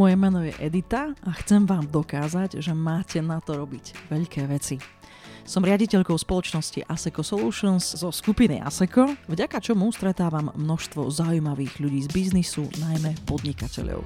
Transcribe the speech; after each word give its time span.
Moje 0.00 0.16
meno 0.16 0.40
je 0.40 0.56
Edita 0.56 1.12
a 1.12 1.30
chcem 1.44 1.68
vám 1.68 1.84
dokázať, 1.84 2.56
že 2.64 2.72
máte 2.72 3.20
na 3.20 3.36
to 3.36 3.52
robiť 3.52 4.08
veľké 4.08 4.48
veci. 4.48 4.80
Som 5.44 5.60
riaditeľkou 5.60 6.16
spoločnosti 6.16 6.88
Aseco 6.88 7.20
Solutions 7.20 8.00
zo 8.00 8.08
skupiny 8.08 8.64
Aseco, 8.64 9.12
vďaka 9.28 9.60
čomu 9.60 9.92
stretávam 9.92 10.56
množstvo 10.56 11.04
zaujímavých 11.04 11.84
ľudí 11.84 12.00
z 12.00 12.08
biznisu, 12.16 12.64
najmä 12.80 13.12
podnikateľov. 13.28 14.00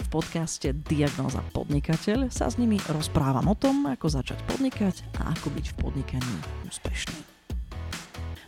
V 0.00 0.06
podcaste 0.08 0.72
Diagnóza 0.72 1.44
podnikateľ 1.52 2.32
sa 2.32 2.48
s 2.48 2.56
nimi 2.56 2.80
rozprávam 2.88 3.52
o 3.52 3.56
tom, 3.60 3.84
ako 3.92 4.08
začať 4.08 4.40
podnikať 4.48 5.12
a 5.20 5.36
ako 5.36 5.52
byť 5.52 5.66
v 5.68 5.74
podnikaní 5.76 6.36
úspešný. 6.64 7.20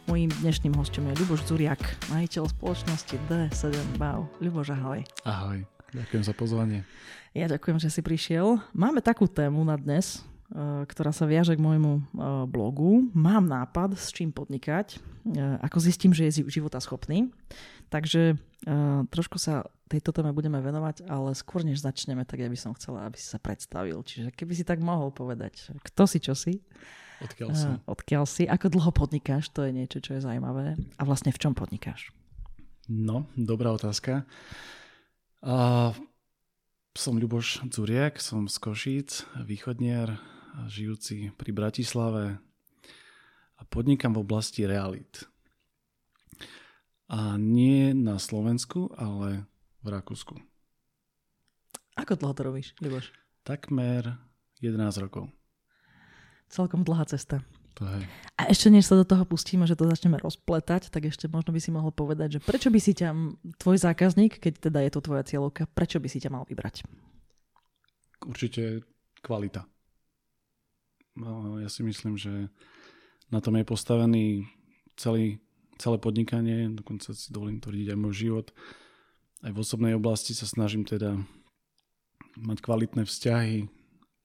Mojím 0.09 0.33
dnešným 0.41 0.73
hostom 0.81 1.13
je 1.13 1.21
Ľuboš 1.21 1.45
Zuriak, 1.45 1.85
majiteľ 2.09 2.49
spoločnosti 2.57 3.21
D7 3.29 4.01
BAU. 4.01 4.25
Ľuboš, 4.41 4.73
ahoj. 4.73 5.05
Ahoj. 5.29 5.74
Ďakujem 5.95 6.25
za 6.27 6.35
pozvanie. 6.35 6.81
Ja 7.39 7.47
ďakujem, 7.47 7.79
že 7.79 7.87
si 7.87 8.03
prišiel. 8.03 8.59
Máme 8.75 8.99
takú 8.99 9.31
tému 9.31 9.63
na 9.63 9.79
dnes, 9.79 10.27
eh, 10.51 10.83
ktorá 10.91 11.15
sa 11.15 11.23
viaže 11.23 11.55
k 11.55 11.63
môjmu 11.63 11.93
eh, 11.95 12.03
blogu. 12.51 13.07
Mám 13.15 13.47
nápad, 13.47 13.95
s 13.95 14.11
čím 14.11 14.35
podnikať, 14.35 14.99
eh, 14.99 15.55
ako 15.63 15.79
zistím, 15.79 16.11
že 16.11 16.27
je 16.27 16.43
života 16.51 16.83
schopný. 16.83 17.31
Takže 17.93 18.35
trošku 19.13 19.37
sa 19.39 19.69
tejto 19.93 20.11
téme 20.11 20.33
budeme 20.33 20.57
venovať, 20.57 21.05
ale 21.07 21.37
skôr 21.37 21.63
než 21.63 21.85
začneme, 21.85 22.25
tak 22.25 22.43
ja 22.43 22.49
by 22.49 22.59
som 22.59 22.73
chcela, 22.75 23.05
aby 23.07 23.21
si 23.21 23.29
sa 23.29 23.37
predstavil. 23.37 24.01
Čiže 24.01 24.33
keby 24.35 24.57
si 24.57 24.65
tak 24.65 24.81
mohol 24.81 25.13
povedať, 25.13 25.69
kto 25.85 26.09
si, 26.09 26.19
čo 26.19 26.33
si. 26.35 26.65
Odkiaľ 27.23 27.49
si. 27.55 27.69
Odkiaľ 27.87 28.25
si, 28.25 28.43
ako 28.49 28.73
dlho 28.73 28.91
podnikáš, 28.91 29.53
to 29.53 29.69
je 29.69 29.71
niečo, 29.71 30.01
čo 30.01 30.17
je 30.17 30.25
zaujímavé. 30.25 30.75
A 30.97 31.03
vlastne 31.07 31.31
v 31.31 31.39
čom 31.39 31.53
podnikáš? 31.53 32.11
No, 32.89 33.29
dobrá 33.37 33.71
otázka. 33.71 34.25
A 35.45 35.93
som 36.97 37.21
Ľuboš 37.21 37.69
Dzuriak, 37.69 38.17
som 38.17 38.49
z 38.49 38.57
Košíc, 38.57 39.29
východniar, 39.45 40.17
žijúci 40.73 41.37
pri 41.37 41.53
Bratislave 41.53 42.41
a 43.61 43.63
podnikam 43.69 44.17
v 44.17 44.25
oblasti 44.25 44.65
realit. 44.65 45.29
A 47.13 47.37
nie 47.37 47.93
na 47.93 48.17
Slovensku, 48.17 48.89
ale 48.97 49.45
v 49.85 49.87
Rakúsku. 49.93 50.41
Ako 52.01 52.17
dlho 52.17 52.33
to 52.33 52.41
robíš, 52.41 52.73
Ľuboš? 52.81 53.13
Takmer 53.45 54.17
11 54.65 54.81
rokov. 54.97 55.29
Celkom 56.49 56.89
dlhá 56.89 57.05
cesta. 57.05 57.45
To 57.75 57.83
je. 57.91 58.07
A 58.39 58.51
ešte 58.51 58.71
než 58.71 58.87
sa 58.87 58.95
do 58.95 59.03
toho 59.03 59.27
pustíme, 59.27 59.67
že 59.67 59.75
to 59.75 59.91
začneme 59.91 60.19
rozpletať, 60.19 60.95
tak 60.95 61.11
ešte 61.11 61.27
možno 61.27 61.51
by 61.51 61.61
si 61.63 61.75
mohol 61.75 61.91
povedať, 61.91 62.39
že 62.39 62.41
prečo 62.43 62.71
by 62.71 62.79
si 62.79 62.95
ťa 62.95 63.11
tvoj 63.59 63.77
zákazník, 63.83 64.39
keď 64.39 64.71
teda 64.71 64.79
je 64.87 64.91
to 64.95 65.01
tvoja 65.03 65.27
cieľovka, 65.27 65.67
prečo 65.71 65.99
by 65.99 66.07
si 66.07 66.23
ťa 66.23 66.31
mal 66.31 66.47
vybrať? 66.47 66.87
Určite 68.23 68.87
kvalita. 69.23 69.67
No, 71.19 71.63
ja 71.63 71.71
si 71.71 71.87
myslím, 71.87 72.19
že 72.19 72.51
na 73.31 73.39
tom 73.39 73.55
je 73.55 73.67
postavený 73.67 74.47
celý, 74.99 75.39
celé 75.79 75.97
podnikanie, 75.99 76.71
dokonca 76.75 77.15
si 77.15 77.31
dovolím 77.31 77.63
tvrdiť 77.63 77.95
aj 77.95 77.99
môj 77.99 78.15
život. 78.15 78.47
Aj 79.43 79.51
v 79.51 79.61
osobnej 79.63 79.95
oblasti 79.95 80.35
sa 80.35 80.47
snažím 80.47 80.83
teda 80.87 81.19
mať 82.39 82.59
kvalitné 82.63 83.07
vzťahy 83.07 83.71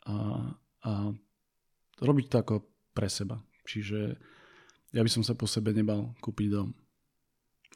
a, 0.09 0.15
a 0.85 0.91
robiť 2.01 2.25
to 2.29 2.35
ako 2.41 2.55
pre 2.93 3.07
seba. 3.07 3.39
Čiže 3.65 4.17
ja 4.89 5.01
by 5.05 5.09
som 5.11 5.21
sa 5.21 5.37
po 5.37 5.45
sebe 5.45 5.69
nebal 5.71 6.13
kúpiť 6.19 6.47
dom. 6.49 6.73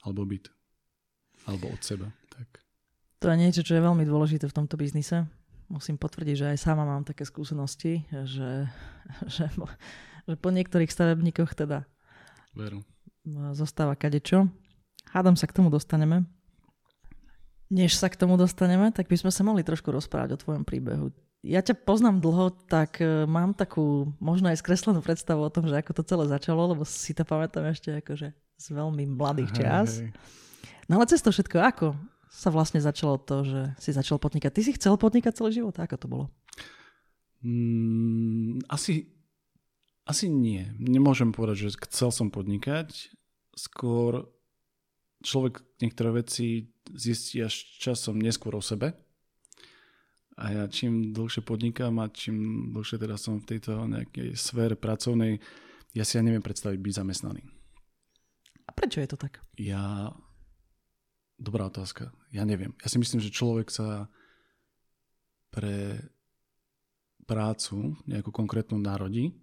Alebo 0.03 0.25
byt. 0.25 0.49
Alebo 1.45 1.69
od 1.69 1.81
seba. 1.85 2.09
Tak. 2.33 2.63
To 3.21 3.31
je 3.31 3.37
niečo, 3.39 3.61
čo 3.63 3.77
je 3.77 3.85
veľmi 3.85 4.03
dôležité 4.03 4.49
v 4.49 4.57
tomto 4.57 4.75
biznise. 4.75 5.23
Musím 5.71 5.95
potvrdiť, 5.95 6.35
že 6.35 6.49
aj 6.53 6.59
sama 6.59 6.83
mám 6.83 7.07
také 7.07 7.23
skúsenosti, 7.23 8.03
že, 8.11 8.67
že, 9.29 9.47
že 10.27 10.35
po 10.39 10.49
niektorých 10.51 10.91
stavebníkoch 10.91 11.55
teda 11.55 11.87
Veru. 12.51 12.83
zostáva 13.55 13.95
kadečo. 13.95 14.51
Hádam 15.13 15.39
sa 15.39 15.47
k 15.47 15.55
tomu 15.55 15.71
dostaneme. 15.71 16.27
Než 17.71 17.97
sa 17.97 18.11
k 18.11 18.19
tomu 18.19 18.37
dostaneme, 18.37 18.91
tak 18.93 19.09
by 19.09 19.17
sme 19.17 19.31
sa 19.33 19.41
mohli 19.41 19.65
trošku 19.65 19.89
rozprávať 19.89 20.35
o 20.35 20.41
tvojom 20.41 20.63
príbehu 20.67 21.09
ja 21.43 21.59
ťa 21.59 21.75
poznám 21.83 22.23
dlho, 22.23 22.55
tak 22.71 23.03
uh, 23.03 23.27
mám 23.27 23.51
takú 23.51 24.15
možno 24.23 24.47
aj 24.47 24.63
skreslenú 24.63 25.03
predstavu 25.03 25.43
o 25.43 25.51
tom, 25.51 25.67
že 25.67 25.75
ako 25.75 25.91
to 25.99 26.03
celé 26.07 26.25
začalo, 26.31 26.71
lebo 26.71 26.87
si 26.87 27.11
to 27.11 27.27
pamätám 27.27 27.67
ešte 27.67 27.99
akože 27.99 28.31
z 28.33 28.65
veľmi 28.71 29.03
mladých 29.11 29.51
čas. 29.51 29.99
Hej, 29.99 30.07
hej. 30.07 30.11
No 30.87 31.03
ale 31.03 31.11
cez 31.11 31.19
to 31.19 31.35
všetko, 31.35 31.59
ako 31.59 31.87
sa 32.31 32.47
vlastne 32.47 32.79
začalo 32.79 33.19
to, 33.19 33.43
že 33.43 33.61
si 33.77 33.91
začal 33.91 34.17
podnikať? 34.17 34.51
Ty 34.55 34.61
si 34.63 34.71
chcel 34.79 34.95
podnikať 34.95 35.35
celý 35.35 35.51
život? 35.51 35.75
Ako 35.75 35.99
to 35.99 36.07
bolo? 36.07 36.25
Mm, 37.43 38.63
asi, 38.71 39.11
asi 40.07 40.31
nie. 40.31 40.71
Nemôžem 40.79 41.35
povedať, 41.35 41.67
že 41.67 41.75
chcel 41.91 42.09
som 42.15 42.31
podnikať. 42.31 43.11
Skôr 43.53 44.31
človek 45.21 45.59
niektoré 45.83 46.23
veci 46.23 46.71
zistí 46.95 47.43
až 47.43 47.53
časom 47.83 48.15
neskôr 48.15 48.55
o 48.55 48.63
sebe 48.63 49.02
a 50.37 50.43
ja 50.49 50.63
čím 50.65 51.13
dlhšie 51.13 51.45
podnikám 51.45 51.97
a 52.01 52.09
čím 52.09 52.69
dlhšie 52.73 52.97
teda 52.97 53.17
som 53.17 53.37
v 53.37 53.49
tejto 53.55 53.85
nejakej 53.85 54.33
sfére 54.33 54.73
pracovnej, 54.73 55.37
ja 55.93 56.03
si 56.03 56.17
ja 56.17 56.25
neviem 56.25 56.41
predstaviť 56.41 56.79
byť 56.81 56.93
zamestnaný. 56.93 57.41
A 58.65 58.71
prečo 58.73 58.97
je 59.03 59.09
to 59.09 59.17
tak? 59.17 59.41
Ja... 59.59 60.09
Dobrá 61.33 61.67
otázka. 61.67 62.13
Ja 62.31 62.45
neviem. 62.45 62.77
Ja 62.79 62.87
si 62.87 63.01
myslím, 63.01 63.19
že 63.19 63.33
človek 63.33 63.67
sa 63.67 64.07
pre 65.49 65.99
prácu 67.25 67.97
nejakú 68.07 68.31
konkrétnu 68.31 68.79
narodí, 68.79 69.33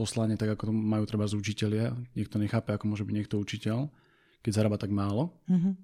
poslanie 0.00 0.40
tak, 0.40 0.56
ako 0.56 0.70
to 0.70 0.74
majú 0.74 1.04
treba 1.04 1.28
z 1.28 1.36
učiteľia. 1.36 1.92
Niekto 2.16 2.40
nechápe, 2.40 2.72
ako 2.72 2.88
môže 2.88 3.04
byť 3.04 3.14
niekto 3.16 3.36
učiteľ, 3.36 3.92
keď 4.40 4.52
zarába 4.56 4.80
tak 4.80 4.88
málo. 4.94 5.36
Mm-hmm. 5.44 5.74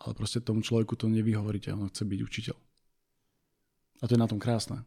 Ale 0.00 0.12
proste 0.16 0.40
tomu 0.40 0.64
človeku 0.64 0.96
to 0.96 1.08
nevyhovoríte, 1.12 1.72
on 1.72 1.92
chce 1.92 2.04
byť 2.08 2.20
učiteľ. 2.24 2.56
A 4.00 4.08
to 4.08 4.14
je 4.14 4.20
na 4.20 4.28
tom 4.28 4.40
krásne. 4.40 4.84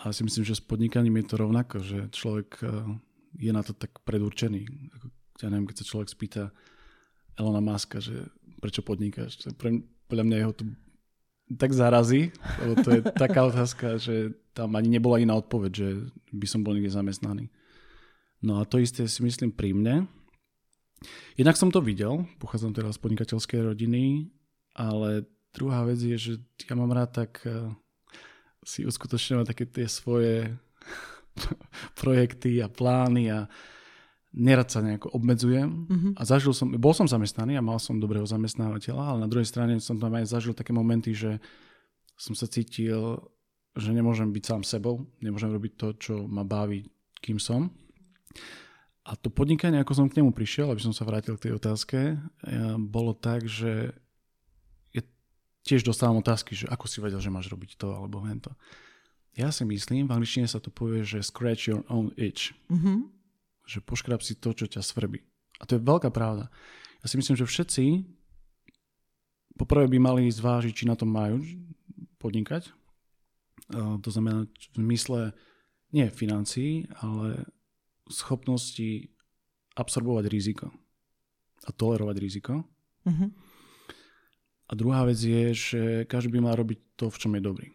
A 0.00 0.12
si 0.16 0.24
myslím, 0.24 0.44
že 0.44 0.56
s 0.56 0.64
podnikaním 0.64 1.20
je 1.20 1.26
to 1.28 1.36
rovnako, 1.36 1.76
že 1.84 2.08
človek 2.12 2.50
eh, 2.64 2.70
je 3.36 3.52
na 3.52 3.60
to 3.60 3.76
tak 3.76 4.00
predurčený. 4.04 4.64
Ja 5.40 5.48
neviem, 5.48 5.68
keď 5.68 5.84
sa 5.84 5.88
človek 5.88 6.08
spýta 6.08 6.52
Elona 7.36 7.64
Muska, 7.64 8.00
že 8.00 8.28
prečo 8.60 8.84
podnikáš. 8.84 9.40
Pre, 9.56 9.80
podľa 10.08 10.24
mňa 10.24 10.36
jeho 10.36 10.52
to 10.52 10.64
tak 11.56 11.72
zarazí, 11.74 12.30
lebo 12.62 12.74
to 12.84 12.88
je 12.94 13.00
taká 13.24 13.48
otázka, 13.48 13.96
že 13.96 14.36
tam 14.54 14.76
ani 14.76 15.00
nebola 15.00 15.18
iná 15.18 15.34
odpoveď, 15.40 15.72
že 15.72 15.88
by 16.30 16.46
som 16.46 16.60
bol 16.62 16.76
niekde 16.76 16.92
zamestnaný. 16.92 17.48
No 18.40 18.60
a 18.60 18.68
to 18.68 18.80
isté 18.80 19.04
si 19.08 19.20
myslím 19.24 19.52
pri 19.52 19.76
mne. 19.76 20.08
Jednak 21.36 21.56
som 21.56 21.72
to 21.72 21.80
videl, 21.80 22.28
pochádzam 22.40 22.76
teraz 22.76 23.00
z 23.00 23.02
podnikateľskej 23.04 23.72
rodiny, 23.72 24.28
ale 24.76 25.24
Druhá 25.50 25.82
vec 25.82 25.98
je, 25.98 26.16
že 26.16 26.32
ja 26.66 26.74
mám 26.78 26.94
rád 26.94 27.26
tak 27.26 27.42
uh, 27.42 27.74
si 28.62 28.86
uskutočňovať 28.86 29.46
také 29.50 29.64
tie 29.66 29.86
svoje 29.90 30.54
projekty 32.00 32.62
a 32.62 32.70
plány 32.70 33.32
a 33.32 33.38
nerad 34.30 34.70
sa 34.70 34.78
nejako 34.78 35.10
obmedzujem 35.10 35.90
mm-hmm. 35.90 36.12
a 36.14 36.22
zažil 36.22 36.54
som, 36.54 36.70
bol 36.70 36.94
som 36.94 37.10
zamestnaný 37.10 37.58
a 37.58 37.66
mal 37.66 37.82
som 37.82 37.98
dobrého 37.98 38.22
zamestnávateľa, 38.22 39.02
ale 39.02 39.18
na 39.26 39.30
druhej 39.30 39.48
strane 39.48 39.82
som 39.82 39.98
tam 39.98 40.14
aj 40.14 40.30
zažil 40.30 40.54
také 40.54 40.70
momenty, 40.70 41.10
že 41.10 41.42
som 42.14 42.38
sa 42.38 42.46
cítil, 42.46 43.18
že 43.74 43.90
nemôžem 43.90 44.30
byť 44.30 44.44
sám 44.44 44.62
sebou, 44.62 45.10
nemôžem 45.18 45.50
robiť 45.50 45.72
to, 45.74 45.88
čo 45.98 46.14
ma 46.30 46.46
baví, 46.46 46.86
kým 47.18 47.42
som. 47.42 47.74
A 49.02 49.18
to 49.18 49.32
podnikanie, 49.32 49.82
ako 49.82 49.98
som 49.98 50.06
k 50.06 50.22
nemu 50.22 50.30
prišiel, 50.30 50.70
aby 50.70 50.78
som 50.78 50.94
sa 50.94 51.02
vrátil 51.02 51.34
k 51.34 51.50
tej 51.50 51.52
otázke, 51.58 51.98
eh, 52.14 52.18
bolo 52.78 53.16
tak, 53.16 53.48
že 53.50 53.96
tiež 55.66 55.84
dostávam 55.84 56.20
otázky, 56.20 56.56
že 56.56 56.66
ako 56.68 56.84
si 56.88 56.98
vedel, 57.04 57.20
že 57.20 57.32
máš 57.32 57.52
robiť 57.52 57.76
to 57.76 57.92
alebo 57.92 58.24
hento. 58.24 58.56
Ja 59.38 59.54
si 59.54 59.62
myslím, 59.62 60.10
v 60.10 60.14
angličtine 60.18 60.50
sa 60.50 60.58
to 60.58 60.74
povie, 60.74 61.06
že 61.06 61.22
scratch 61.22 61.70
your 61.70 61.86
own 61.86 62.10
itch. 62.18 62.50
Mm-hmm. 62.66 63.06
Že 63.68 63.78
poškrab 63.86 64.20
si 64.24 64.34
to, 64.34 64.50
čo 64.50 64.66
ťa 64.66 64.82
svrbí. 64.82 65.22
A 65.60 65.68
to 65.68 65.78
je 65.78 65.84
veľká 65.84 66.10
pravda. 66.10 66.50
Ja 67.00 67.06
si 67.06 67.14
myslím, 67.20 67.38
že 67.38 67.46
všetci 67.46 67.84
poprvé 69.60 69.86
by 69.86 69.98
mali 70.00 70.26
zvážiť, 70.32 70.72
či 70.72 70.84
na 70.88 70.96
tom 70.96 71.12
majú 71.12 71.44
podnikať. 72.18 72.72
To 73.76 74.08
znamená 74.10 74.48
v 74.48 74.76
zmysle 74.80 75.20
nie 75.94 76.08
financií, 76.10 76.90
ale 76.98 77.46
schopnosti 78.10 79.14
absorbovať 79.78 80.24
riziko 80.26 80.74
a 81.62 81.70
tolerovať 81.70 82.16
riziko. 82.18 82.66
Mm-hmm. 83.06 83.30
A 84.70 84.72
druhá 84.78 85.02
vec 85.02 85.18
je, 85.18 85.50
že 85.50 85.82
každý 86.06 86.38
by 86.38 86.46
mal 86.46 86.54
robiť 86.54 86.94
to, 86.94 87.10
v 87.10 87.18
čom 87.18 87.34
je 87.34 87.42
dobrý. 87.42 87.68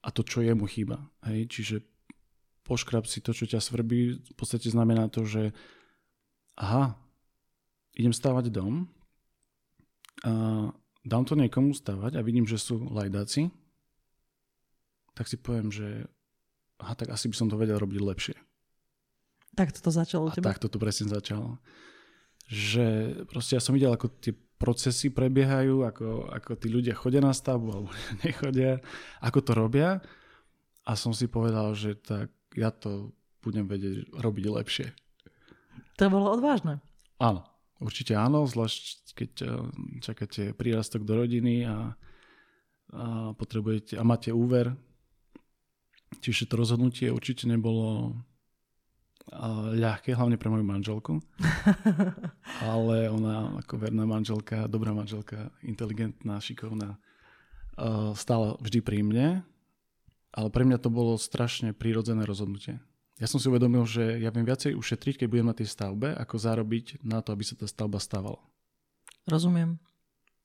A 0.00 0.08
to, 0.08 0.24
čo 0.24 0.40
jemu 0.40 0.64
chýba. 0.64 1.04
Hej? 1.28 1.52
Čiže 1.52 1.76
poškrab 2.64 3.04
si 3.04 3.20
to, 3.20 3.36
čo 3.36 3.44
ťa 3.44 3.60
svrbí, 3.60 4.16
v 4.16 4.34
podstate 4.36 4.72
znamená 4.72 5.12
to, 5.12 5.28
že 5.28 5.52
aha, 6.56 6.96
idem 7.92 8.16
stávať 8.16 8.48
dom 8.48 8.88
a 10.24 10.32
dám 11.04 11.24
to 11.24 11.36
niekomu 11.36 11.76
stavať 11.76 12.16
a 12.16 12.24
vidím, 12.24 12.48
že 12.48 12.56
sú 12.56 12.88
lajdáci, 12.88 13.52
tak 15.12 15.28
si 15.28 15.36
poviem, 15.36 15.68
že 15.68 16.08
aha, 16.80 16.94
tak 16.96 17.12
asi 17.12 17.28
by 17.28 17.36
som 17.36 17.48
to 17.52 17.60
vedel 17.60 17.76
robiť 17.76 18.00
lepšie. 18.00 18.36
Tak 19.56 19.74
to 19.74 19.90
začalo 19.90 20.28
u 20.28 20.30
teba? 20.30 20.54
tak 20.54 20.62
to 20.62 20.70
presne 20.78 21.10
začalo. 21.10 21.58
Že 22.48 22.86
proste 23.28 23.58
ja 23.58 23.62
som 23.64 23.74
videl, 23.74 23.90
ako 23.90 24.08
tie 24.22 24.32
procesy 24.58 25.14
prebiehajú, 25.14 25.86
ako, 25.86 26.34
ako 26.34 26.50
tí 26.58 26.68
ľudia 26.68 26.98
chodia 26.98 27.22
na 27.22 27.30
stavbu 27.30 27.68
alebo 27.70 27.90
nechodia, 28.26 28.82
ako 29.22 29.38
to 29.40 29.52
robia 29.54 30.02
a 30.82 30.92
som 30.98 31.14
si 31.14 31.30
povedal, 31.30 31.72
že 31.78 31.94
tak 31.94 32.34
ja 32.58 32.74
to 32.74 33.14
budem 33.40 33.70
vedieť 33.70 34.10
robiť 34.18 34.44
lepšie. 34.50 34.86
To 36.00 36.10
bolo 36.10 36.34
odvážne. 36.34 36.82
Áno, 37.22 37.46
určite 37.78 38.18
áno, 38.18 38.46
zvlášť 38.46 39.14
keď 39.14 39.32
eh, 39.42 39.50
čakáte 40.02 40.42
prírastok 40.54 41.02
do 41.02 41.18
rodiny 41.18 41.66
a, 41.66 41.94
a 42.94 43.04
potrebujete 43.34 43.98
a 43.98 44.02
máte 44.06 44.34
úver. 44.34 44.74
Čiže 46.18 46.48
to 46.48 46.54
rozhodnutie 46.56 47.12
určite 47.12 47.44
nebolo 47.44 48.16
ľahké, 49.76 50.16
hlavne 50.16 50.40
pre 50.40 50.48
moju 50.48 50.64
manželku. 50.64 51.12
Ale 52.64 53.12
ona 53.12 53.60
ako 53.60 53.74
verná 53.76 54.04
manželka, 54.08 54.68
dobrá 54.70 54.96
manželka, 54.96 55.52
inteligentná, 55.60 56.40
šikovná, 56.40 56.96
eh, 56.96 58.12
stála 58.16 58.56
vždy 58.60 58.80
pri 58.80 58.98
mne. 59.04 59.28
Ale 60.32 60.48
pre 60.52 60.64
mňa 60.64 60.78
to 60.80 60.92
bolo 60.92 61.16
strašne 61.16 61.72
prírodzené 61.72 62.24
rozhodnutie. 62.28 62.80
Ja 63.18 63.26
som 63.26 63.42
si 63.42 63.50
uvedomil, 63.50 63.82
že 63.82 64.22
ja 64.22 64.30
viem 64.30 64.46
viacej 64.46 64.78
ušetriť, 64.78 65.24
keď 65.24 65.26
budem 65.26 65.48
na 65.50 65.56
tej 65.56 65.66
stavbe, 65.66 66.14
ako 66.14 66.38
zarobiť 66.38 67.02
na 67.02 67.18
to, 67.18 67.34
aby 67.34 67.42
sa 67.42 67.58
tá 67.58 67.66
stavba 67.66 67.98
stávala. 67.98 68.38
Rozumiem. 69.26 69.82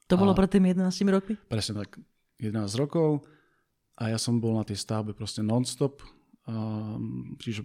To 0.10 0.18
bolo 0.18 0.34
pred 0.34 0.50
tými 0.50 0.74
11 0.74 1.14
rokmi? 1.14 1.38
Presne 1.48 1.86
tak. 1.86 2.02
11 2.42 2.66
rokov 2.76 3.24
a 3.94 4.10
ja 4.10 4.18
som 4.18 4.42
bol 4.42 4.58
na 4.58 4.66
tej 4.66 4.82
stavbe 4.82 5.14
proste 5.14 5.46
non-stop. 5.46 6.02
Um, 6.44 7.38
čiže 7.40 7.64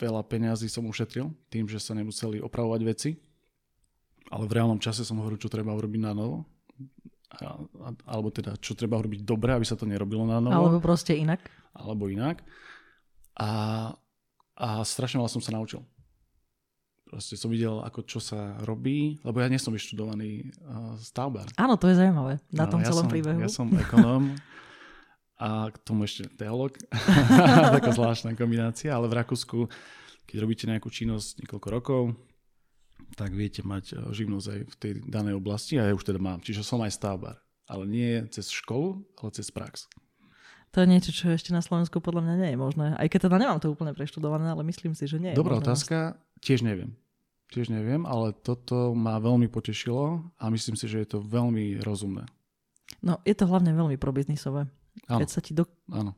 veľa 0.00 0.24
peňazí 0.24 0.66
som 0.72 0.88
ušetril 0.88 1.28
tým, 1.52 1.68
že 1.68 1.76
sa 1.76 1.92
nemuseli 1.92 2.40
opravovať 2.40 2.80
veci. 2.82 3.10
Ale 4.30 4.46
v 4.48 4.54
reálnom 4.56 4.80
čase 4.80 5.04
som 5.04 5.20
hovoril, 5.20 5.36
čo 5.36 5.52
treba 5.52 5.76
urobiť 5.76 6.00
na 6.00 6.12
novo. 6.16 6.48
A, 7.30 7.60
a, 7.60 7.88
alebo 8.10 8.32
teda, 8.32 8.56
čo 8.58 8.74
treba 8.74 8.98
urobiť 8.98 9.22
dobre, 9.22 9.54
aby 9.54 9.66
sa 9.66 9.76
to 9.76 9.84
nerobilo 9.84 10.24
na 10.24 10.40
novo. 10.40 10.54
Alebo 10.54 10.78
proste 10.80 11.14
inak. 11.14 11.44
Alebo 11.76 12.08
inak. 12.08 12.42
A, 13.36 13.50
a 14.56 14.68
strašne 14.86 15.20
veľa 15.20 15.30
som 15.30 15.42
sa 15.42 15.52
naučil. 15.54 15.84
Proste 17.10 17.34
som 17.34 17.50
videl, 17.50 17.82
ako 17.82 18.06
čo 18.06 18.22
sa 18.22 18.54
robí, 18.62 19.18
lebo 19.26 19.42
ja 19.42 19.50
nie 19.50 19.58
som 19.58 19.74
vyštudovaný 19.74 20.46
uh, 20.62 20.94
stavbár. 20.94 21.50
Áno, 21.58 21.74
to 21.74 21.90
je 21.90 21.98
zaujímavé 21.98 22.38
na 22.54 22.70
tom 22.70 22.78
ja 22.78 22.86
celom 22.86 23.06
som, 23.06 23.10
príbehu. 23.10 23.38
Ja 23.42 23.50
som 23.50 23.66
ekonóm 23.74 24.38
a 25.40 25.72
k 25.72 25.76
tomu 25.80 26.04
ešte 26.04 26.28
teolog. 26.36 26.76
Taká 27.80 27.90
zvláštna 27.96 28.36
kombinácia, 28.36 28.92
ale 28.92 29.08
v 29.08 29.16
Rakúsku, 29.24 29.66
keď 30.28 30.36
robíte 30.36 30.68
nejakú 30.68 30.92
činnosť 30.92 31.40
niekoľko 31.40 31.68
rokov, 31.72 32.02
tak 33.16 33.32
viete 33.32 33.64
mať 33.64 34.12
živnosť 34.12 34.46
aj 34.46 34.60
v 34.68 34.74
tej 34.76 34.92
danej 35.08 35.40
oblasti 35.40 35.80
a 35.80 35.88
ja 35.88 35.96
už 35.96 36.04
teda 36.04 36.20
mám. 36.20 36.44
Čiže 36.44 36.62
som 36.62 36.84
aj 36.84 36.94
stavbár. 36.94 37.40
Ale 37.66 37.88
nie 37.88 38.22
cez 38.30 38.52
školu, 38.52 39.02
ale 39.18 39.30
cez 39.34 39.50
prax. 39.50 39.90
To 40.70 40.86
je 40.86 40.86
niečo, 40.86 41.10
čo 41.10 41.34
ešte 41.34 41.50
na 41.50 41.58
Slovensku 41.58 41.98
podľa 41.98 42.22
mňa 42.22 42.34
nie 42.38 42.50
je 42.54 42.58
možné. 42.58 42.86
Aj 42.94 43.08
keď 43.10 43.26
teda 43.26 43.42
nemám 43.42 43.58
to 43.58 43.74
úplne 43.74 43.90
preštudované, 43.90 44.54
ale 44.54 44.62
myslím 44.70 44.94
si, 44.94 45.10
že 45.10 45.18
nie 45.18 45.34
Dobrá 45.34 45.58
otázka, 45.58 46.14
tiež 46.38 46.62
neviem. 46.62 46.94
Tiež 47.50 47.74
neviem, 47.74 48.06
ale 48.06 48.30
toto 48.30 48.94
ma 48.94 49.18
veľmi 49.18 49.50
potešilo 49.50 50.22
a 50.38 50.44
myslím 50.54 50.78
si, 50.78 50.86
že 50.86 51.02
je 51.02 51.08
to 51.10 51.18
veľmi 51.18 51.82
rozumné. 51.82 52.30
No, 53.02 53.18
je 53.26 53.34
to 53.34 53.50
hlavne 53.50 53.74
veľmi 53.74 53.98
probiznisové. 53.98 54.70
Áno. 55.06 55.20
Keď 55.22 55.28
sa 55.30 55.40
ti 55.42 55.52
do... 55.54 55.66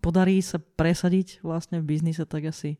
podarí 0.01 0.41
sa 0.45 0.61
presadiť 0.61 1.41
vlastne 1.41 1.81
v 1.81 1.97
biznise, 1.97 2.25
tak 2.29 2.49
asi, 2.49 2.77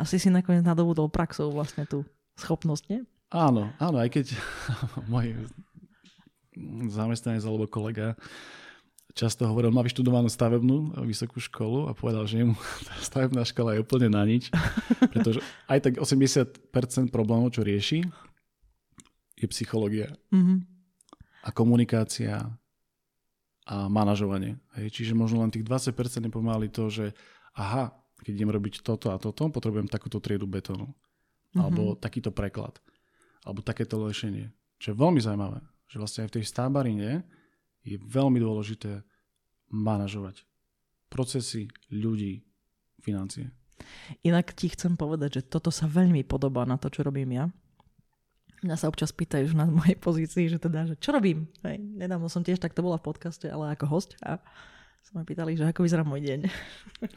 asi 0.00 0.16
si 0.16 0.28
nakoniec 0.32 0.64
nadobudol 0.64 1.12
praxou 1.12 1.52
vlastne 1.52 1.84
tú 1.84 2.04
schopnosť, 2.36 2.84
nie? 2.88 3.00
Áno, 3.32 3.72
áno, 3.82 3.96
aj 4.00 4.10
keď 4.12 4.26
môj 5.12 5.34
zamestnanec 6.88 7.44
alebo 7.44 7.68
kolega 7.68 8.16
často 9.16 9.48
hovoril, 9.48 9.72
má 9.72 9.80
vyštudovanú 9.80 10.28
stavebnú 10.28 10.92
vysokú 11.08 11.40
školu 11.40 11.88
a 11.88 11.96
povedal, 11.96 12.28
že 12.28 12.44
mu 12.44 12.52
tá 12.86 12.94
stavebná 13.00 13.42
škola 13.48 13.74
je 13.74 13.82
úplne 13.82 14.12
na 14.12 14.22
nič, 14.28 14.52
pretože 15.12 15.40
aj 15.72 15.78
tak 15.80 15.94
80% 15.96 17.08
problémov, 17.08 17.56
čo 17.56 17.64
rieši, 17.64 18.04
je 19.36 19.46
psychológia 19.52 20.12
mm-hmm. 20.32 20.58
a 21.44 21.48
komunikácia 21.52 22.40
a 23.66 23.90
manažovanie. 23.90 24.62
Hej, 24.78 25.02
čiže 25.02 25.18
možno 25.18 25.42
len 25.42 25.50
tých 25.50 25.66
20% 25.66 25.90
je 26.22 26.30
pomaly 26.30 26.70
to, 26.70 26.86
že 26.86 27.10
aha, 27.58 27.90
keď 28.22 28.32
idem 28.38 28.54
robiť 28.54 28.86
toto 28.86 29.10
a 29.10 29.18
toto, 29.18 29.50
potrebujem 29.50 29.90
takúto 29.90 30.22
triedu 30.22 30.46
betónu. 30.46 30.86
Mm-hmm. 30.86 31.60
Alebo 31.60 31.82
takýto 31.98 32.30
preklad. 32.30 32.78
Alebo 33.42 33.66
takéto 33.66 33.98
lešenie. 34.06 34.54
Čo 34.78 34.94
je 34.94 34.96
veľmi 34.96 35.18
zaujímavé. 35.18 35.60
Že 35.90 35.96
vlastne 35.98 36.20
aj 36.26 36.28
v 36.30 36.36
tej 36.38 36.44
stavbarine 36.46 37.10
je 37.82 37.96
veľmi 37.98 38.38
dôležité 38.38 39.02
manažovať 39.70 40.46
procesy, 41.10 41.70
ľudí, 41.90 42.42
financie. 43.02 43.50
Inak 44.26 44.56
ti 44.56 44.72
chcem 44.72 44.98
povedať, 44.98 45.40
že 45.40 45.46
toto 45.46 45.70
sa 45.70 45.86
veľmi 45.86 46.26
podobá 46.26 46.66
na 46.66 46.76
to, 46.80 46.90
čo 46.90 47.06
robím 47.06 47.38
ja. 47.38 47.46
Mňa 48.64 48.76
sa 48.80 48.88
občas 48.88 49.12
pýtajú 49.12 49.52
na 49.52 49.68
mojej 49.68 49.98
pozícii, 50.00 50.48
že 50.48 50.56
teda, 50.56 50.88
že 50.88 50.94
čo 50.96 51.12
robím? 51.12 51.44
Hej, 51.60 51.76
nedávno 51.80 52.32
som 52.32 52.40
tiež 52.40 52.56
takto 52.56 52.80
bola 52.80 52.96
v 52.96 53.12
podcaste, 53.12 53.44
ale 53.50 53.76
ako 53.76 53.84
host 53.90 54.16
a 54.24 54.40
sa 55.06 55.12
ma 55.14 55.22
pýtali, 55.22 55.54
že 55.54 55.70
ako 55.70 55.86
vyzerá 55.86 56.02
môj 56.02 56.24
deň. 56.24 56.40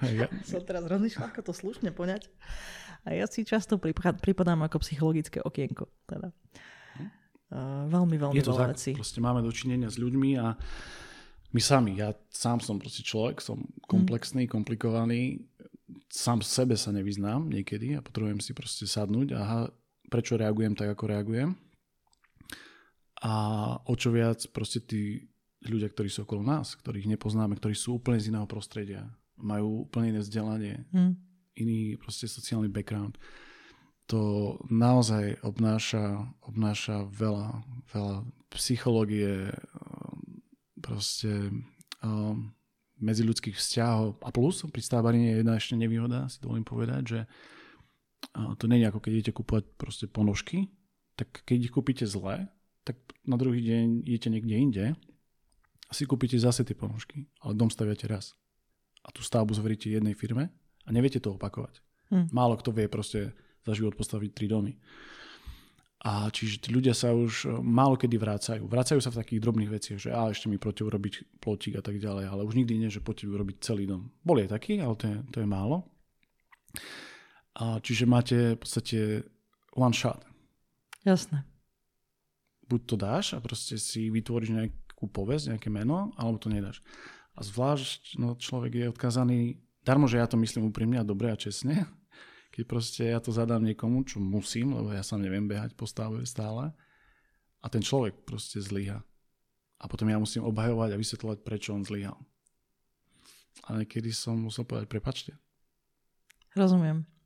Hej, 0.05 0.13
ja. 0.13 0.27
som 0.51 0.61
teraz 0.61 0.85
rozmýšľal, 0.85 1.33
ako 1.33 1.41
to 1.41 1.53
slušne 1.55 1.89
poňať. 1.89 2.29
A 3.07 3.15
ja 3.15 3.25
si 3.25 3.47
často 3.47 3.79
pripadám 3.79 4.61
ako 4.67 4.83
psychologické 4.83 5.41
okienko. 5.41 5.89
Teda. 6.05 6.29
Uh, 7.49 7.89
veľmi, 7.89 8.21
veľmi 8.21 8.37
Je 8.37 8.45
to 8.45 8.53
tak, 8.53 8.77
proste 8.77 9.17
máme 9.25 9.41
dočinenia 9.41 9.89
s 9.89 9.97
ľuďmi 9.97 10.37
a 10.37 10.53
my 11.49 11.57
sami, 11.57 11.97
ja 11.97 12.13
sám 12.29 12.61
som 12.61 12.77
proste 12.77 13.01
človek, 13.01 13.41
som 13.41 13.65
komplexný, 13.89 14.45
mm. 14.45 14.51
komplikovaný, 14.53 15.49
sám 16.13 16.45
sebe 16.45 16.77
sa 16.77 16.93
nevyznám 16.93 17.49
niekedy 17.49 17.97
a 17.97 18.05
potrebujem 18.05 18.37
si 18.37 18.53
proste 18.53 18.85
sadnúť 18.85 19.33
a 19.33 19.65
prečo 20.09 20.35
reagujem 20.35 20.73
tak, 20.75 20.91
ako 20.97 21.03
reagujem. 21.09 21.55
A 23.23 23.33
o 23.85 23.93
čo 23.95 24.09
viac 24.11 24.43
proste 24.51 24.81
tí 24.81 25.29
ľudia, 25.63 25.91
ktorí 25.91 26.07
sú 26.07 26.23
okolo 26.23 26.43
nás, 26.43 26.75
ktorých 26.79 27.07
nepoznáme, 27.15 27.59
ktorí 27.59 27.75
sú 27.75 27.99
úplne 27.99 28.19
z 28.19 28.31
iného 28.31 28.47
prostredia, 28.47 29.05
majú 29.35 29.87
úplne 29.87 30.15
iné 30.15 30.21
vzdelanie, 30.23 30.75
mm. 30.91 31.13
iný 31.59 31.79
proste 31.99 32.31
sociálny 32.31 32.71
background 32.71 33.19
to 34.09 34.57
naozaj 34.73 35.37
obnáša, 35.45 36.25
obnáša 36.41 37.05
veľa, 37.13 37.61
veľa 37.93 38.25
psychológie, 38.57 39.53
um, 39.53 40.41
proste 40.81 41.29
um, 42.01 42.49
medziludských 42.97 43.53
vzťahov. 43.53 44.17
A 44.25 44.33
plus 44.33 44.65
pri 44.65 44.81
stávaní 44.81 45.29
je 45.29 45.45
jedna 45.45 45.61
ešte 45.61 45.77
nevýhoda, 45.77 46.25
si 46.25 46.41
dovolím 46.41 46.65
povedať, 46.65 47.01
že 47.05 47.19
to 48.57 48.65
nie 48.67 48.83
je 48.83 48.89
ako 48.89 48.99
keď 48.99 49.11
idete 49.15 49.33
kúpovať 49.35 49.63
proste 49.75 50.05
ponožky, 50.05 50.69
tak 51.15 51.43
keď 51.43 51.57
ich 51.69 51.73
kúpite 51.73 52.05
zle, 52.07 52.47
tak 52.87 52.95
na 53.27 53.35
druhý 53.35 53.59
deň 53.59 54.07
idete 54.07 54.29
niekde 54.31 54.55
inde 54.55 54.85
a 55.87 55.91
si 55.91 56.07
kúpite 56.07 56.37
zase 56.39 56.63
tie 56.63 56.77
ponožky, 56.77 57.27
ale 57.43 57.57
dom 57.57 57.67
staviate 57.67 58.07
raz. 58.07 58.37
A 59.03 59.11
tú 59.11 59.23
stavbu 59.23 59.55
zveríte 59.55 59.89
jednej 59.89 60.13
firme 60.13 60.51
a 60.85 60.89
neviete 60.91 61.19
to 61.19 61.35
opakovať. 61.35 61.81
Hm. 62.09 62.33
Málo 62.33 62.57
kto 62.59 62.73
vie 62.73 62.87
proste 62.89 63.33
za 63.65 63.73
život 63.75 63.93
postaviť 63.95 64.31
tri 64.33 64.47
domy. 64.49 64.73
A 65.99 66.31
čiže 66.31 66.63
tí 66.63 66.69
ľudia 66.71 66.95
sa 66.95 67.11
už 67.11 67.43
e, 67.43 67.47
málo 67.59 67.99
kedy 67.99 68.15
vrácajú. 68.15 68.63
Vrácajú 68.71 69.03
sa 69.03 69.11
v 69.11 69.19
takých 69.19 69.43
drobných 69.43 69.67
veciach, 69.67 69.99
že 69.99 70.09
a 70.15 70.31
ešte 70.31 70.47
mi 70.47 70.55
proti 70.55 70.87
urobiť 70.87 71.43
plotík 71.43 71.75
a 71.75 71.83
tak 71.83 71.99
ďalej, 71.99 72.31
ale 72.31 72.47
už 72.47 72.55
nikdy 72.55 72.79
nie, 72.79 72.87
že 72.87 73.03
poďte 73.03 73.27
urobiť 73.27 73.59
celý 73.59 73.83
dom. 73.83 74.07
Boli 74.23 74.47
aj 74.47 74.55
taký, 74.55 74.79
ale 74.79 74.95
to 74.95 75.05
je, 75.11 75.17
to 75.27 75.37
je 75.43 75.47
málo. 75.51 75.83
A 77.59 77.83
čiže 77.83 78.07
máte 78.07 78.55
v 78.55 78.59
podstate 78.59 78.99
one 79.75 79.91
shot. 79.91 80.23
Jasné. 81.03 81.43
Buď 82.71 82.81
to 82.87 82.95
dáš 82.95 83.25
a 83.35 83.43
proste 83.43 83.75
si 83.75 84.07
vytvoríš 84.07 84.55
nejakú 84.55 85.11
povesť, 85.11 85.55
nejaké 85.55 85.67
meno, 85.67 86.15
alebo 86.15 86.39
to 86.39 86.47
nedáš. 86.47 86.79
A 87.35 87.43
zvlášť 87.43 88.15
no, 88.15 88.39
človek 88.39 88.71
je 88.79 88.91
odkazaný, 88.91 89.39
darmo, 89.83 90.07
že 90.07 90.23
ja 90.23 90.27
to 90.27 90.39
myslím 90.39 90.71
úprimne 90.71 91.03
a 91.03 91.07
dobre 91.07 91.31
a 91.31 91.39
čestne, 91.39 91.83
keď 92.55 92.63
proste 92.63 93.03
ja 93.11 93.19
to 93.19 93.35
zadám 93.35 93.63
niekomu, 93.67 94.07
čo 94.07 94.23
musím, 94.23 94.79
lebo 94.79 94.95
ja 94.95 95.03
sa 95.03 95.19
neviem 95.19 95.43
behať 95.43 95.75
po 95.75 95.83
stave 95.83 96.23
stále 96.23 96.71
a 97.59 97.67
ten 97.67 97.83
človek 97.83 98.23
proste 98.23 98.63
zlyha. 98.63 99.03
A 99.79 99.87
potom 99.87 100.07
ja 100.11 100.19
musím 100.19 100.43
obhajovať 100.47 100.95
a 100.95 100.99
vysvetľovať, 100.99 101.37
prečo 101.43 101.71
on 101.71 101.87
zlyhal. 101.87 102.19
A 103.67 103.79
niekedy 103.79 104.11
som 104.11 104.39
musel 104.39 104.67
povedať, 104.67 104.91
prepačte. 104.91 105.31
Rozumiem. 106.55 107.18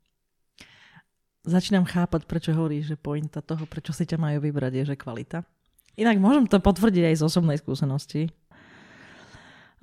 Začínam 1.43 1.83
chápať, 1.83 2.23
prečo 2.23 2.55
hovoríš, 2.55 2.95
že 2.95 2.97
pointa 2.99 3.43
toho, 3.43 3.67
prečo 3.67 3.91
si 3.91 4.07
ťa 4.07 4.15
majú 4.15 4.39
vybrať, 4.39 4.71
je, 4.79 4.83
že 4.91 4.95
kvalita. 4.95 5.43
Inak 5.99 6.15
môžem 6.15 6.47
to 6.47 6.63
potvrdiť 6.63 7.11
aj 7.11 7.15
z 7.19 7.23
osobnej 7.27 7.59
skúsenosti. 7.59 8.31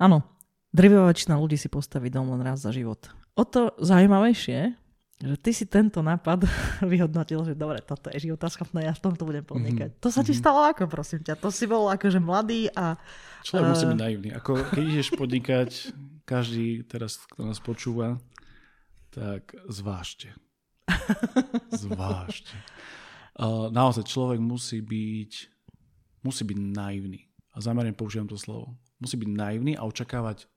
Áno, 0.01 0.25
drvivá 0.73 1.05
väčšina 1.05 1.37
ľudí 1.37 1.61
si 1.61 1.69
postaví 1.69 2.09
dom 2.09 2.33
len 2.33 2.41
raz 2.41 2.65
za 2.65 2.73
život. 2.73 3.13
O 3.37 3.45
to 3.45 3.77
zaujímavejšie, 3.77 4.73
že 5.21 5.35
ty 5.37 5.53
si 5.53 5.69
tento 5.69 6.01
nápad 6.01 6.49
vyhodnotil, 6.91 7.45
že 7.45 7.53
dobre, 7.53 7.85
toto 7.85 8.09
je 8.09 8.25
životaschopné, 8.25 8.89
ja 8.89 8.97
v 8.97 9.03
tomto 9.05 9.21
budem 9.21 9.45
podnikať. 9.45 9.93
Mm-hmm. 9.93 10.03
To 10.03 10.09
sa 10.09 10.25
ti 10.25 10.33
mhm. 10.33 10.39
stalo 10.41 10.65
ako, 10.65 10.89
prosím 10.89 11.21
ťa? 11.21 11.37
To 11.37 11.53
si 11.53 11.69
bol 11.69 11.93
akože 11.93 12.17
mladý 12.17 12.73
a... 12.73 12.97
Človek 13.45 13.63
uh... 13.63 13.69
musí 13.69 13.85
byť 13.85 13.99
naivný. 14.01 14.29
Ako 14.33 14.65
keď 14.73 14.83
ideš 14.83 15.13
podnikať, 15.13 15.69
každý 16.25 16.81
teraz, 16.89 17.21
kto 17.29 17.45
nás 17.45 17.61
počúva, 17.61 18.17
tak 19.13 19.53
zvážte. 19.69 20.33
Uh, 23.35 23.71
naozaj 23.71 24.05
človek 24.05 24.39
musí 24.43 24.83
byť 24.83 25.51
musí 26.21 26.43
byť 26.45 26.57
naivný. 26.57 27.27
A 27.51 27.59
zamerne 27.59 27.91
používam 27.91 28.29
to 28.29 28.39
slovo. 28.39 28.77
Musí 29.01 29.17
byť 29.17 29.29
naivný 29.29 29.73
a 29.75 29.83
očakávať 29.83 30.47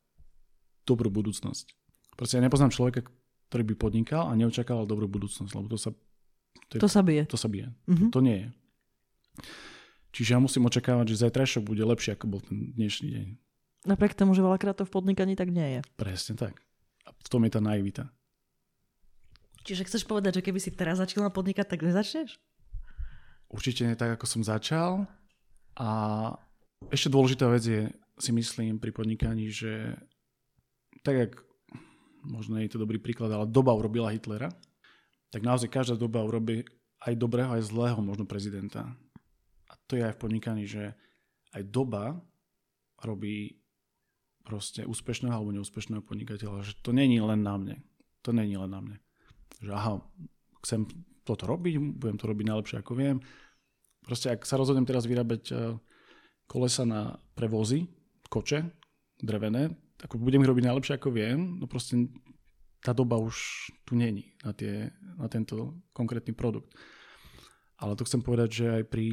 dobrú 0.84 1.10
budúcnosť. 1.10 1.72
Proste 2.14 2.38
ja 2.38 2.44
nepoznám 2.44 2.70
človeka, 2.70 3.02
ktorý 3.50 3.62
by 3.72 3.74
podnikal 3.74 4.30
a 4.30 4.36
neočakával 4.38 4.86
dobrú 4.86 5.10
budúcnosť, 5.10 5.52
lebo 5.56 5.66
to 5.66 5.80
sa... 5.80 5.90
To, 6.70 6.72
je, 6.78 6.80
to 6.80 6.90
sa 6.90 7.02
bije. 7.02 7.26
To 7.26 7.38
sa 7.40 7.48
bije. 7.50 7.72
Mm-hmm. 7.90 8.10
To, 8.14 8.20
to 8.20 8.20
nie 8.22 8.36
je. 8.38 8.48
Čiže 10.14 10.38
ja 10.38 10.38
musím 10.38 10.70
očakávať, 10.70 11.10
že 11.10 11.26
zajtrajšok 11.26 11.66
bude 11.66 11.82
lepšie, 11.82 12.14
ako 12.14 12.30
bol 12.30 12.40
ten 12.44 12.70
dnešný 12.78 13.08
deň. 13.10 13.28
Napriek 13.90 14.14
tomu, 14.14 14.38
že 14.38 14.46
veľakrát 14.46 14.78
to 14.78 14.86
v 14.86 14.94
podnikaní 14.94 15.34
tak 15.34 15.50
nie 15.50 15.78
je. 15.78 15.80
Presne 15.98 16.38
tak. 16.38 16.62
A 17.02 17.10
v 17.10 17.28
tom 17.28 17.42
je 17.42 17.50
tá 17.50 17.60
naivita. 17.60 18.14
Čiže 19.64 19.88
chceš 19.88 20.04
povedať, 20.04 20.40
že 20.40 20.44
keby 20.44 20.60
si 20.60 20.70
teraz 20.76 21.00
začal 21.00 21.32
podnikať, 21.32 21.64
tak 21.64 21.80
nezačneš? 21.80 22.36
Určite 23.48 23.88
nie 23.88 23.96
tak, 23.96 24.20
ako 24.20 24.26
som 24.28 24.42
začal. 24.44 25.08
A 25.80 25.88
ešte 26.92 27.08
dôležitá 27.08 27.48
vec 27.48 27.64
je, 27.64 27.82
si 28.20 28.30
myslím, 28.30 28.76
pri 28.76 28.92
podnikaní, 28.92 29.48
že 29.48 29.96
tak, 31.00 31.16
jak 31.16 31.32
možno 32.24 32.60
je 32.60 32.72
to 32.72 32.80
dobrý 32.80 33.00
príklad, 33.00 33.32
ale 33.32 33.48
doba 33.48 33.72
urobila 33.72 34.12
Hitlera, 34.12 34.52
tak 35.32 35.40
naozaj 35.40 35.72
každá 35.72 35.96
doba 35.96 36.24
urobí 36.24 36.64
aj 37.04 37.14
dobrého, 37.16 37.52
aj 37.52 37.68
zlého 37.68 38.00
možno 38.00 38.24
prezidenta. 38.24 38.92
A 39.68 39.72
to 39.88 39.96
je 39.96 40.04
aj 40.04 40.16
v 40.16 40.22
podnikaní, 40.22 40.64
že 40.68 40.92
aj 41.56 41.62
doba 41.68 42.20
robí 43.00 43.60
proste 44.44 44.84
úspešného 44.84 45.32
alebo 45.32 45.56
neúspešného 45.56 46.04
podnikateľa. 46.04 46.64
Že 46.64 46.74
to 46.84 46.90
není 46.92 47.20
len 47.20 47.40
na 47.40 47.56
mne. 47.56 47.76
To 48.24 48.32
není 48.32 48.56
len 48.56 48.72
na 48.72 48.80
mne. 48.80 48.96
Že 49.60 49.70
aha, 49.74 49.94
chcem 50.64 50.88
toto 51.24 51.48
robiť, 51.48 51.98
budem 51.98 52.18
to 52.20 52.26
robiť 52.28 52.46
najlepšie 52.48 52.76
ako 52.80 52.92
viem. 52.94 53.16
Proste 54.04 54.32
ak 54.32 54.44
sa 54.44 54.60
rozhodnem 54.60 54.84
teraz 54.84 55.08
vyrábať 55.08 55.42
eh, 55.50 55.58
kolesa 56.46 56.84
na 56.84 57.16
prevozy, 57.34 57.88
koče, 58.28 58.66
drevené, 59.22 59.72
ako 60.04 60.20
budem 60.20 60.44
ich 60.44 60.50
robiť 60.50 60.64
najlepšie 60.68 60.94
ako 60.98 61.08
viem, 61.14 61.56
no 61.62 61.64
proste 61.64 62.10
tá 62.84 62.92
doba 62.92 63.16
už 63.16 63.70
tu 63.88 63.96
není 63.96 64.36
na, 64.44 64.52
tie, 64.52 64.92
na 65.16 65.24
tento 65.32 65.80
konkrétny 65.96 66.36
produkt. 66.36 66.76
Ale 67.80 67.96
to 67.96 68.04
chcem 68.04 68.20
povedať, 68.20 68.48
že 68.52 68.66
aj 68.82 68.84
pri 68.92 69.06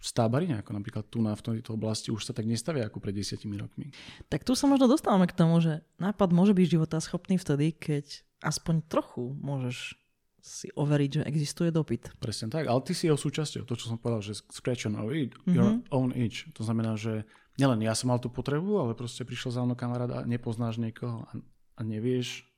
stábarine, 0.00 0.56
ako 0.64 0.72
napríklad 0.72 1.04
tu 1.12 1.20
na 1.20 1.36
v 1.36 1.60
tejto 1.60 1.76
oblasti, 1.76 2.08
už 2.08 2.24
sa 2.24 2.32
tak 2.32 2.48
nestavia 2.48 2.88
ako 2.88 3.04
pred 3.04 3.12
desiatimi 3.12 3.60
rokmi. 3.60 3.92
Tak 4.32 4.48
tu 4.48 4.56
sa 4.56 4.64
možno 4.64 4.88
dostávame 4.88 5.28
k 5.28 5.36
tomu, 5.36 5.60
že 5.60 5.84
nápad 6.00 6.32
môže 6.32 6.56
byť 6.56 6.80
schopný 7.04 7.36
vtedy, 7.36 7.76
keď 7.76 8.24
aspoň 8.40 8.88
trochu 8.88 9.36
môžeš 9.40 9.96
si 10.40 10.72
overiť, 10.72 11.20
že 11.20 11.28
existuje 11.28 11.68
dopyt. 11.68 12.16
Presne 12.16 12.48
tak, 12.48 12.64
ale 12.64 12.80
ty 12.80 12.96
si 12.96 13.06
jeho 13.06 13.20
súčasťou, 13.20 13.68
to 13.68 13.76
čo 13.76 13.92
som 13.92 14.00
povedal, 14.00 14.24
že 14.24 14.40
scratch 14.48 14.88
on 14.88 14.96
your, 14.96 15.12
mm-hmm. 15.12 15.52
your 15.52 15.84
own 15.92 16.16
itch. 16.16 16.48
To 16.56 16.64
znamená, 16.64 16.96
že 16.96 17.28
nielen 17.60 17.84
ja 17.84 17.92
som 17.92 18.08
mal 18.08 18.18
tú 18.18 18.32
potrebu, 18.32 18.80
ale 18.80 18.96
proste 18.96 19.28
prišiel 19.28 19.52
za 19.52 19.60
mnou 19.60 19.76
kamarát 19.76 20.08
a 20.08 20.24
nepoznáš 20.24 20.80
niekoho 20.80 21.28
a, 21.28 21.36
a 21.76 21.80
nevieš, 21.84 22.48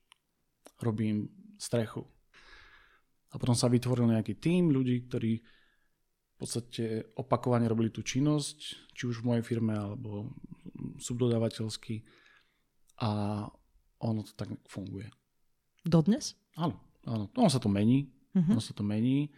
robím 0.79 1.27
strechu. 1.59 2.07
A 3.33 3.41
potom 3.41 3.57
sa 3.57 3.67
vytvoril 3.67 4.07
nejaký 4.15 4.39
tým 4.39 4.71
ľudí, 4.71 5.03
ktorí 5.09 5.43
v 6.33 6.35
podstate 6.39 7.13
opakovane 7.19 7.67
robili 7.67 7.91
tú 7.91 7.99
činnosť, 7.99 8.57
či 8.95 9.03
už 9.09 9.21
v 9.21 9.27
mojej 9.27 9.43
firme, 9.43 9.75
alebo 9.75 10.31
subdodávateľsky. 11.01 12.03
A 13.01 13.43
ono 13.99 14.21
to 14.21 14.33
tak 14.37 14.53
funguje. 14.69 15.09
Dodnes? 15.83 16.39
Áno, 16.55 16.79
áno. 17.03 17.27
Ono 17.35 17.49
sa 17.51 17.59
to 17.59 17.67
mení. 17.67 18.07
Uh-huh. 18.33 18.57
Ono 18.57 18.61
sa 18.63 18.73
to 18.73 18.83
mení. 18.83 19.29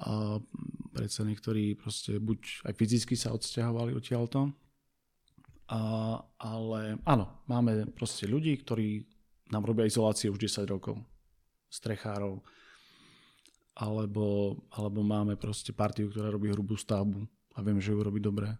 A 0.00 0.38
predsa 0.96 1.26
niektorí 1.26 1.76
proste 1.76 2.18
buď 2.18 2.66
aj 2.66 2.74
fyzicky 2.78 3.14
sa 3.18 3.34
odsťahovali 3.34 3.94
odtiaľto, 3.94 4.54
a, 5.70 5.82
ale 6.42 6.98
áno, 7.06 7.46
máme 7.46 7.86
proste 7.94 8.26
ľudí, 8.26 8.58
ktorí 8.58 9.06
nám 9.54 9.62
robia 9.62 9.86
izolácie 9.86 10.26
už 10.26 10.42
10 10.42 10.66
rokov. 10.66 10.98
Strechárov. 11.70 12.42
Alebo, 13.78 14.58
alebo 14.74 15.00
máme 15.06 15.38
proste 15.38 15.70
partiu, 15.70 16.10
ktorá 16.10 16.34
robí 16.34 16.50
hrubú 16.50 16.74
stavbu 16.74 17.22
a 17.54 17.58
viem, 17.62 17.78
že 17.78 17.94
ju 17.94 18.02
robí 18.02 18.18
dobre. 18.18 18.50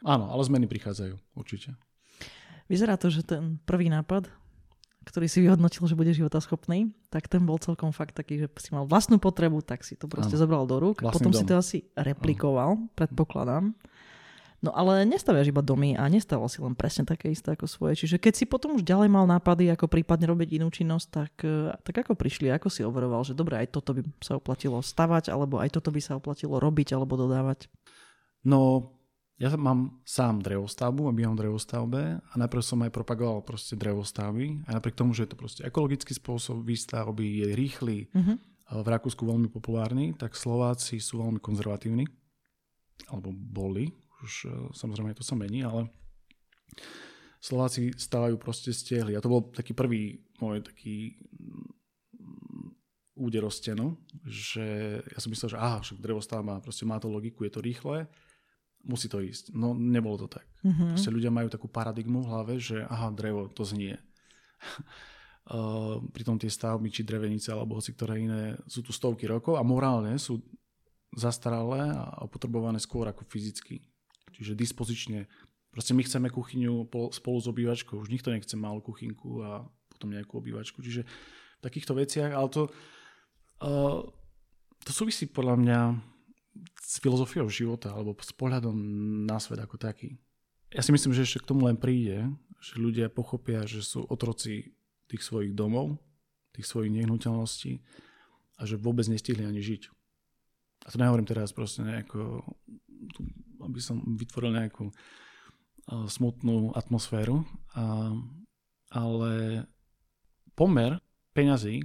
Áno, 0.00 0.32
ale 0.32 0.48
zmeny 0.48 0.64
prichádzajú, 0.64 1.12
určite. 1.36 1.76
Vyzerá 2.72 2.96
to, 2.96 3.12
že 3.12 3.28
ten 3.28 3.60
prvý 3.68 3.92
nápad, 3.92 4.32
ktorý 5.08 5.26
si 5.26 5.40
vyhodnotil, 5.40 5.88
že 5.88 5.96
bude 5.96 6.12
životaschopný, 6.12 6.92
tak 7.08 7.26
ten 7.26 7.40
bol 7.48 7.56
celkom 7.56 7.90
fakt 7.90 8.12
taký, 8.14 8.44
že 8.44 8.46
si 8.60 8.70
mal 8.76 8.84
vlastnú 8.84 9.16
potrebu, 9.16 9.64
tak 9.64 9.80
si 9.82 9.96
to 9.96 10.04
proste 10.04 10.36
ano. 10.36 10.42
zobral 10.44 10.64
do 10.68 10.76
rúk. 10.76 11.00
Vlastný 11.00 11.16
Potom 11.16 11.32
dom. 11.32 11.40
si 11.40 11.44
to 11.48 11.54
asi 11.56 11.78
replikoval, 11.96 12.76
ano. 12.76 12.92
predpokladám. 12.92 13.72
No 14.58 14.74
ale 14.74 15.06
nestaviaš 15.06 15.54
iba 15.54 15.62
domy 15.62 15.94
a 15.94 16.10
nestaval 16.10 16.50
si 16.50 16.58
len 16.58 16.74
presne 16.74 17.06
také 17.06 17.30
isté 17.30 17.54
ako 17.54 17.70
svoje. 17.70 17.94
Čiže 18.02 18.18
keď 18.18 18.34
si 18.34 18.44
potom 18.44 18.74
už 18.74 18.82
ďalej 18.82 19.06
mal 19.06 19.22
nápady, 19.22 19.70
ako 19.70 19.86
prípadne 19.86 20.26
robiť 20.26 20.58
inú 20.58 20.66
činnosť, 20.66 21.06
tak, 21.06 21.32
e, 21.46 21.70
tak 21.78 22.02
ako 22.02 22.18
prišli, 22.18 22.50
ako 22.50 22.66
si 22.66 22.82
overoval, 22.82 23.22
že 23.22 23.38
dobre, 23.38 23.54
aj 23.54 23.70
toto 23.70 23.94
by 23.94 24.02
sa 24.18 24.34
oplatilo 24.34 24.82
stavať, 24.82 25.30
alebo 25.30 25.62
aj 25.62 25.78
toto 25.78 25.94
by 25.94 26.02
sa 26.02 26.18
oplatilo 26.18 26.58
robiť 26.58 26.90
alebo 26.90 27.14
dodávať? 27.14 27.70
No, 28.42 28.90
ja 29.38 29.54
mám 29.54 30.02
sám 30.02 30.42
drevostavbu 30.42 31.06
a 31.06 31.14
bývam 31.14 31.38
v 31.38 31.46
drevostavbe 31.46 32.02
a 32.18 32.34
najprv 32.34 32.62
som 32.62 32.82
aj 32.82 32.90
propagoval 32.90 33.46
proste 33.46 33.78
drevostavby 33.78 34.66
a 34.66 34.74
napriek 34.74 34.98
tomu, 34.98 35.14
že 35.14 35.24
je 35.24 35.30
to 35.30 35.38
proste 35.38 35.62
ekologický 35.62 36.10
spôsob 36.10 36.66
výstavby, 36.66 37.46
je 37.46 37.48
rýchly, 37.54 38.10
uh-huh. 38.10 38.34
v 38.82 38.88
Rakúsku 38.90 39.22
veľmi 39.22 39.46
populárny, 39.46 40.18
tak 40.18 40.34
Slováci 40.34 40.98
sú 40.98 41.22
veľmi 41.22 41.38
konzervatívni, 41.38 42.02
alebo 43.14 43.30
boli, 43.30 43.94
už 44.26 44.32
e, 44.42 44.50
samozrejme 44.74 45.14
to 45.14 45.22
sa 45.22 45.38
mení, 45.38 45.62
ale 45.62 45.86
Slováci 47.38 47.94
stávajú 47.94 48.34
proste 48.42 48.74
stehli. 48.74 49.14
A 49.14 49.22
to 49.22 49.30
bol 49.30 49.54
taký 49.54 49.70
prvý 49.70 50.18
môj 50.42 50.66
taký 50.66 51.14
mm, 51.14 52.74
úder 53.14 53.46
o 53.46 53.52
stenu, 53.54 53.94
že 54.26 54.98
ja 54.98 55.18
som 55.22 55.30
myslel, 55.30 55.54
že 55.54 55.62
aha, 55.62 55.78
však 55.78 56.02
drevostav 56.02 56.42
má, 56.42 56.58
proste 56.58 56.82
má 56.82 56.98
to 56.98 57.06
logiku, 57.06 57.46
je 57.46 57.54
to 57.54 57.62
rýchle, 57.62 58.10
musí 58.88 59.06
to 59.06 59.20
ísť. 59.20 59.52
No 59.52 59.76
nebolo 59.76 60.16
to 60.24 60.40
tak. 60.40 60.48
Mm-hmm. 60.64 60.96
Proste 60.96 61.12
ľudia 61.12 61.28
majú 61.28 61.52
takú 61.52 61.68
paradigmu 61.68 62.24
v 62.24 62.30
hlave, 62.32 62.54
že 62.56 62.82
aha, 62.88 63.12
drevo, 63.12 63.52
to 63.52 63.62
znie. 63.62 64.00
uh, 65.52 66.00
pritom 66.16 66.40
tie 66.40 66.48
stavby, 66.48 66.88
či 66.88 67.04
drevenice, 67.04 67.52
alebo 67.52 67.76
hoci 67.76 67.92
ktoré 67.92 68.18
iné, 68.18 68.56
sú 68.64 68.80
tu 68.80 68.90
stovky 68.90 69.28
rokov 69.28 69.60
a 69.60 69.62
morálne 69.62 70.16
sú 70.16 70.40
zastaralé 71.12 71.92
a 71.92 72.24
opotrebované 72.24 72.80
skôr 72.80 73.04
ako 73.06 73.28
fyzicky. 73.28 73.84
Čiže 74.32 74.56
dispozične. 74.56 75.28
Proste 75.68 75.92
my 75.92 76.02
chceme 76.04 76.28
kuchyňu 76.32 76.88
spolu 77.12 77.38
s 77.38 77.46
obývačkou. 77.46 78.00
Už 78.00 78.08
nikto 78.08 78.32
nechce 78.32 78.56
malú 78.56 78.80
kuchynku 78.80 79.44
a 79.44 79.68
potom 79.92 80.12
nejakú 80.12 80.40
obývačku. 80.40 80.80
Čiže 80.80 81.04
v 81.58 81.60
takýchto 81.64 81.92
veciach, 81.92 82.32
ale 82.32 82.48
to, 82.48 82.62
uh, 83.62 84.00
to 84.80 84.90
súvisí 84.94 85.28
podľa 85.28 85.56
mňa 85.60 85.80
s 86.80 86.98
filozofiou 87.02 87.46
života 87.50 87.92
alebo 87.92 88.16
s 88.18 88.32
pohľadom 88.32 88.74
na 89.26 89.38
svet 89.38 89.60
ako 89.60 89.76
taký. 89.76 90.18
Ja 90.72 90.84
si 90.84 90.92
myslím, 90.92 91.16
že 91.16 91.24
ešte 91.24 91.44
k 91.44 91.48
tomu 91.54 91.64
len 91.64 91.80
príde, 91.80 92.28
že 92.60 92.76
ľudia 92.76 93.08
pochopia, 93.08 93.64
že 93.64 93.80
sú 93.80 94.04
otroci 94.04 94.76
tých 95.08 95.24
svojich 95.24 95.56
domov, 95.56 95.96
tých 96.52 96.68
svojich 96.68 96.92
nehnuteľností 96.92 97.80
a 98.58 98.62
že 98.68 98.76
vôbec 98.76 99.08
nestihli 99.08 99.46
ani 99.46 99.64
žiť. 99.64 99.82
A 100.84 100.92
to 100.92 100.96
nehovorím 101.00 101.28
teraz 101.28 101.56
proste 101.56 101.84
nejako 101.84 102.44
aby 103.62 103.80
som 103.82 104.02
vytvoril 104.18 104.54
nejakú 104.54 104.90
smutnú 105.88 106.74
atmosféru. 106.76 107.42
A, 107.72 108.12
ale 108.92 109.64
pomer 110.52 111.00
peňazí, 111.32 111.80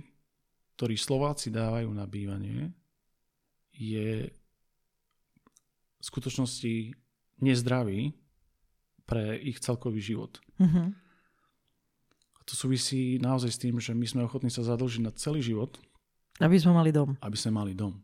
ktorý 0.76 0.96
Slováci 0.98 1.54
dávajú 1.54 1.90
na 1.94 2.04
bývanie, 2.10 2.74
je 3.74 4.30
v 6.04 6.06
skutočnosti 6.12 6.74
nezdravý 7.40 8.12
pre 9.08 9.40
ich 9.40 9.64
celkový 9.64 10.04
život. 10.04 10.44
Mm-hmm. 10.60 10.88
A 12.36 12.40
to 12.44 12.60
súvisí 12.60 13.24
naozaj 13.24 13.52
s 13.56 13.60
tým, 13.64 13.80
že 13.80 13.96
my 13.96 14.04
sme 14.04 14.22
ochotní 14.28 14.52
sa 14.52 14.68
zadlžiť 14.68 15.00
na 15.00 15.16
celý 15.16 15.40
život. 15.40 15.80
Aby 16.44 16.60
sme 16.60 16.76
mali 16.76 16.92
dom. 16.92 17.16
Aby 17.24 17.40
sme 17.40 17.56
mali 17.56 17.72
dom. 17.72 18.04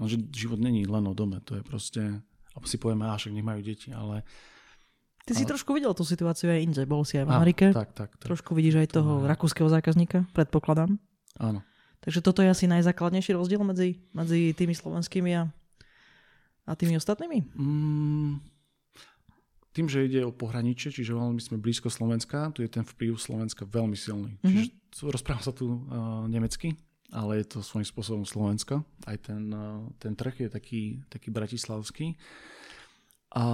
Lenže 0.00 0.24
život 0.32 0.60
není 0.60 0.88
len 0.88 1.04
o 1.04 1.12
dome, 1.12 1.40
to 1.44 1.56
je 1.56 1.62
proste 1.64 2.00
A 2.56 2.60
si 2.64 2.80
povieme, 2.80 3.04
a 3.04 3.16
však 3.20 3.32
nech 3.36 3.44
majú 3.44 3.60
deti, 3.60 3.92
ale... 3.92 4.24
Ty 5.28 5.36
si 5.36 5.44
ale... 5.44 5.52
trošku 5.52 5.76
videl 5.76 5.92
tú 5.92 6.04
situáciu 6.08 6.48
aj 6.48 6.64
inde, 6.64 6.82
bol 6.88 7.04
si 7.04 7.20
aj 7.20 7.28
v 7.28 7.30
Á, 7.32 7.36
Amerike. 7.36 7.66
tak, 7.76 7.92
tak, 7.92 8.16
tak. 8.16 8.24
Trošku 8.24 8.56
vidíš 8.56 8.80
aj 8.80 8.88
toho 8.96 9.20
To 9.20 9.24
je- 9.24 9.28
rakúskeho 9.28 9.68
zákazníka, 9.68 10.24
predpokladám. 10.32 10.96
Áno. 11.36 11.60
Takže 12.00 12.24
toto 12.24 12.40
je 12.40 12.48
asi 12.48 12.64
najzákladnejší 12.64 13.36
rozdiel 13.36 13.60
medzi, 13.60 14.00
medzi 14.16 14.56
tými 14.56 14.72
slovenskými 14.72 15.32
a, 15.36 15.52
a 16.66 16.74
tými 16.74 16.98
ostatnými? 16.98 17.46
Mm, 17.54 18.42
tým, 19.76 19.92
že 19.92 20.08
ide 20.08 20.24
o 20.24 20.32
pohraničie, 20.32 20.88
čiže 20.88 21.12
veľmi 21.12 21.36
sme 21.36 21.60
blízko 21.60 21.92
Slovenska, 21.92 22.48
tu 22.56 22.64
je 22.64 22.70
ten 22.72 22.80
vplyv 22.80 23.20
Slovenska 23.20 23.68
veľmi 23.68 23.92
silný. 23.92 24.40
Mhm. 24.40 24.50
Čiže 24.90 25.12
rozprávam 25.12 25.44
sa 25.44 25.52
tu 25.52 25.68
uh, 25.68 26.24
nemecky, 26.26 26.72
ale 27.12 27.44
je 27.44 27.46
to 27.52 27.58
svojím 27.60 27.84
spôsobom 27.84 28.24
Slovensko. 28.24 28.80
Aj 29.04 29.20
ten, 29.20 29.52
uh, 29.52 29.84
ten 30.00 30.16
trh 30.16 30.34
je 30.34 30.48
taký, 30.48 30.82
taký 31.12 31.28
bratislavský. 31.28 32.16
A 33.36 33.44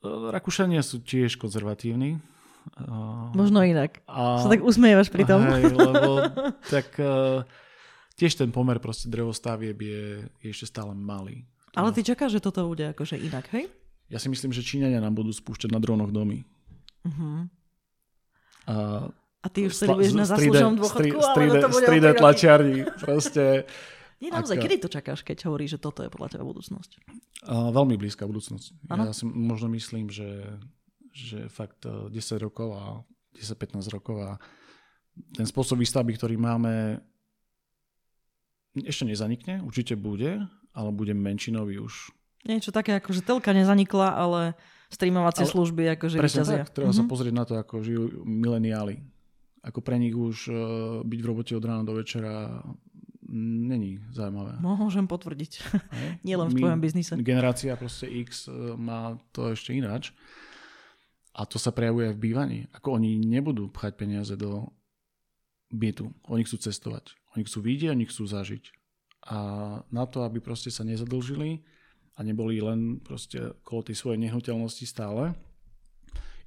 uh, 0.00 0.28
Rakúšania 0.32 0.80
sú 0.80 1.04
tiež 1.04 1.36
konzervatívni. 1.36 2.16
Možno 3.36 3.60
inak. 3.64 4.00
a, 4.08 4.40
Sa 4.40 4.48
tak 4.48 4.64
usmievaš 4.64 5.12
pri 5.12 5.24
tom. 5.28 5.44
Hej, 5.44 5.72
lebo 5.72 6.28
tak 6.72 6.92
uh, 6.96 7.44
tiež 8.20 8.36
ten 8.36 8.52
pomer 8.52 8.76
proste 8.76 9.08
drevostavieb 9.08 9.80
je, 9.80 10.02
je 10.44 10.48
ešte 10.52 10.68
stále 10.68 10.92
malý. 10.92 11.48
Ale 11.72 11.88
ty 11.96 12.04
čakáš, 12.04 12.36
že 12.36 12.44
toto 12.44 12.68
bude 12.68 12.92
akože 12.92 13.16
inak, 13.16 13.48
hej? 13.56 13.72
Ja 14.12 14.20
si 14.20 14.28
myslím, 14.28 14.52
že 14.52 14.60
Číňania 14.60 15.00
nám 15.00 15.16
budú 15.16 15.32
spúšťať 15.32 15.70
na 15.72 15.80
dronoch 15.80 16.10
domy. 16.10 16.44
Uh-huh. 17.06 17.46
A 18.68 18.74
A 19.40 19.46
ty 19.48 19.64
už 19.64 19.72
budeš 19.88 20.12
na 20.12 20.28
z 20.28 20.36
3D 20.36 20.52
zaslúženom 20.52 20.74
dôchodku, 20.76 21.16
3D 21.16 21.48
ale 21.48 21.62
to 21.64 21.68
bude 21.72 21.86
3D 21.86 21.88
o 21.88 21.88
tri 21.88 21.98
roky. 22.04 22.18
tlačiarni. 22.20 22.78
Proste 23.00 23.42
Nie, 24.20 24.28
naozaj, 24.36 24.60
Aká- 24.60 24.64
kedy 24.68 24.76
to 24.84 24.88
čakáš, 24.92 25.24
keď 25.24 25.48
hovoríš, 25.48 25.78
že 25.78 25.80
toto 25.80 26.04
je 26.04 26.12
podľa 26.12 26.36
teba 26.36 26.44
budúcnosť? 26.44 26.90
a 27.48 27.72
veľmi 27.72 27.96
blízka 27.96 28.28
budúcnosť. 28.28 28.84
Áno. 28.92 29.08
Ja 29.08 29.16
si 29.16 29.24
možno 29.24 29.72
myslím, 29.72 30.12
že, 30.12 30.60
že 31.08 31.48
fakt 31.48 31.88
eh, 31.88 32.12
10 32.12 32.36
rokov 32.36 32.68
a 32.76 33.00
10-15 33.32 33.80
rokov 33.96 34.20
a 34.20 34.30
ten 35.32 35.48
spôsob 35.48 35.80
výstavby, 35.80 36.20
ktorý 36.20 36.36
máme, 36.36 37.00
ešte 38.76 39.04
nezanikne, 39.04 39.60
určite 39.60 39.94
bude, 39.94 40.44
ale 40.70 40.88
bude 40.90 41.10
menšinový 41.10 41.78
už. 41.78 42.14
Niečo 42.42 42.70
také, 42.70 42.94
ako 42.94 43.10
že 43.10 43.20
telka 43.20 43.50
nezanikla, 43.50 44.08
ale 44.10 44.40
streamovacie 44.88 45.44
Ale- 45.44 45.52
služby 45.52 45.82
akože 45.94 46.16
Presne 46.16 46.40
vyťazia. 46.40 46.56
tak, 46.58 46.72
treba 46.72 46.90
sa 46.90 47.02
Mhm. 47.02 47.10
pozrieť 47.10 47.34
na 47.34 47.44
to, 47.44 47.54
ako 47.54 47.74
žijú 47.80 48.02
mileniáli. 48.22 49.02
Ako 49.60 49.78
pre 49.78 49.96
nich 49.96 50.14
už 50.14 50.48
uh, 50.48 50.56
byť 51.02 51.20
v 51.20 51.26
robote 51.26 51.52
od 51.52 51.60
rána 51.60 51.84
do 51.84 51.92
večera 51.92 52.64
není 53.30 54.00
zaujímavé. 54.10 54.56
Môžem 54.58 55.04
potvrdiť. 55.04 55.52
Hej? 55.92 56.08
Nielen 56.26 56.48
v 56.48 56.54
My- 56.54 56.60
tvojom 56.64 56.80
biznise. 56.80 57.12
Generácia 57.16 57.76
proste 57.76 58.08
X 58.08 58.46
e, 58.46 58.74
má 58.74 59.14
to 59.30 59.52
ešte 59.52 59.70
ináč. 59.70 60.10
A 61.30 61.44
to 61.44 61.54
sa 61.54 61.70
prejavuje 61.70 62.10
v 62.10 62.18
bývaní. 62.18 62.58
Ako 62.72 62.96
oni 62.96 63.14
nebudú 63.16 63.68
pchať 63.68 63.92
peniaze 63.94 64.34
do 64.34 64.66
bytu. 65.68 66.10
Oni 66.26 66.42
chcú 66.42 66.58
cestovať. 66.58 67.14
Oni 67.38 67.42
chcú 67.46 67.62
vidieť, 67.62 67.94
oni 67.94 68.06
chcú 68.06 68.26
zažiť. 68.26 68.64
A 69.30 69.38
na 69.92 70.04
to, 70.08 70.24
aby 70.24 70.40
proste 70.40 70.72
sa 70.72 70.82
nezadlžili 70.82 71.62
a 72.16 72.20
neboli 72.24 72.58
len 72.58 72.98
proste 72.98 73.54
kolo 73.62 73.86
tej 73.86 73.96
svojej 73.96 74.18
nehnuteľnosti 74.18 74.84
stále, 74.88 75.36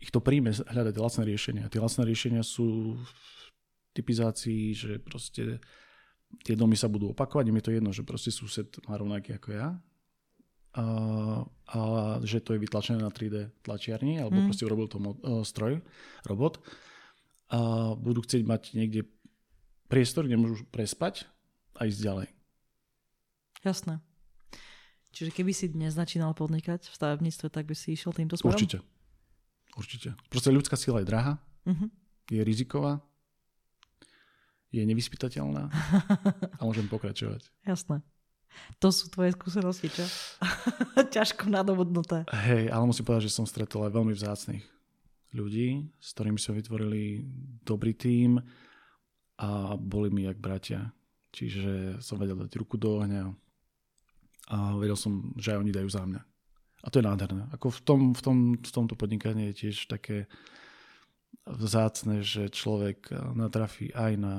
ich 0.04 0.12
to 0.12 0.20
príjme 0.20 0.52
hľadať 0.52 0.96
lacné 1.00 1.24
riešenia. 1.24 1.72
Tie 1.72 1.80
lacné 1.80 2.04
riešenia 2.04 2.44
sú 2.44 3.00
v 3.00 3.10
typizácii, 3.96 4.76
že 4.76 4.92
proste 5.00 5.64
tie 6.44 6.58
domy 6.60 6.76
sa 6.76 6.92
budú 6.92 7.16
opakovať, 7.16 7.46
im 7.48 7.58
je 7.62 7.66
to 7.66 7.76
jedno, 7.78 7.92
že 7.96 8.04
proste 8.04 8.34
sused 8.34 8.68
má 8.90 9.00
rovnaký 9.00 9.38
ako 9.40 9.50
ja, 9.54 9.80
a, 10.74 10.86
a 11.70 11.80
že 12.26 12.42
to 12.42 12.58
je 12.58 12.64
vytlačené 12.66 12.98
na 12.98 13.14
3D 13.14 13.54
tlačiarni, 13.62 14.18
alebo 14.18 14.42
Mm. 14.42 14.50
proste 14.50 14.66
urobil 14.66 14.90
to 14.90 14.98
mo- 14.98 15.22
uh, 15.22 15.46
stroj, 15.46 15.86
robot. 16.26 16.58
A 17.54 17.94
budú 17.94 18.26
chcieť 18.26 18.42
mať 18.42 18.74
niekde 18.74 19.06
priestor, 19.94 20.26
kde 20.26 20.42
môžu 20.42 20.66
prespať 20.74 21.30
a 21.78 21.86
ísť 21.86 22.00
ďalej. 22.02 22.28
Jasné. 23.62 24.02
Čiže 25.14 25.30
keby 25.30 25.54
si 25.54 25.70
dnes 25.70 25.94
začínal 25.94 26.34
podnikať 26.34 26.90
v 26.90 26.94
stavebníctve, 26.98 27.48
tak 27.54 27.70
by 27.70 27.78
si 27.78 27.94
išiel 27.94 28.10
týmto 28.10 28.34
smerom? 28.34 28.58
Určite. 28.58 28.82
Určite. 29.78 30.10
Proste 30.34 30.50
ľudská 30.50 30.74
sila 30.74 31.06
je 31.06 31.08
drahá, 31.08 31.38
Uh-huh. 31.64 31.88
je 32.28 32.44
riziková, 32.44 33.00
je 34.68 34.84
nevyspytateľná 34.84 35.72
a 36.60 36.62
môžem 36.66 36.92
pokračovať. 36.92 37.48
Jasné. 37.64 38.04
To 38.84 38.92
sú 38.92 39.08
tvoje 39.08 39.32
skúsenosti, 39.32 39.88
čo? 39.88 40.04
Ťažko 41.16 41.48
nadobudnuté. 41.48 42.28
Hej, 42.36 42.68
ale 42.68 42.84
musím 42.84 43.08
povedať, 43.08 43.32
že 43.32 43.36
som 43.40 43.48
stretol 43.48 43.88
aj 43.88 43.96
veľmi 43.96 44.12
vzácných 44.12 44.66
ľudí, 45.32 45.88
s 46.04 46.12
ktorými 46.12 46.36
sme 46.36 46.60
vytvorili 46.60 47.24
dobrý 47.64 47.96
tím 47.96 48.44
a 49.44 49.76
boli 49.76 50.08
mi 50.08 50.24
jak 50.24 50.40
bratia. 50.40 50.96
Čiže 51.36 52.00
som 52.00 52.16
vedel 52.16 52.40
dať 52.40 52.56
ruku 52.56 52.80
do 52.80 53.04
ohňa 53.04 53.28
a 54.54 54.58
vedel 54.80 54.96
som, 54.96 55.36
že 55.36 55.52
aj 55.52 55.60
oni 55.60 55.76
dajú 55.76 55.90
za 55.92 56.08
mňa. 56.08 56.22
A 56.84 56.88
to 56.88 57.00
je 57.00 57.08
nádherné. 57.08 57.52
Ako 57.52 57.68
v, 57.76 57.80
tom, 57.84 58.00
v, 58.16 58.22
tom, 58.24 58.38
v 58.56 58.72
tomto 58.72 58.96
podnikaní 58.96 59.52
je 59.52 59.68
tiež 59.68 59.92
také 59.92 60.32
vzácne, 61.44 62.24
že 62.24 62.48
človek 62.48 63.12
natrafí 63.36 63.92
aj 63.92 64.16
na 64.16 64.36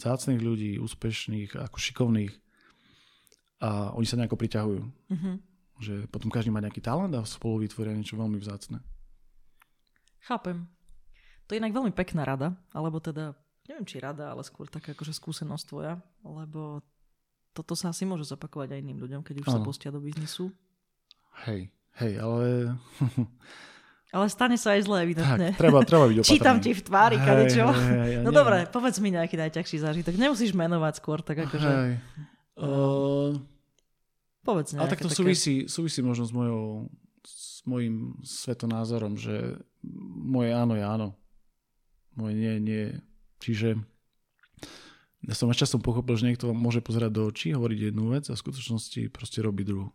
vzácných 0.00 0.40
ľudí, 0.40 0.80
úspešných, 0.80 1.60
ako 1.60 1.76
šikovných 1.76 2.32
a 3.60 3.92
oni 3.92 4.06
sa 4.08 4.16
nejako 4.18 4.40
priťahujú 4.40 4.82
Uh-huh. 5.10 5.36
že 5.82 6.06
potom 6.06 6.30
každý 6.30 6.54
má 6.54 6.62
nejaký 6.62 6.78
talent 6.80 7.12
a 7.18 7.26
spolu 7.26 7.66
vytvoria 7.66 7.92
niečo 7.92 8.14
veľmi 8.14 8.38
vzácne. 8.38 8.78
Chápem. 10.22 10.64
To 11.44 11.52
je 11.52 11.60
inak 11.60 11.74
veľmi 11.74 11.90
pekná 11.90 12.22
rada, 12.22 12.54
alebo 12.70 13.02
teda, 13.02 13.34
neviem 13.66 13.84
či 13.84 13.98
rada, 13.98 14.30
ale 14.30 14.40
skôr 14.40 14.66
taká 14.66 14.92
akože 14.92 15.12
skúsenosť 15.12 15.64
tvoja, 15.66 15.94
lebo 16.22 16.80
toto 17.50 17.74
sa 17.74 17.90
asi 17.90 18.04
môže 18.04 18.24
zopakovať 18.24 18.72
aj 18.72 18.80
iným 18.80 18.98
ľuďom, 18.98 19.20
keď 19.20 19.42
už 19.42 19.48
sa 19.48 19.58
Áno. 19.58 19.66
pustia 19.66 19.90
do 19.90 19.98
biznisu. 19.98 20.54
Hej, 21.44 21.68
hej, 21.98 22.12
ale 22.16 22.74
Ale 24.10 24.26
stane 24.26 24.58
sa 24.58 24.74
aj 24.74 24.90
zle, 24.90 25.06
evidentne. 25.06 25.54
tak, 25.54 25.58
treba, 25.60 25.86
treba 25.86 26.10
byť 26.10 26.18
opatrný. 26.20 26.34
Čítam 26.34 26.58
ti 26.58 26.74
v 26.74 26.82
tvári, 26.82 27.14
kadečo. 27.16 27.62
Hej, 27.64 27.78
hej, 27.78 27.86
hej, 27.94 28.10
ja 28.10 28.18
No 28.18 28.30
neviem. 28.30 28.38
dobre, 28.42 28.56
povedz 28.66 28.98
mi 28.98 29.14
nejaký 29.14 29.38
najťažší 29.38 29.76
zážitok. 29.80 30.18
Nemusíš 30.18 30.50
menovať 30.50 30.94
skôr, 30.98 31.22
tak 31.22 31.46
akože 31.46 31.70
Hej. 31.70 31.92
Uh, 32.58 33.38
povedz 34.42 34.74
ale 34.74 34.82
nejaké 34.82 34.90
tak 34.90 35.00
to 35.00 35.08
také. 35.08 35.16
súvisí, 35.16 35.54
súvisí 35.64 36.02
možno 36.02 36.26
s 36.26 36.34
mojou 36.34 36.90
s 37.22 37.62
mojim 37.62 38.18
svetonázorom, 38.20 39.14
že 39.14 39.62
moje 40.18 40.50
áno 40.50 40.74
je 40.74 40.82
áno. 40.82 41.08
Moje 42.12 42.34
nie, 42.34 42.54
nie. 42.58 42.84
Čiže 43.40 43.80
ja 45.20 45.34
som 45.36 45.52
až 45.52 45.68
časom 45.68 45.84
pochopil, 45.84 46.16
že 46.16 46.28
niekto 46.28 46.52
môže 46.56 46.80
pozerať 46.80 47.10
do 47.12 47.22
očí, 47.28 47.52
hovoriť 47.52 47.92
jednu 47.92 48.12
vec 48.12 48.24
a 48.28 48.36
v 48.36 48.42
skutočnosti 48.42 49.12
proste 49.12 49.44
robí 49.44 49.68
druhú. 49.68 49.92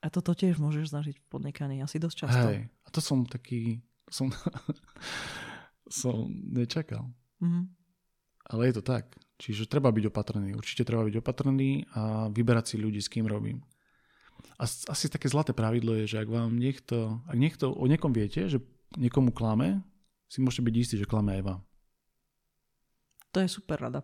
A 0.00 0.12
toto 0.12 0.36
tiež 0.36 0.60
môžeš 0.60 0.92
zažiť 0.92 1.16
v 1.18 1.26
podnikaní 1.28 1.80
asi 1.80 1.96
dosť 2.00 2.16
často. 2.24 2.46
Hej, 2.52 2.68
a 2.68 2.88
to 2.92 3.00
som 3.00 3.24
taký, 3.24 3.80
som, 4.08 4.32
som 6.04 6.28
nečakal. 6.30 7.08
Mhm. 7.40 7.72
Ale 8.46 8.70
je 8.70 8.78
to 8.78 8.84
tak. 8.86 9.10
Čiže 9.36 9.68
treba 9.68 9.90
byť 9.90 10.06
opatrný. 10.08 10.54
Určite 10.54 10.86
treba 10.86 11.02
byť 11.04 11.18
opatrný 11.18 11.84
a 11.92 12.30
vyberať 12.30 12.64
si 12.72 12.76
ľudí, 12.78 13.02
s 13.02 13.10
kým 13.10 13.26
robím. 13.26 13.60
A 14.56 14.64
asi 14.64 15.12
také 15.12 15.28
zlaté 15.28 15.52
pravidlo 15.52 15.92
je, 16.00 16.16
že 16.16 16.22
ak 16.22 16.28
vám 16.30 16.56
niekto, 16.56 17.20
ak 17.28 17.36
niekto 17.36 17.74
o 17.74 17.84
niekom 17.84 18.14
viete, 18.14 18.48
že 18.48 18.62
niekomu 18.96 19.34
klame, 19.34 19.84
si 20.30 20.40
môžete 20.40 20.64
byť 20.64 20.74
istí, 20.78 20.94
že 20.96 21.10
klame 21.10 21.36
aj 21.36 21.42
vám. 21.42 21.60
To 23.36 23.44
je 23.44 23.52
super 23.52 23.76
rada. 23.76 24.00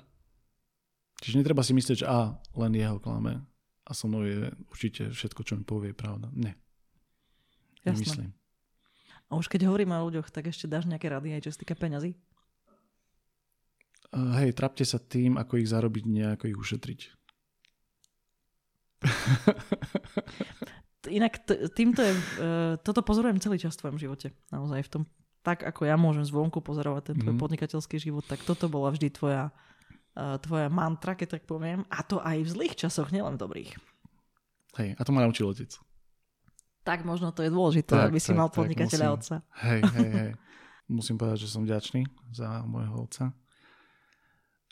Čiže 1.24 1.40
netreba 1.40 1.64
si 1.64 1.72
myslieť, 1.72 2.04
že 2.04 2.06
a, 2.10 2.36
len 2.60 2.76
jeho 2.76 3.00
klame 3.00 3.40
a 3.88 3.90
so 3.96 4.04
mnou 4.04 4.28
je 4.28 4.52
určite 4.68 5.08
všetko, 5.08 5.40
čo 5.40 5.56
mi 5.56 5.64
povie, 5.64 5.96
pravda. 5.96 6.28
Nie. 6.36 6.52
Jasné. 7.80 7.96
Nemyslím. 7.96 8.30
A 9.32 9.40
už 9.40 9.48
keď 9.48 9.72
hovoríme 9.72 9.96
o 9.96 10.04
ľuďoch, 10.12 10.28
tak 10.28 10.52
ešte 10.52 10.68
dáš 10.68 10.84
nejaké 10.84 11.08
rady 11.08 11.32
aj 11.32 11.48
čo 11.48 11.56
sa 11.56 11.64
týka 11.64 11.72
peňazí? 11.72 12.12
Uh, 14.12 14.36
hej, 14.44 14.52
trapte 14.52 14.84
sa 14.84 15.00
tým, 15.00 15.40
ako 15.40 15.56
ich 15.56 15.72
zarobiť, 15.72 16.04
nie 16.04 16.28
ako 16.28 16.52
ich 16.52 16.58
ušetriť. 16.60 17.00
Inak 21.08 21.40
t- 21.48 21.72
týmto 21.72 22.04
je, 22.04 22.12
uh, 22.12 22.76
toto 22.84 23.00
pozorujem 23.00 23.40
celý 23.40 23.56
čas 23.56 23.72
v 23.80 23.88
tvojom 23.88 23.98
živote. 23.98 24.36
Naozaj 24.52 24.84
v 24.84 24.90
tom, 24.92 25.02
tak 25.42 25.62
ako 25.62 25.84
ja 25.84 25.94
môžem 25.94 26.22
zvonku 26.22 26.58
pozorovať 26.58 27.12
ten 27.12 27.16
tvoj 27.18 27.34
Mhm. 27.34 27.40
podnikateľský 27.40 27.98
život, 27.98 28.22
tak 28.22 28.40
toto 28.40 28.66
bola 28.66 28.88
vždy 28.88 29.10
tvoja, 29.10 29.50
uh, 30.14 30.38
tvoja 30.38 30.66
mantra, 30.66 31.12
keď 31.12 31.36
tak 31.36 31.42
poviem. 31.44 31.82
A 31.88 32.00
to 32.00 32.18
aj 32.18 32.38
v 32.38 32.48
zlých 32.48 32.74
časoch, 32.76 33.10
nielen 33.10 33.34
v 33.34 33.42
dobrých. 33.42 33.70
Hej, 34.74 34.94
a 34.94 35.02
to 35.02 35.10
ma 35.10 35.20
naučil 35.20 35.44
otec. 35.44 35.68
Tak 36.82 37.02
možno 37.02 37.30
to 37.30 37.42
je 37.42 37.50
dôležité, 37.50 37.92
Tak, 37.92 38.08
aby 38.08 38.18
si 38.18 38.30
tak, 38.30 38.38
mal 38.38 38.48
tak, 38.48 38.56
podnikateľa 38.58 39.06
musím. 39.06 39.16
otca. 39.16 39.34
Hej, 39.60 39.80
hej, 39.92 40.10
hej. 40.10 40.30
Musím 40.88 41.16
povedať, 41.16 41.38
že 41.40 41.48
som 41.48 41.62
vďačný 41.62 42.02
za 42.30 42.62
môjho 42.64 42.96
otca. 43.00 43.30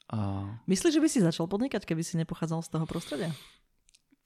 A 0.09 0.19
Myslíš, 0.67 0.91
že 0.93 1.01
by 1.01 1.09
si 1.09 1.19
začal 1.21 1.47
podnikať, 1.47 1.85
keby 1.85 2.03
si 2.03 2.15
nepochádzal 2.17 2.61
z 2.61 2.71
toho 2.71 2.85
prostredia? 2.85 3.31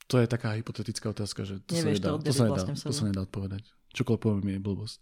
to 0.04 0.16
je 0.16 0.28
taká 0.28 0.52
hypotetická 0.52 1.08
otázka, 1.08 1.44
že 1.44 1.64
to 1.64 1.72
Nevieš 1.72 1.96
sa 1.96 2.04
nedá, 2.04 2.08
to 2.10 2.20
to, 2.20 2.28
sa 2.30 2.44
nedá, 2.44 2.52
vlastne 2.54 2.74
to 2.76 2.92
sa 2.92 3.04
nedá 3.04 3.20
odpovedať. 3.22 3.62
Čokoľvek 3.92 4.20
poviem 4.20 4.48
je 4.50 4.60
blbosť. 4.60 5.00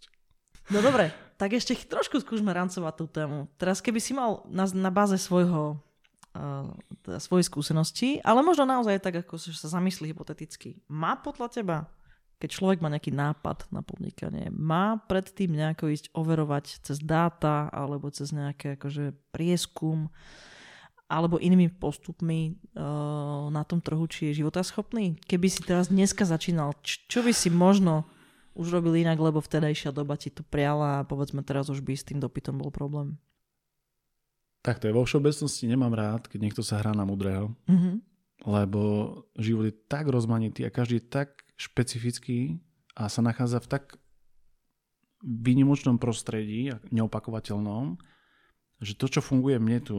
No 0.71 0.79
dobre, 0.79 1.11
tak 1.35 1.53
ešte 1.53 1.75
trošku 1.75 2.23
skúsme 2.23 2.55
rancovať 2.55 2.93
tú 2.95 3.05
tému. 3.09 3.51
Teraz 3.59 3.83
keby 3.83 3.99
si 3.99 4.15
mal 4.15 4.47
na, 4.47 4.63
na 4.71 4.87
báze 4.93 5.19
svojho 5.19 5.75
uh, 5.75 6.71
teda 7.03 7.19
svojej 7.19 7.45
skúsenosti, 7.47 8.09
ale 8.23 8.39
možno 8.39 8.63
naozaj 8.63 9.03
tak, 9.03 9.27
ako 9.27 9.35
sa 9.37 9.67
zamyslí 9.67 10.15
hypoteticky. 10.15 10.79
Má 10.87 11.19
podľa 11.19 11.47
teba, 11.51 11.77
keď 12.39 12.49
človek 12.59 12.79
má 12.83 12.91
nejaký 12.91 13.11
nápad 13.11 13.71
na 13.71 13.83
podnikanie, 13.83 14.51
má 14.51 14.99
predtým 15.03 15.51
nejako 15.55 15.91
ísť 15.91 16.11
overovať 16.15 16.83
cez 16.83 16.99
dáta 16.99 17.67
alebo 17.71 18.11
cez 18.11 18.31
nejaké 18.31 18.75
akože 18.79 19.15
prieskum 19.31 20.11
alebo 21.11 21.37
inými 21.37 21.69
postupmi 21.69 22.57
uh, 22.73 23.51
na 23.53 23.61
tom 23.67 23.83
trhu, 23.83 24.07
či 24.09 24.31
je 24.31 24.41
životaschopný? 24.41 25.19
Keby 25.27 25.47
si 25.51 25.61
teraz 25.61 25.93
dneska 25.93 26.25
začínal, 26.25 26.73
čo 26.81 27.21
by 27.21 27.29
si 27.35 27.53
možno 27.53 28.09
už 28.53 28.69
robil 28.69 29.01
inak, 29.01 29.17
lebo 29.17 29.41
vtedajšia 29.41 29.93
doba 29.93 30.17
ti 30.17 30.29
to 30.29 30.45
priala 30.45 31.01
a 31.01 31.07
povedzme 31.07 31.41
teraz 31.41 31.69
už 31.69 31.81
by 31.81 31.93
s 31.97 32.05
tým 32.05 32.21
dopytom 32.21 32.61
bol 32.61 32.69
problém. 32.69 33.17
Tak 34.63 34.79
to 34.79 34.87
je 34.87 34.95
vo 34.95 35.03
všeobecnosti 35.03 35.67
nemám 35.67 35.91
rád, 35.91 36.31
keď 36.31 36.39
niekto 36.39 36.61
sa 36.63 36.79
hrá 36.79 36.95
na 36.95 37.03
mudrého, 37.03 37.51
Mm-hmm. 37.67 37.95
lebo 38.47 38.81
život 39.35 39.67
je 39.67 39.75
tak 39.91 40.07
rozmanitý 40.07 40.63
a 40.63 40.71
každý 40.71 41.03
je 41.03 41.09
tak 41.11 41.43
špecifický 41.59 42.63
a 42.95 43.11
sa 43.11 43.19
nachádza 43.19 43.59
v 43.59 43.67
tak 43.67 43.83
výnimočnom 45.23 45.97
prostredí, 45.97 46.75
a 46.75 46.79
neopakovateľnom, 46.91 47.95
že 48.83 48.93
to, 48.99 49.07
čo 49.07 49.23
funguje 49.23 49.55
mne 49.59 49.79
tu, 49.79 49.97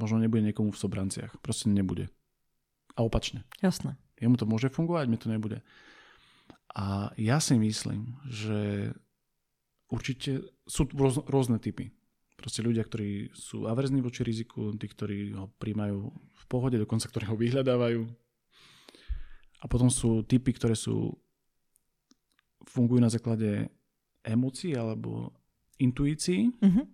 možno 0.00 0.16
nebude 0.16 0.40
niekomu 0.40 0.72
v 0.72 0.80
Sobranciach. 0.80 1.36
Proste 1.44 1.68
nebude. 1.68 2.08
A 2.96 3.04
opačne. 3.04 3.44
Jasné. 3.60 4.00
Jemu 4.16 4.40
to 4.40 4.48
môže 4.48 4.72
fungovať, 4.72 5.04
mne 5.08 5.20
to 5.20 5.28
nebude. 5.28 5.58
A 6.72 7.12
ja 7.20 7.36
si 7.36 7.56
myslím, 7.60 8.16
že 8.28 8.92
určite 9.92 10.40
sú 10.64 10.88
rôz, 10.96 11.20
rôzne 11.28 11.60
typy. 11.60 11.92
Proste 12.40 12.64
ľudia, 12.64 12.82
ktorí 12.82 13.30
sú 13.36 13.68
averzní 13.68 14.00
voči 14.00 14.24
riziku, 14.24 14.72
tí, 14.74 14.88
ktorí 14.88 15.36
ho 15.36 15.52
príjmajú 15.60 16.00
v 16.10 16.44
pohode, 16.48 16.80
dokonca 16.80 17.06
ktorí 17.06 17.28
ho 17.28 17.36
vyhľadávajú. 17.36 18.02
A 19.62 19.64
potom 19.70 19.92
sú 19.92 20.26
typy, 20.26 20.50
ktoré 20.56 20.74
sú 20.74 21.14
fungujú 22.66 22.98
na 22.98 23.12
základe 23.12 23.70
emócií 24.24 24.74
alebo 24.74 25.30
intuícií. 25.78 26.50
Mm-hmm. 26.50 26.84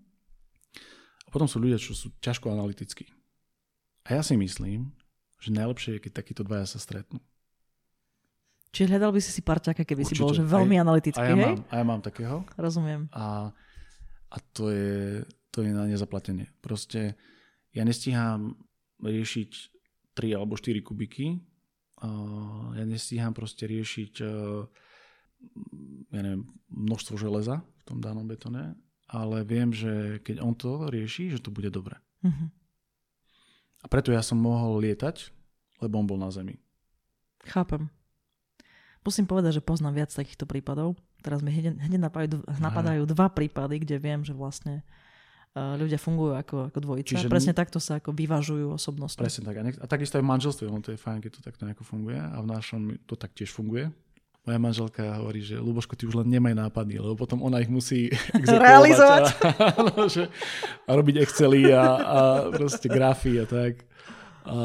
A 1.24 1.28
potom 1.32 1.48
sú 1.48 1.60
ľudia, 1.60 1.80
čo 1.80 1.92
sú 1.96 2.12
ťažko 2.20 2.52
analytickí. 2.52 3.08
A 4.08 4.20
ja 4.20 4.22
si 4.24 4.36
myslím, 4.36 4.92
že 5.38 5.52
najlepšie 5.52 5.96
je, 5.96 6.02
keď 6.08 6.12
takíto 6.24 6.42
dvaja 6.42 6.66
sa 6.66 6.80
stretnú. 6.80 7.20
Čiže 8.68 8.94
hľadal 8.94 9.10
by 9.16 9.20
si 9.24 9.30
si 9.32 9.40
parťaka, 9.40 9.82
keby 9.82 10.02
si 10.04 10.12
Určite. 10.12 10.22
bol 10.22 10.32
že 10.36 10.44
veľmi 10.44 10.76
Aj- 10.76 10.82
analytický, 10.84 11.24
A 11.24 11.30
ja, 11.32 11.36
hej? 11.36 11.44
mám, 11.44 11.58
a 11.64 11.74
ja 11.74 11.84
mám 11.84 12.00
takého. 12.04 12.36
Rozumiem. 12.54 13.08
A, 13.16 13.50
a 14.28 14.36
to, 14.52 14.68
je, 14.68 15.24
to 15.48 15.64
je 15.64 15.72
na 15.72 15.88
nezaplatenie. 15.88 16.52
Proste 16.60 17.16
ja 17.72 17.82
nestíham 17.88 18.60
riešiť 19.00 19.50
3 20.12 20.36
alebo 20.36 20.58
4 20.58 20.84
kubiky. 20.84 21.40
Uh, 21.98 22.76
ja 22.78 22.84
nestíham 22.86 23.34
proste 23.34 23.66
riešiť 23.66 24.12
uh, 24.22 24.62
ja 26.12 26.20
neviem, 26.22 26.46
množstvo 26.70 27.18
železa 27.18 27.62
v 27.62 27.82
tom 27.86 27.98
danom 27.98 28.26
betone, 28.26 28.74
ale 29.08 29.42
viem, 29.42 29.70
že 29.72 30.22
keď 30.22 30.36
on 30.42 30.54
to 30.54 30.86
rieši, 30.90 31.32
že 31.34 31.42
to 31.42 31.50
bude 31.50 31.70
dobre. 31.70 31.98
Mhm. 32.22 32.46
A 33.78 33.86
preto 33.86 34.10
ja 34.10 34.26
som 34.26 34.42
mohol 34.42 34.82
lietať, 34.82 35.30
lebo 35.78 36.02
on 36.02 36.06
bol 36.10 36.18
na 36.18 36.34
zemi. 36.34 36.58
Chápem. 37.46 37.86
Musím 39.08 39.24
povedať, 39.24 39.56
že 39.56 39.62
poznám 39.64 39.94
viac 39.96 40.10
takýchto 40.12 40.44
prípadov. 40.44 40.92
Teraz 41.18 41.40
mi 41.40 41.48
hneď, 41.48 41.80
hneď 41.80 41.98
napadajú, 41.98 42.44
napadajú 42.60 43.02
dva 43.08 43.26
prípady, 43.26 43.80
kde 43.80 43.96
viem, 43.96 44.20
že 44.20 44.30
vlastne 44.30 44.84
uh, 45.56 45.74
ľudia 45.74 45.96
fungujú 45.96 46.36
ako, 46.36 46.56
ako 46.68 46.78
dvojica. 46.78 47.16
Čiže- 47.16 47.26
Presne 47.26 47.56
takto 47.56 47.80
sa 47.80 47.98
ako 47.98 48.12
vyvažujú 48.12 48.68
osobnosti. 48.70 49.16
Presne 49.16 49.48
tak. 49.48 49.56
A, 49.56 49.62
nech, 49.64 49.76
a 49.76 49.86
takisto 49.88 50.14
aj 50.14 50.22
v 50.22 50.30
manželstve, 50.30 50.64
ono 50.68 50.78
to 50.78 50.92
je 50.92 51.00
fajn, 51.00 51.18
keď 51.18 51.30
to 51.32 51.40
takto 51.40 51.64
nejako 51.64 51.82
funguje 51.82 52.20
a 52.20 52.36
v 52.38 52.46
našom 52.46 52.80
to 53.02 53.16
taktiež 53.16 53.48
funguje. 53.50 53.88
Moja 54.44 54.56
manželka 54.56 55.04
hovorí, 55.20 55.44
že 55.44 55.60
Luboško, 55.60 55.92
ty 55.92 56.06
už 56.06 56.24
len 56.24 56.28
nemaj 56.30 56.56
nápady, 56.56 56.96
lebo 56.96 57.12
potom 57.14 57.42
ona 57.42 57.58
ich 57.58 57.68
musí 57.68 58.08
Realizovať. 58.64 59.24
A, 59.60 59.76
áno, 59.76 60.08
že, 60.08 60.30
a 60.84 60.90
robiť 60.90 61.20
Excely 61.20 61.68
a, 61.68 61.84
a 61.84 62.18
proste 62.48 62.88
grafy 62.88 63.40
a 63.40 63.44
tak. 63.44 63.84
A, 64.44 64.56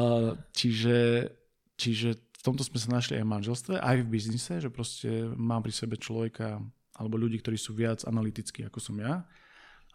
čiže, 0.56 1.28
čiže 1.76 2.16
tomto 2.44 2.62
sme 2.62 2.76
sa 2.76 2.88
našli 3.00 3.16
aj 3.16 3.24
v 3.24 3.32
manželstve, 3.32 3.74
aj 3.80 3.96
v 4.04 4.10
biznise, 4.12 4.60
že 4.60 4.68
proste 4.68 5.08
mám 5.32 5.64
pri 5.64 5.72
sebe 5.72 5.96
človeka 5.96 6.60
alebo 6.94 7.18
ľudí, 7.18 7.40
ktorí 7.40 7.56
sú 7.56 7.74
viac 7.74 8.04
analytickí 8.04 8.68
ako 8.68 8.78
som 8.78 9.00
ja. 9.00 9.24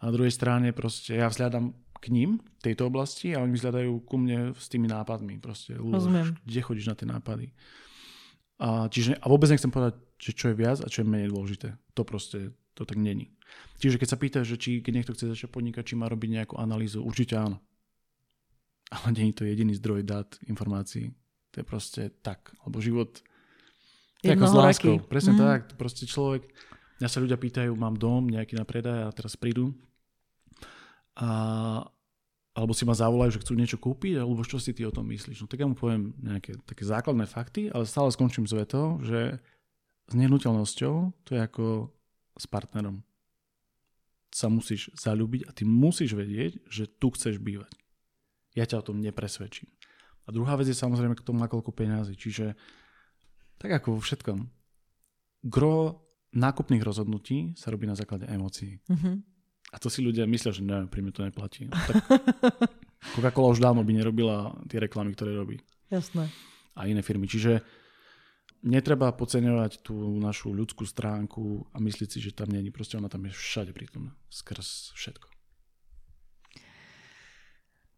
A 0.00 0.08
na 0.08 0.12
druhej 0.12 0.34
strane 0.34 0.74
proste 0.74 1.16
ja 1.16 1.30
vzhľadám 1.30 1.72
k 2.00 2.06
ním 2.08 2.40
v 2.40 2.62
tejto 2.64 2.88
oblasti 2.88 3.36
a 3.36 3.44
oni 3.44 3.54
vzhľadajú 3.54 3.92
ku 4.08 4.16
mne 4.16 4.56
s 4.56 4.66
tými 4.72 4.88
nápadmi. 4.88 5.36
Proste, 5.38 5.76
Rozumiem. 5.76 6.32
kde 6.42 6.60
chodíš 6.64 6.88
na 6.88 6.96
tie 6.96 7.04
nápady? 7.04 7.52
A, 8.60 8.88
čiže, 8.88 9.16
a 9.20 9.24
vôbec 9.28 9.48
nechcem 9.48 9.72
povedať, 9.72 10.00
že 10.20 10.32
čo 10.36 10.52
je 10.52 10.56
viac 10.56 10.80
a 10.80 10.88
čo 10.88 11.04
je 11.04 11.08
menej 11.08 11.32
dôležité. 11.32 11.76
To 11.96 12.02
proste, 12.04 12.52
to 12.76 12.84
tak 12.84 12.96
není. 12.96 13.32
Čiže 13.80 14.00
keď 14.00 14.08
sa 14.08 14.20
pýtaš, 14.20 14.46
že 14.48 14.56
či 14.60 14.70
keď 14.80 14.92
niekto 15.00 15.12
chce 15.16 15.32
začať 15.32 15.48
podnikať, 15.52 15.92
či 15.92 15.94
má 15.96 16.08
robiť 16.08 16.28
nejakú 16.40 16.54
analýzu, 16.60 17.04
určite 17.04 17.36
áno. 17.36 17.60
Ale 18.92 19.14
nie 19.16 19.30
je 19.30 19.36
to 19.36 19.44
jediný 19.48 19.72
zdroj 19.76 20.02
dát, 20.04 20.28
informácií. 20.48 21.12
To 21.50 21.60
je 21.60 21.64
proste 21.66 22.02
tak. 22.22 22.54
Lebo 22.62 22.78
život 22.78 23.20
je 24.22 24.30
ako 24.30 24.46
s 24.46 24.54
láskou. 24.54 24.94
Presne 25.02 25.34
Mhm. 25.34 25.40
tak. 25.40 25.60
Proste 25.74 26.04
človek, 26.06 26.46
mňa 27.00 27.08
sa 27.08 27.18
ľudia 27.18 27.40
pýtajú, 27.40 27.72
mám 27.74 27.96
dom 27.96 28.28
nejaký 28.28 28.54
na 28.54 28.64
predaj 28.68 29.08
a 29.08 29.14
teraz 29.14 29.34
prídu 29.34 29.72
a 31.16 31.28
alebo 32.50 32.74
si 32.74 32.82
ma 32.82 32.98
zavolajú, 32.98 33.38
že 33.38 33.42
chcú 33.46 33.54
niečo 33.54 33.78
kúpiť, 33.78 34.20
alebo 34.20 34.42
čo 34.42 34.58
si 34.58 34.74
ty 34.74 34.82
o 34.82 34.90
tom 34.90 35.06
myslíš. 35.06 35.38
No 35.38 35.46
tak 35.46 35.62
ja 35.62 35.70
mu 35.70 35.78
poviem 35.78 36.18
nejaké 36.18 36.58
také 36.66 36.82
základné 36.82 37.30
fakty, 37.30 37.70
ale 37.70 37.86
stále 37.86 38.10
skončím 38.10 38.42
s 38.44 38.52
vetou, 38.52 38.98
že 39.06 39.38
s 40.10 40.12
nehnuteľnosťou 40.18 40.94
to 41.24 41.30
je 41.30 41.40
ako 41.40 41.94
s 42.34 42.44
partnerom. 42.50 43.06
Sa 44.34 44.50
musíš 44.50 44.90
zalúbiť 44.98 45.46
a 45.46 45.54
ty 45.54 45.62
musíš 45.62 46.18
vedieť, 46.18 46.58
že 46.66 46.90
tu 46.90 47.14
chceš 47.14 47.38
bývať. 47.38 47.70
Ja 48.58 48.66
ťa 48.66 48.82
o 48.82 48.86
tom 48.92 48.98
nepresvedčím. 48.98 49.70
A 50.30 50.34
druhá 50.34 50.54
vec 50.54 50.70
je 50.70 50.78
samozrejme 50.78 51.18
k 51.18 51.26
tomu, 51.26 51.42
nakoľko 51.42 51.74
peniazy. 51.74 52.14
Čiže 52.14 52.54
tak 53.58 53.82
ako 53.82 53.98
vo 53.98 54.00
všetkom. 54.00 54.38
Gro 55.42 56.06
nákupných 56.30 56.86
rozhodnutí 56.86 57.58
sa 57.58 57.74
robí 57.74 57.90
na 57.90 57.98
základe 57.98 58.30
emócií. 58.30 58.78
Mhm. 58.86 59.26
A 59.70 59.78
to 59.78 59.86
si 59.86 60.02
ľudia 60.02 60.26
myslia, 60.26 60.50
že 60.50 60.66
ne, 60.66 60.90
pri 60.90 60.98
mne 61.02 61.14
to 61.14 61.22
neplatí. 61.22 61.66
No, 61.66 61.74
tak 61.74 62.02
Coca-Cola 63.14 63.54
už 63.54 63.62
dávno 63.62 63.86
by 63.86 63.92
nerobila 63.94 64.54
tie 64.66 64.82
reklamy, 64.82 65.14
ktoré 65.14 65.34
robí. 65.34 65.62
Jasné. 65.90 66.26
A 66.74 66.90
iné 66.90 67.06
firmy. 67.06 67.30
Čiže 67.30 67.62
netreba 68.66 69.14
podceňovať 69.14 69.86
tú 69.86 69.94
našu 70.18 70.50
ľudskú 70.50 70.82
stránku 70.82 71.70
a 71.70 71.78
myslieť 71.78 72.08
si, 72.10 72.18
že 72.18 72.34
tam 72.34 72.50
není. 72.50 72.74
Proste 72.74 72.98
ona 72.98 73.06
tam 73.06 73.30
je 73.30 73.32
všade 73.34 73.70
prítomná. 73.70 74.10
Skrz 74.26 74.90
všetko. 74.98 75.29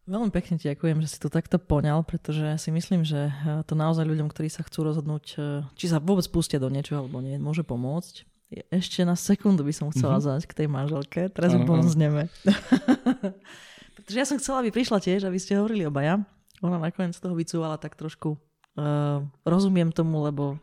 Veľmi 0.03 0.35
pekne 0.35 0.59
ti 0.59 0.67
ďakujem, 0.67 0.99
že 0.99 1.15
si 1.15 1.17
to 1.19 1.31
takto 1.31 1.55
poňal, 1.55 2.03
pretože 2.03 2.59
si 2.59 2.69
myslím, 2.75 3.07
že 3.07 3.31
eh, 3.31 3.63
to 3.63 3.73
naozaj 3.75 4.03
ľuďom, 4.03 4.27
ktorí 4.27 4.51
sa 4.51 4.67
chcú 4.67 4.91
rozhodnúť, 4.91 5.25
eh, 5.39 5.63
či 5.79 5.87
sa 5.87 6.03
vôbec 6.03 6.27
pustia 6.27 6.59
do 6.59 6.67
niečoho 6.67 7.07
alebo 7.07 7.23
nie, 7.23 7.39
môže 7.39 7.63
pomôcť. 7.63 8.27
Ešte 8.69 9.01
na 9.01 9.17
sekundu 9.17 9.65
by 9.65 9.73
som 9.73 9.89
chcela 9.89 10.21
Mhm. 10.21 10.23
mm-hmm. 10.29 10.45
k 10.45 10.53
tej 10.53 10.67
manželke. 10.69 11.21
Teraz 11.33 11.57
ju 11.57 11.65
bonzneme. 11.65 12.29
pretože 13.97 14.17
ja 14.19 14.27
som 14.29 14.37
chcela, 14.37 14.61
aby 14.61 14.69
prišla 14.69 15.01
tiež, 15.01 15.25
aby 15.25 15.39
ste 15.41 15.57
hovorili 15.57 15.89
obaja. 15.89 16.21
Ona 16.61 16.77
nakoniec 16.77 17.17
toho 17.17 17.33
vycúvala 17.33 17.81
tak 17.81 17.97
trošku. 17.97 18.37
Uh, 18.73 19.25
rozumiem 19.45 19.89
tomu, 19.93 20.21
lebo 20.21 20.57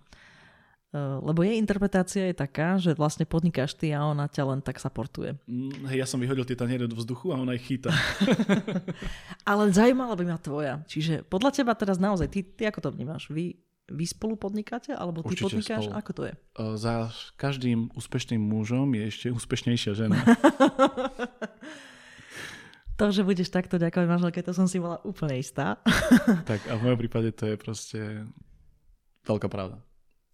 lebo 0.99 1.47
jej 1.47 1.55
interpretácia 1.55 2.27
je 2.27 2.35
taká, 2.35 2.75
že 2.75 2.99
vlastne 2.99 3.23
podnikáš 3.23 3.79
ty 3.79 3.95
a 3.95 4.03
ona 4.03 4.27
ťa 4.27 4.43
len 4.43 4.59
tak 4.59 4.83
supportuje. 4.83 5.39
Mm, 5.47 5.87
Hej, 5.87 5.99
ja 6.03 6.07
som 6.11 6.19
vyhodil 6.19 6.43
tie 6.43 6.59
taniere 6.59 6.91
do 6.91 6.99
vzduchu 6.99 7.31
a 7.31 7.39
ona 7.39 7.55
ich 7.55 7.63
chytá. 7.63 7.95
Ale 9.51 9.71
zaujímala 9.71 10.19
by 10.19 10.25
ma 10.27 10.39
tvoja. 10.43 10.83
Čiže 10.91 11.23
podľa 11.31 11.63
teba 11.63 11.79
teraz 11.79 12.03
naozaj, 12.03 12.27
ty, 12.27 12.43
ty 12.43 12.67
ako 12.67 12.83
to 12.83 12.91
vnímaš? 12.91 13.31
Vy, 13.31 13.63
vy 13.87 14.05
spolu 14.07 14.35
podnikáte? 14.35 14.91
Alebo 14.91 15.23
ty 15.23 15.39
Určite 15.39 15.47
podnikáš? 15.63 15.87
spolu. 15.87 15.95
Ako 15.95 16.11
to 16.11 16.23
je? 16.27 16.35
E, 16.35 16.65
Za 16.75 16.95
každým 17.39 17.95
úspešným 17.95 18.43
mužom 18.43 18.91
je 18.99 19.03
ešte 19.07 19.27
úspešnejšia 19.31 19.93
žena. 19.95 20.19
To, 23.01 23.09
že 23.09 23.25
budeš 23.25 23.49
takto 23.49 23.81
ďakovať 23.81 24.05
manželke, 24.05 24.45
to 24.45 24.53
som 24.53 24.69
si 24.69 24.77
bola 24.77 25.01
úplne 25.09 25.41
istá. 25.41 25.81
tak 26.45 26.61
a 26.69 26.77
v 26.77 26.85
mojom 26.85 27.01
prípade 27.01 27.33
to 27.33 27.49
je 27.49 27.57
proste 27.57 28.29
veľká 29.25 29.49
pravda. 29.49 29.81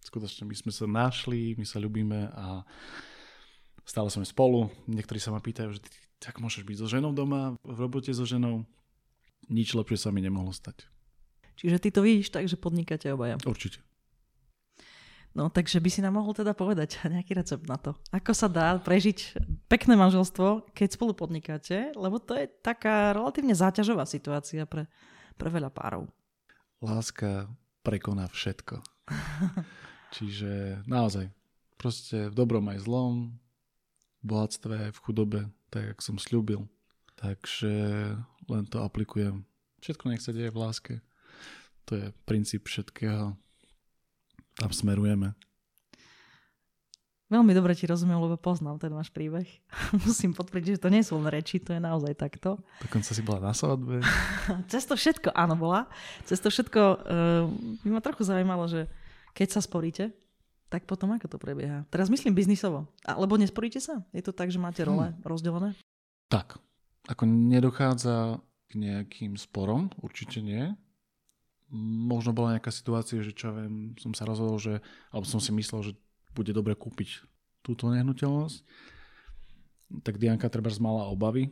Skutočne 0.07 0.47
my 0.47 0.55
sme 0.55 0.71
sa 0.71 0.87
našli, 0.87 1.59
my 1.59 1.67
sa 1.67 1.83
ľubíme 1.83 2.31
a 2.31 2.63
stále 3.83 4.07
sme 4.07 4.23
spolu. 4.23 4.71
Niektorí 4.87 5.19
sa 5.19 5.35
ma 5.35 5.43
pýtajú, 5.43 5.75
že 5.75 5.83
ty 5.83 5.91
tak 6.23 6.39
môžeš 6.39 6.63
byť 6.63 6.77
so 6.79 6.87
ženou 6.87 7.11
doma, 7.11 7.59
v 7.67 7.77
robote 7.77 8.15
so 8.15 8.23
ženou. 8.23 8.63
Nič 9.51 9.75
lepšie 9.75 10.07
sa 10.07 10.09
mi 10.15 10.23
nemohlo 10.23 10.55
stať. 10.55 10.87
Čiže 11.59 11.77
ty 11.83 11.89
to 11.91 11.99
vidíš 11.99 12.31
tak, 12.31 12.47
že 12.47 12.55
podnikáte 12.55 13.11
obaja. 13.11 13.35
Určite. 13.43 13.83
No, 15.35 15.53
takže 15.53 15.77
by 15.77 15.89
si 15.91 15.99
nám 15.99 16.17
mohol 16.17 16.33
teda 16.33 16.55
povedať 16.55 16.97
nejaký 17.13 17.35
recept 17.35 17.67
na 17.67 17.75
to. 17.75 17.91
Ako 18.15 18.31
sa 18.31 18.47
dá 18.47 18.79
prežiť 18.79 19.35
pekné 19.67 19.99
manželstvo, 19.99 20.71
keď 20.71 20.87
spolu 20.95 21.11
podnikáte, 21.11 21.91
lebo 21.99 22.17
to 22.17 22.33
je 22.33 22.47
taká 22.63 23.11
relatívne 23.11 23.53
záťažová 23.53 24.07
situácia 24.07 24.63
pre, 24.63 24.87
pre 25.35 25.49
veľa 25.51 25.67
párov. 25.67 26.07
Láska 26.79 27.51
prekoná 27.83 28.31
všetko. 28.31 28.79
Čiže 30.15 30.83
naozaj, 30.87 31.27
proste 31.75 32.31
v 32.31 32.35
dobrom 32.35 32.67
aj 32.71 32.87
zlom, 32.87 33.35
v 34.21 34.25
bohatstve, 34.25 34.91
v 34.91 35.01
chudobe, 35.03 35.41
tak 35.71 35.97
ako 35.97 36.01
som 36.01 36.17
slúbil. 36.17 36.65
Takže 37.17 37.73
len 38.47 38.63
to 38.69 38.77
aplikujem. 38.81 39.43
Všetko 39.81 40.03
nech 40.09 40.23
sa 40.23 40.31
deje 40.31 40.53
v 40.53 40.61
láske. 40.61 40.95
To 41.87 41.95
je 41.95 42.05
princíp 42.27 42.67
všetkého 42.67 43.35
tam 44.57 44.73
smerujeme. 44.73 45.37
Veľmi 47.27 47.51
dobre 47.51 47.75
ti 47.75 47.83
rozumiem, 47.83 48.23
lebo 48.23 48.39
poznám 48.39 48.79
ten 48.79 48.89
váš 48.89 49.11
príbeh. 49.11 49.45
Musím 50.07 50.31
potvrdiť, 50.31 50.79
že 50.79 50.83
to 50.87 50.89
nie 50.89 51.03
sú 51.03 51.19
len 51.19 51.27
reči, 51.27 51.59
to 51.59 51.75
je 51.75 51.81
naozaj 51.83 52.15
takto. 52.15 52.57
Dokonca 52.79 53.11
si 53.11 53.21
bola 53.21 53.51
na 53.51 53.53
svadbe. 53.53 53.99
Cez 54.71 54.87
to 54.87 54.95
všetko, 54.95 55.35
áno, 55.35 55.59
bola. 55.59 55.91
Cez 56.23 56.39
to 56.39 56.47
všetko 56.47 56.81
uh, 56.81 56.97
by 57.83 57.89
ma 57.91 58.01
trochu 58.01 58.23
zaujímalo, 58.23 58.65
že 58.71 58.87
keď 59.37 59.47
sa 59.53 59.61
sporíte, 59.61 60.09
tak 60.73 60.89
potom 60.89 61.13
ako 61.13 61.29
to 61.29 61.37
prebieha? 61.37 61.85
Teraz 61.93 62.09
myslím 62.09 62.33
biznisovo. 62.33 62.89
Alebo 63.05 63.37
nesporíte 63.37 63.77
sa? 63.77 64.01
Je 64.09 64.25
to 64.25 64.33
tak, 64.33 64.49
že 64.49 64.57
máte 64.57 64.81
role 64.81 65.13
hmm. 65.13 65.21
rozdelené? 65.21 65.77
Tak. 66.33 66.57
Ako 67.07 67.23
nedochádza 67.29 68.41
k 68.67 68.71
nejakým 68.75 69.37
sporom, 69.37 69.93
určite 70.01 70.41
nie 70.41 70.75
možno 72.07 72.31
bola 72.31 72.55
nejaká 72.55 72.71
situácia, 72.71 73.19
že 73.19 73.35
čo 73.35 73.51
viem, 73.51 73.91
som 73.99 74.15
sa 74.15 74.23
rozhodol, 74.23 74.55
že, 74.59 74.79
alebo 75.11 75.27
som 75.27 75.43
si 75.43 75.51
myslel, 75.51 75.91
že 75.91 75.93
bude 76.31 76.55
dobre 76.55 76.77
kúpiť 76.79 77.27
túto 77.59 77.91
nehnuteľnosť. 77.91 78.63
Tak 80.03 80.19
Dianka 80.19 80.47
treba 80.47 80.71
mala 80.79 81.11
obavy, 81.11 81.51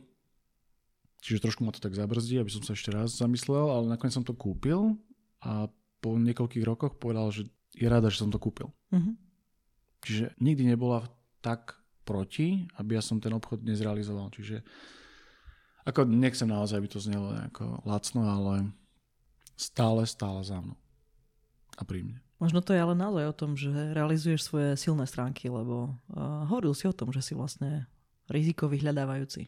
čiže 1.20 1.44
trošku 1.44 1.64
ma 1.64 1.72
to 1.72 1.84
tak 1.84 1.96
zabrzdí, 1.96 2.40
aby 2.40 2.48
som 2.52 2.64
sa 2.64 2.72
ešte 2.72 2.92
raz 2.92 3.16
zamyslel, 3.16 3.68
ale 3.68 3.92
nakoniec 3.92 4.16
som 4.16 4.24
to 4.24 4.36
kúpil 4.36 4.96
a 5.44 5.68
po 6.00 6.16
niekoľkých 6.16 6.64
rokoch 6.64 6.96
povedal, 7.00 7.32
že 7.32 7.48
je 7.76 7.86
rada, 7.86 8.08
že 8.08 8.24
som 8.24 8.32
to 8.32 8.40
kúpil. 8.40 8.72
Uh-huh. 8.90 9.14
Čiže 10.00 10.32
nikdy 10.40 10.72
nebola 10.72 11.04
tak 11.44 11.76
proti, 12.08 12.64
aby 12.80 12.96
ja 12.96 13.02
som 13.04 13.20
ten 13.20 13.34
obchod 13.36 13.60
nezrealizoval. 13.60 14.32
Čiže 14.32 14.64
ako 15.86 16.08
nechcem 16.08 16.48
naozaj, 16.48 16.80
aby 16.80 16.88
to 16.90 16.98
znelo 16.98 17.36
nejako 17.36 17.84
lacno, 17.84 18.26
ale 18.26 18.72
stále, 19.54 20.02
stále 20.08 20.42
za 20.42 20.58
mnou. 20.58 20.78
A 21.76 21.84
pri 21.84 22.02
mne. 22.02 22.18
Možno 22.36 22.60
to 22.60 22.76
je 22.76 22.80
ale 22.80 22.92
naozaj 22.92 23.24
o 23.28 23.38
tom, 23.38 23.56
že 23.56 23.72
realizuješ 23.96 24.44
svoje 24.44 24.76
silné 24.76 25.08
stránky, 25.08 25.48
lebo 25.48 25.96
uh, 26.12 26.44
hovoril 26.48 26.76
si 26.76 26.84
o 26.84 26.96
tom, 26.96 27.08
že 27.12 27.24
si 27.24 27.32
vlastne 27.32 27.88
riziko 28.26 28.66
vyhľadávajúci. 28.66 29.46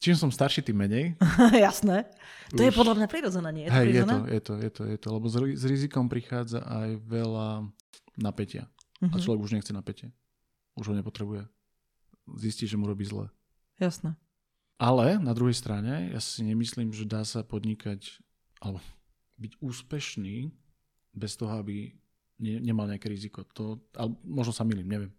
Čím 0.00 0.16
som 0.16 0.30
starší, 0.32 0.64
tým 0.64 0.80
menej. 0.80 1.04
Jasné. 1.68 2.08
To 2.56 2.60
Už... 2.60 2.66
je 2.68 2.72
podľa 2.72 2.94
mňa 2.96 3.08
prirodzené, 3.08 3.48
nie? 3.52 3.66
Je, 3.68 3.72
Hej, 3.72 3.88
je 3.92 4.04
to, 4.04 4.18
je 4.24 4.40
to, 4.40 4.52
je 4.56 4.70
to, 4.70 4.82
je 4.88 4.98
to, 4.98 5.08
lebo 5.12 5.26
s, 5.28 5.36
s 5.36 5.64
rizikom 5.68 6.08
prichádza 6.08 6.64
aj 6.64 6.96
veľa 7.04 7.68
napätia. 8.16 8.68
Uh-huh. 9.00 9.12
A 9.12 9.16
mhm. 9.16 9.22
človek 9.24 9.40
už 9.44 9.52
nechce 9.56 9.72
napätie. 9.76 10.08
Už 10.76 10.92
ho 10.92 10.94
nepotrebuje. 10.96 11.44
Zistí, 12.40 12.64
že 12.64 12.80
mu 12.80 12.88
robí 12.88 13.04
zle. 13.04 13.28
Jasné. 13.80 14.16
Ale 14.80 15.20
na 15.20 15.36
druhej 15.36 15.52
strane, 15.52 16.08
ja 16.08 16.20
si 16.24 16.40
nemyslím, 16.40 16.88
že 16.96 17.04
dá 17.04 17.20
sa 17.20 17.44
podnikať, 17.44 18.24
alebo 18.64 18.80
byť 19.36 19.52
úspešný 19.60 20.48
bez 21.12 21.36
toho, 21.36 21.52
aby 21.60 21.92
ne, 22.40 22.64
nemal 22.64 22.88
nejaké 22.88 23.12
riziko. 23.12 23.44
To, 23.52 23.76
ale 23.92 24.16
možno 24.24 24.56
sa 24.56 24.64
milím, 24.64 24.88
neviem. 24.88 25.12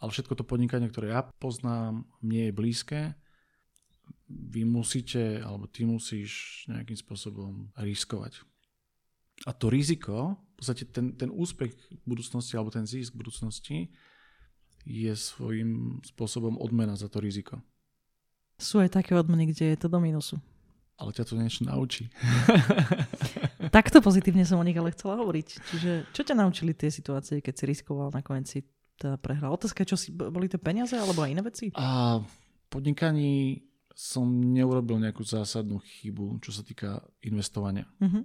Ale 0.00 0.08
všetko 0.08 0.32
to 0.40 0.48
podnikanie, 0.48 0.88
ktoré 0.88 1.12
ja 1.12 1.22
poznám, 1.38 2.08
mne 2.24 2.48
je 2.48 2.56
blízke. 2.56 3.00
Vy 4.26 4.64
musíte, 4.64 5.44
alebo 5.44 5.68
ty 5.68 5.84
musíš 5.84 6.64
nejakým 6.72 6.96
spôsobom 6.96 7.68
riskovať. 7.76 8.40
A 9.44 9.52
to 9.52 9.68
riziko, 9.68 10.36
v 10.36 10.54
podstate 10.56 10.88
ten, 10.88 11.16
ten 11.16 11.28
úspech 11.28 11.76
budúcnosti, 12.08 12.56
alebo 12.56 12.72
ten 12.72 12.88
zisk 12.88 13.12
budúcnosti, 13.12 13.92
je 14.88 15.12
svojím 15.12 16.00
spôsobom 16.04 16.56
odmena 16.56 16.96
za 16.96 17.12
to 17.12 17.20
riziko. 17.20 17.60
Sú 18.60 18.80
aj 18.80 18.92
také 18.92 19.16
odmeny, 19.16 19.52
kde 19.52 19.72
je 19.72 19.78
to 19.80 19.88
do 19.88 20.00
minusu. 20.00 20.36
Ale 21.00 21.16
ťa 21.16 21.24
to 21.24 21.34
niečo 21.36 21.64
naučí. 21.64 22.12
Takto 23.76 24.04
pozitívne 24.04 24.44
som 24.44 24.60
o 24.60 24.64
nich 24.64 24.76
ale 24.76 24.92
chcela 24.92 25.16
hovoriť. 25.16 25.48
Čiže 25.72 25.90
čo 26.12 26.20
ťa 26.20 26.36
naučili 26.36 26.76
tie 26.76 26.92
situácie, 26.92 27.40
keď 27.40 27.54
si 27.56 27.64
riskoval 27.64 28.12
nakoniec 28.12 28.48
si 28.52 28.60
teda 29.00 29.16
prehral? 29.16 29.56
Otázka, 29.56 29.88
čo 29.88 29.96
si, 29.96 30.12
boli 30.12 30.52
to 30.52 30.60
peniaze 30.60 30.92
alebo 30.92 31.24
aj 31.24 31.32
iné 31.32 31.40
veci? 31.40 31.72
A 31.72 32.20
podnikaní 32.68 33.64
som 33.96 34.28
neurobil 34.28 35.00
nejakú 35.00 35.24
zásadnú 35.24 35.80
chybu, 35.80 36.44
čo 36.44 36.52
sa 36.52 36.60
týka 36.60 37.00
investovania. 37.24 37.88
Uh-huh. 38.00 38.24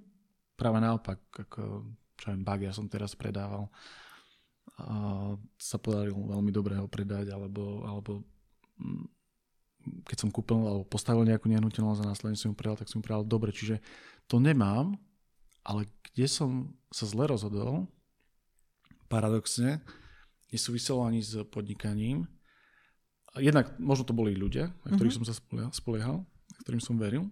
Práve 0.56 0.78
naopak, 0.84 1.20
ako 1.32 1.88
čo 2.16 2.32
viem, 2.32 2.44
bug 2.44 2.60
ja 2.64 2.72
som 2.72 2.88
teraz 2.88 3.16
predával 3.16 3.68
a 4.76 4.96
sa 5.56 5.80
podarilo 5.80 6.36
veľmi 6.36 6.52
dobre 6.52 6.76
ho 6.76 6.88
predať, 6.88 7.32
alebo, 7.32 7.88
alebo 7.88 8.24
mm, 8.76 9.08
keď 10.04 10.18
som 10.20 10.30
kúpil 10.34 10.60
alebo 10.68 10.84
postavil 10.84 11.24
nejakú 11.24 11.48
nehnuteľnosť 11.48 12.02
a 12.04 12.10
následne 12.12 12.36
som 12.36 12.52
ju 12.52 12.58
predal, 12.58 12.76
tak 12.76 12.92
som 12.92 13.00
ju 13.00 13.08
predal 13.08 13.24
dobre. 13.24 13.56
Čiže 13.56 13.80
to 14.28 14.42
nemám, 14.42 15.00
ale 15.64 15.88
kde 16.12 16.28
som 16.28 16.76
sa 16.92 17.08
zle 17.08 17.30
rozhodol, 17.30 17.88
paradoxne, 19.08 19.80
nesúviselo 20.53 21.05
ani 21.05 21.21
s 21.21 21.38
podnikaním. 21.49 22.27
Jednak 23.36 23.75
možno 23.81 24.08
to 24.08 24.15
boli 24.15 24.38
ľudia, 24.38 24.71
na 24.88 24.95
ktorých 24.95 25.19
uh-huh. 25.19 25.27
som 25.27 25.69
sa 25.69 25.73
spoliehal, 25.73 26.23
ktorým 26.63 26.79
som 26.79 26.95
veril, 26.95 27.27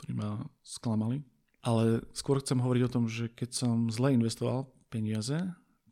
ktorí 0.00 0.12
ma 0.12 0.44
sklamali. 0.60 1.24
Ale 1.64 2.04
skôr 2.14 2.38
chcem 2.38 2.60
hovoriť 2.60 2.82
o 2.86 2.92
tom, 2.92 3.04
že 3.10 3.32
keď 3.32 3.50
som 3.50 3.90
zle 3.90 4.14
investoval 4.14 4.70
peniaze, 4.92 5.34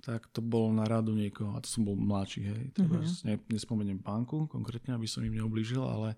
tak 0.04 0.30
to 0.30 0.38
bolo 0.38 0.70
na 0.70 0.86
radu 0.86 1.10
niekoho, 1.18 1.58
a 1.58 1.62
to 1.64 1.66
som 1.66 1.82
bol 1.82 1.98
mladší, 1.98 2.40
hej. 2.46 2.64
uh-huh. 2.78 3.02
ne, 3.26 3.42
nespomeniem 3.50 3.98
banku 3.98 4.46
konkrétne, 4.46 4.94
aby 4.94 5.10
som 5.10 5.26
im 5.26 5.34
neublížil, 5.34 5.82
ale 5.82 6.14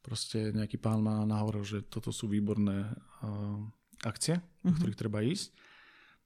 proste 0.00 0.56
nejaký 0.56 0.80
pán 0.80 1.04
ma 1.04 1.28
nahovoril, 1.28 1.60
že 1.60 1.78
toto 1.84 2.08
sú 2.16 2.32
výborné 2.32 2.88
uh, 3.20 3.60
akcie, 4.08 4.40
uh-huh. 4.40 4.64
do 4.64 4.72
mhm. 4.72 4.78
ktorých 4.80 5.00
treba 5.00 5.20
ísť. 5.20 5.52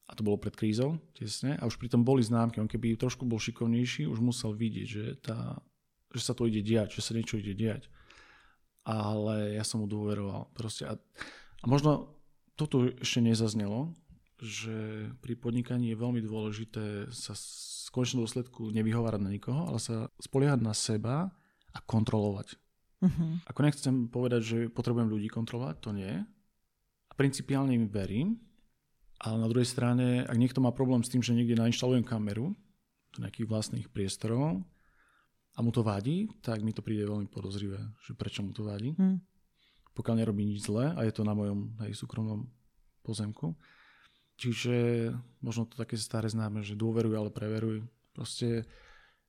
A 0.05 0.13
to 0.13 0.21
bolo 0.21 0.37
pred 0.37 0.53
krízou, 0.53 1.01
tesne. 1.17 1.57
A 1.57 1.65
už 1.65 1.81
pritom 1.81 2.05
boli 2.05 2.21
známky. 2.21 2.61
On 2.61 2.69
keby 2.69 3.01
trošku 3.01 3.25
bol 3.25 3.41
šikovnejší, 3.41 4.05
už 4.05 4.21
musel 4.21 4.53
vidieť, 4.53 4.87
že, 4.89 5.05
tá, 5.17 5.65
že 6.13 6.21
sa 6.21 6.37
to 6.37 6.45
ide 6.45 6.61
diať, 6.61 7.01
že 7.01 7.05
sa 7.05 7.17
niečo 7.17 7.41
ide 7.41 7.57
diať. 7.57 7.89
Ale 8.85 9.57
ja 9.57 9.65
som 9.65 9.81
mu 9.81 9.89
dôveroval. 9.89 10.53
Proste 10.53 10.85
a, 10.85 11.01
a 11.61 11.65
možno 11.65 12.13
toto 12.53 12.93
ešte 13.01 13.25
nezaznelo, 13.25 13.97
že 14.45 15.09
pri 15.25 15.41
podnikaní 15.41 15.97
je 15.97 16.03
veľmi 16.05 16.21
dôležité 16.21 17.09
sa 17.09 17.33
v 17.33 17.89
konečnom 17.89 18.29
dôsledku 18.29 18.77
nevyhovárať 18.77 19.21
na 19.25 19.33
nikoho, 19.33 19.73
ale 19.73 19.81
sa 19.81 20.13
spoliehať 20.21 20.61
na 20.61 20.77
seba 20.77 21.33
a 21.73 21.79
kontrolovať. 21.81 22.61
Uh-huh. 23.01 23.41
Ako 23.49 23.61
nechcem 23.65 23.95
povedať, 24.13 24.43
že 24.45 24.59
potrebujem 24.69 25.09
ľudí 25.09 25.33
kontrolovať, 25.33 25.77
to 25.81 25.91
nie 25.97 26.13
principiálne 27.15 27.75
im 27.75 27.87
verím, 27.87 28.39
ale 29.25 29.41
na 29.41 29.49
druhej 29.49 29.65
strane, 29.65 30.29
ak 30.29 30.37
niekto 30.37 30.61
má 30.61 30.69
problém 30.69 31.01
s 31.01 31.09
tým, 31.09 31.25
že 31.25 31.33
niekde 31.33 31.57
nainštalujem 31.57 32.05
kameru 32.05 32.53
do 33.17 33.19
nejakých 33.25 33.49
vlastných 33.49 33.89
priestorov 33.89 34.61
a 35.57 35.59
mu 35.65 35.73
to 35.73 35.81
vadí, 35.81 36.29
tak 36.45 36.61
mi 36.61 36.77
to 36.77 36.85
príde 36.85 37.09
veľmi 37.09 37.33
podozrivé, 37.33 37.81
že 38.05 38.13
prečo 38.13 38.45
mu 38.45 38.53
to 38.53 38.69
vadí. 38.69 38.93
Hmm. 38.93 39.25
Pokiaľ 39.97 40.15
nerobí 40.21 40.45
nič 40.45 40.69
zlé 40.69 40.93
a 40.93 41.09
je 41.09 41.13
to 41.17 41.25
na 41.25 41.33
mojom 41.33 41.73
hej, 41.87 41.97
súkromnom 41.97 42.51
pozemku. 43.01 43.57
Čiže 44.35 45.09
možno 45.41 45.65
to 45.65 45.79
také 45.79 45.95
staré 45.95 46.27
známe, 46.29 46.67
že 46.67 46.77
dôveruj, 46.77 47.15
ale 47.15 47.31
preveruj. 47.31 47.87
Proste 48.13 48.67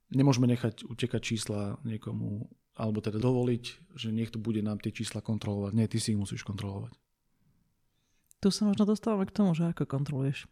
nemôžeme 0.09 0.49
nechať 0.49 0.83
utekať 0.83 1.21
čísla 1.21 1.77
niekomu, 1.85 2.49
alebo 2.75 2.99
teda 2.99 3.21
dovoliť, 3.21 3.95
že 3.95 4.09
niekto 4.11 4.41
bude 4.41 4.59
nám 4.65 4.81
tie 4.81 4.91
čísla 4.91 5.21
kontrolovať. 5.21 5.71
Nie, 5.77 5.87
ty 5.87 6.01
si 6.01 6.17
ich 6.17 6.19
musíš 6.19 6.41
kontrolovať. 6.41 7.04
Tu 8.45 8.53
sa 8.53 8.69
možno 8.69 8.85
dostávame 8.85 9.25
k 9.25 9.33
tomu, 9.33 9.57
že 9.57 9.73
ako 9.73 9.89
kontroluješ. 9.89 10.45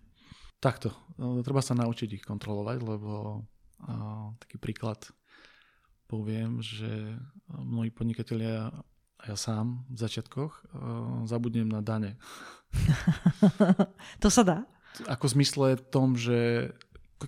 Takto. 0.58 0.90
No, 1.22 1.38
treba 1.46 1.62
sa 1.62 1.78
naučiť 1.78 2.18
ich 2.18 2.26
kontrolovať, 2.26 2.82
lebo 2.82 3.46
a, 3.86 4.34
taký 4.42 4.58
príklad 4.58 4.98
poviem, 6.10 6.58
že 6.58 6.90
mnohí 7.54 7.94
podnikatelia 7.94 8.74
a 9.22 9.24
ja 9.30 9.38
sám 9.38 9.86
v 9.94 9.98
začiatkoch 10.02 10.52
a, 10.58 10.58
zabudnem 11.30 11.70
na 11.70 11.86
dane. 11.86 12.18
to 14.26 14.34
sa 14.34 14.42
dá? 14.42 14.58
Ako 15.06 15.30
v 15.30 15.34
zmysle 15.38 15.78
tom, 15.94 16.18
že 16.18 16.74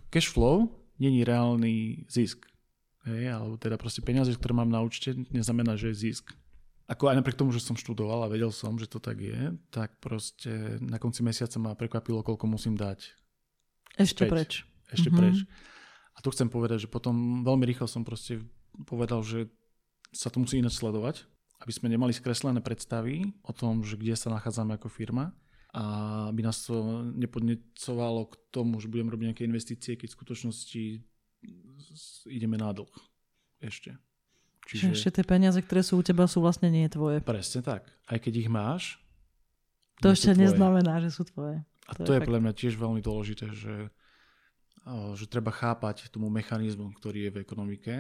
cash 0.10 0.34
flow 0.34 0.74
není 0.98 1.22
reálny 1.22 2.10
zisk. 2.10 2.42
Hej, 3.06 3.38
alebo 3.38 3.62
teda 3.62 3.78
proste 3.78 4.02
peniaze, 4.02 4.34
ktoré 4.34 4.58
mám 4.58 4.74
na 4.74 4.82
účte, 4.82 5.14
neznamená, 5.30 5.78
že 5.78 5.94
je 5.94 6.10
zisk 6.10 6.34
ako 6.86 7.10
aj 7.10 7.18
napriek 7.18 7.38
tomu, 7.38 7.50
že 7.50 7.66
som 7.66 7.74
študoval 7.74 8.26
a 8.26 8.32
vedel 8.32 8.54
som, 8.54 8.78
že 8.78 8.86
to 8.86 9.02
tak 9.02 9.18
je, 9.18 9.58
tak 9.74 9.98
proste 9.98 10.78
na 10.82 11.02
konci 11.02 11.26
mesiaca 11.26 11.58
ma 11.58 11.74
prekvapilo, 11.74 12.22
koľko 12.22 12.46
musím 12.46 12.78
dať. 12.78 13.10
Ešte 13.98 14.28
späť. 14.28 14.30
preč. 14.30 14.52
ešte 14.94 15.10
mm-hmm. 15.10 15.20
preč. 15.20 15.38
A 16.16 16.22
tu 16.22 16.30
chcem 16.30 16.48
povedať, 16.48 16.86
že 16.86 16.90
potom 16.92 17.42
veľmi 17.42 17.66
rýchlo 17.66 17.90
som 17.90 18.06
proste 18.06 18.40
povedal, 18.86 19.26
že 19.26 19.50
sa 20.14 20.30
to 20.30 20.40
musí 20.40 20.62
ináč 20.62 20.78
sledovať, 20.78 21.26
aby 21.66 21.72
sme 21.74 21.90
nemali 21.90 22.14
skreslené 22.14 22.62
predstavy 22.62 23.34
o 23.44 23.52
tom, 23.52 23.82
že 23.82 23.98
kde 23.98 24.16
sa 24.16 24.32
nachádzame 24.32 24.78
ako 24.78 24.88
firma 24.88 25.34
a 25.76 25.84
aby 26.32 26.40
nás 26.46 26.64
to 26.64 27.04
nepodnecovalo 27.18 28.32
k 28.32 28.36
tomu, 28.54 28.80
že 28.80 28.88
budeme 28.88 29.12
robiť 29.12 29.26
nejaké 29.34 29.44
investície, 29.44 30.00
keď 30.00 30.08
v 30.14 30.18
skutočnosti 30.22 30.84
ideme 32.32 32.56
na 32.56 32.72
dlh 32.72 32.94
ešte. 33.60 33.98
Čiže 34.66 34.98
ešte 34.98 35.22
tie 35.22 35.26
peniaze, 35.26 35.62
ktoré 35.62 35.86
sú 35.86 36.02
u 36.02 36.04
teba, 36.04 36.26
sú 36.26 36.42
vlastne 36.42 36.74
nie 36.74 36.90
tvoje. 36.90 37.22
Presne 37.22 37.62
tak. 37.62 37.86
Aj 38.10 38.18
keď 38.18 38.34
ich 38.46 38.50
máš, 38.50 38.98
to 40.02 40.12
ešte 40.12 40.36
neznamená, 40.36 41.00
že 41.00 41.14
sú 41.14 41.24
tvoje. 41.24 41.64
A 41.86 41.92
to, 41.94 42.04
to 42.04 42.12
je, 42.18 42.20
je 42.20 42.26
podľa 42.26 42.42
mňa 42.50 42.54
tiež 42.58 42.74
veľmi 42.76 43.00
dôležité, 43.00 43.54
že, 43.54 43.94
že 45.16 45.26
treba 45.30 45.54
chápať 45.54 46.10
tomu 46.10 46.34
mechanizmu, 46.34 46.92
ktorý 46.98 47.30
je 47.30 47.32
v 47.32 47.42
ekonomike 47.46 47.96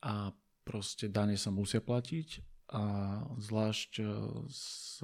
a 0.00 0.32
proste 0.66 1.06
dane 1.06 1.36
sa 1.36 1.52
musia 1.52 1.78
platiť 1.78 2.42
a 2.66 2.82
zvlášť 3.38 4.02
e, 4.02 4.04
s 4.50 4.98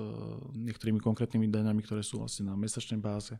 niektorými 0.50 0.98
konkrétnymi 0.98 1.46
daňami, 1.46 1.78
ktoré 1.86 2.02
sú 2.02 2.18
vlastne 2.18 2.50
na 2.50 2.58
mesačnej 2.58 2.98
báze, 2.98 3.38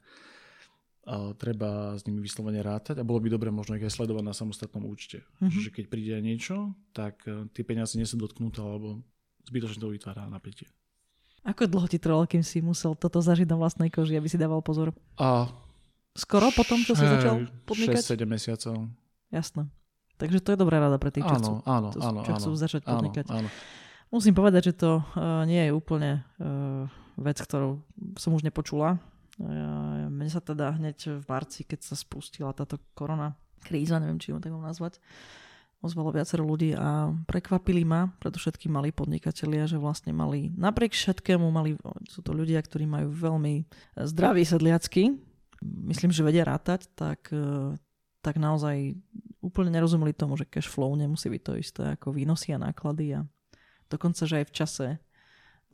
a 1.02 1.34
treba 1.34 1.98
s 1.98 2.06
nimi 2.06 2.22
vyslovene 2.22 2.62
rátať 2.62 3.02
a 3.02 3.06
bolo 3.06 3.18
by 3.18 3.28
dobre 3.34 3.50
možno 3.50 3.74
ich 3.74 3.82
aj 3.82 3.98
sledovať 3.98 4.22
na 4.22 4.34
samostatnom 4.34 4.86
účte. 4.86 5.26
Mm-hmm. 5.42 5.62
Že 5.66 5.70
keď 5.74 5.84
príde 5.90 6.14
niečo, 6.22 6.78
tak 6.94 7.26
e, 7.26 7.50
tie 7.50 7.66
peniaze 7.66 7.98
nie 7.98 8.06
sú 8.06 8.14
dotknuté 8.14 8.62
alebo 8.62 9.02
zbytočne 9.50 9.82
to 9.82 9.90
vytvára 9.90 10.30
napätie. 10.30 10.70
Ako 11.42 11.66
dlho 11.66 11.90
ti 11.90 11.98
trvalo, 11.98 12.22
kým 12.30 12.46
si 12.46 12.62
musel 12.62 12.94
toto 12.94 13.18
zažiť 13.18 13.50
na 13.50 13.58
vlastnej 13.58 13.90
koži, 13.90 14.14
aby 14.14 14.30
si 14.30 14.38
dával 14.38 14.62
pozor? 14.62 14.94
A 15.18 15.50
Skoro 16.12 16.52
po 16.52 16.60
tom, 16.60 16.84
čo 16.84 16.92
si 16.92 17.08
začal 17.08 17.48
podnikať? 17.64 18.04
6-7 18.04 18.28
mesiacov. 18.28 18.76
Jasné. 19.32 19.64
Takže 20.20 20.44
to 20.44 20.52
je 20.52 20.58
dobrá 20.60 20.76
rada 20.76 21.00
pre 21.00 21.08
tých, 21.08 21.24
čo, 21.24 21.34
áno, 21.40 21.40
chcú, 21.40 21.52
áno, 21.64 21.88
áno, 21.96 22.20
čo 22.20 22.32
chcú 22.36 22.50
áno, 22.52 22.60
začať 22.60 22.82
podnikať. 22.84 23.26
Áno. 23.32 23.48
Musím 24.12 24.36
povedať, 24.36 24.70
že 24.70 24.74
to 24.76 25.00
uh, 25.00 25.48
nie 25.48 25.64
je 25.64 25.72
úplne 25.72 26.20
uh, 26.36 26.84
vec, 27.16 27.40
ktorú 27.40 27.80
som 28.20 28.36
už 28.36 28.44
nepočula. 28.44 29.00
Uh, 29.40 30.01
mne 30.22 30.30
sa 30.30 30.38
teda 30.38 30.78
hneď 30.78 31.18
v 31.18 31.24
marci, 31.26 31.66
keď 31.66 31.82
sa 31.82 31.94
spustila 31.98 32.54
táto 32.54 32.78
korona 32.94 33.35
kríza, 33.66 33.98
neviem, 33.98 34.22
či 34.22 34.30
ju 34.30 34.38
tak 34.38 34.54
mám 34.54 34.70
nazvať, 34.70 35.02
ozvalo 35.82 36.14
viacero 36.14 36.46
ľudí 36.46 36.78
a 36.78 37.11
prekvapili 37.26 37.82
ma, 37.82 38.14
predovšetkým 38.22 38.70
mali 38.70 38.94
podnikatelia, 38.94 39.66
že 39.66 39.82
vlastne 39.82 40.14
mali, 40.14 40.54
napriek 40.54 40.94
všetkému 40.94 41.46
mali, 41.50 41.74
sú 42.06 42.22
to 42.22 42.30
ľudia, 42.30 42.62
ktorí 42.62 42.87
majú 42.87 43.11
veľmi 43.11 43.66
zdravý 43.98 44.46
sedliacky, 44.46 45.18
myslím, 45.62 46.14
že 46.14 46.22
vedia 46.22 46.46
rátať, 46.46 46.87
tak 46.94 47.35
tak 48.22 48.38
naozaj 48.38 48.94
úplne 49.42 49.74
nerozumeli 49.74 50.14
tomu, 50.14 50.38
že 50.38 50.46
cash 50.46 50.70
flow 50.70 50.94
nemusí 50.94 51.26
byť 51.26 51.42
to 51.42 51.52
isté 51.58 51.82
ako 51.98 52.14
výnosy 52.14 52.54
a 52.54 52.62
náklady 52.62 53.18
a 53.18 53.26
dokonca, 53.90 54.22
že 54.24 54.40
aj 54.40 54.46
v 54.46 54.54
čase 54.54 54.87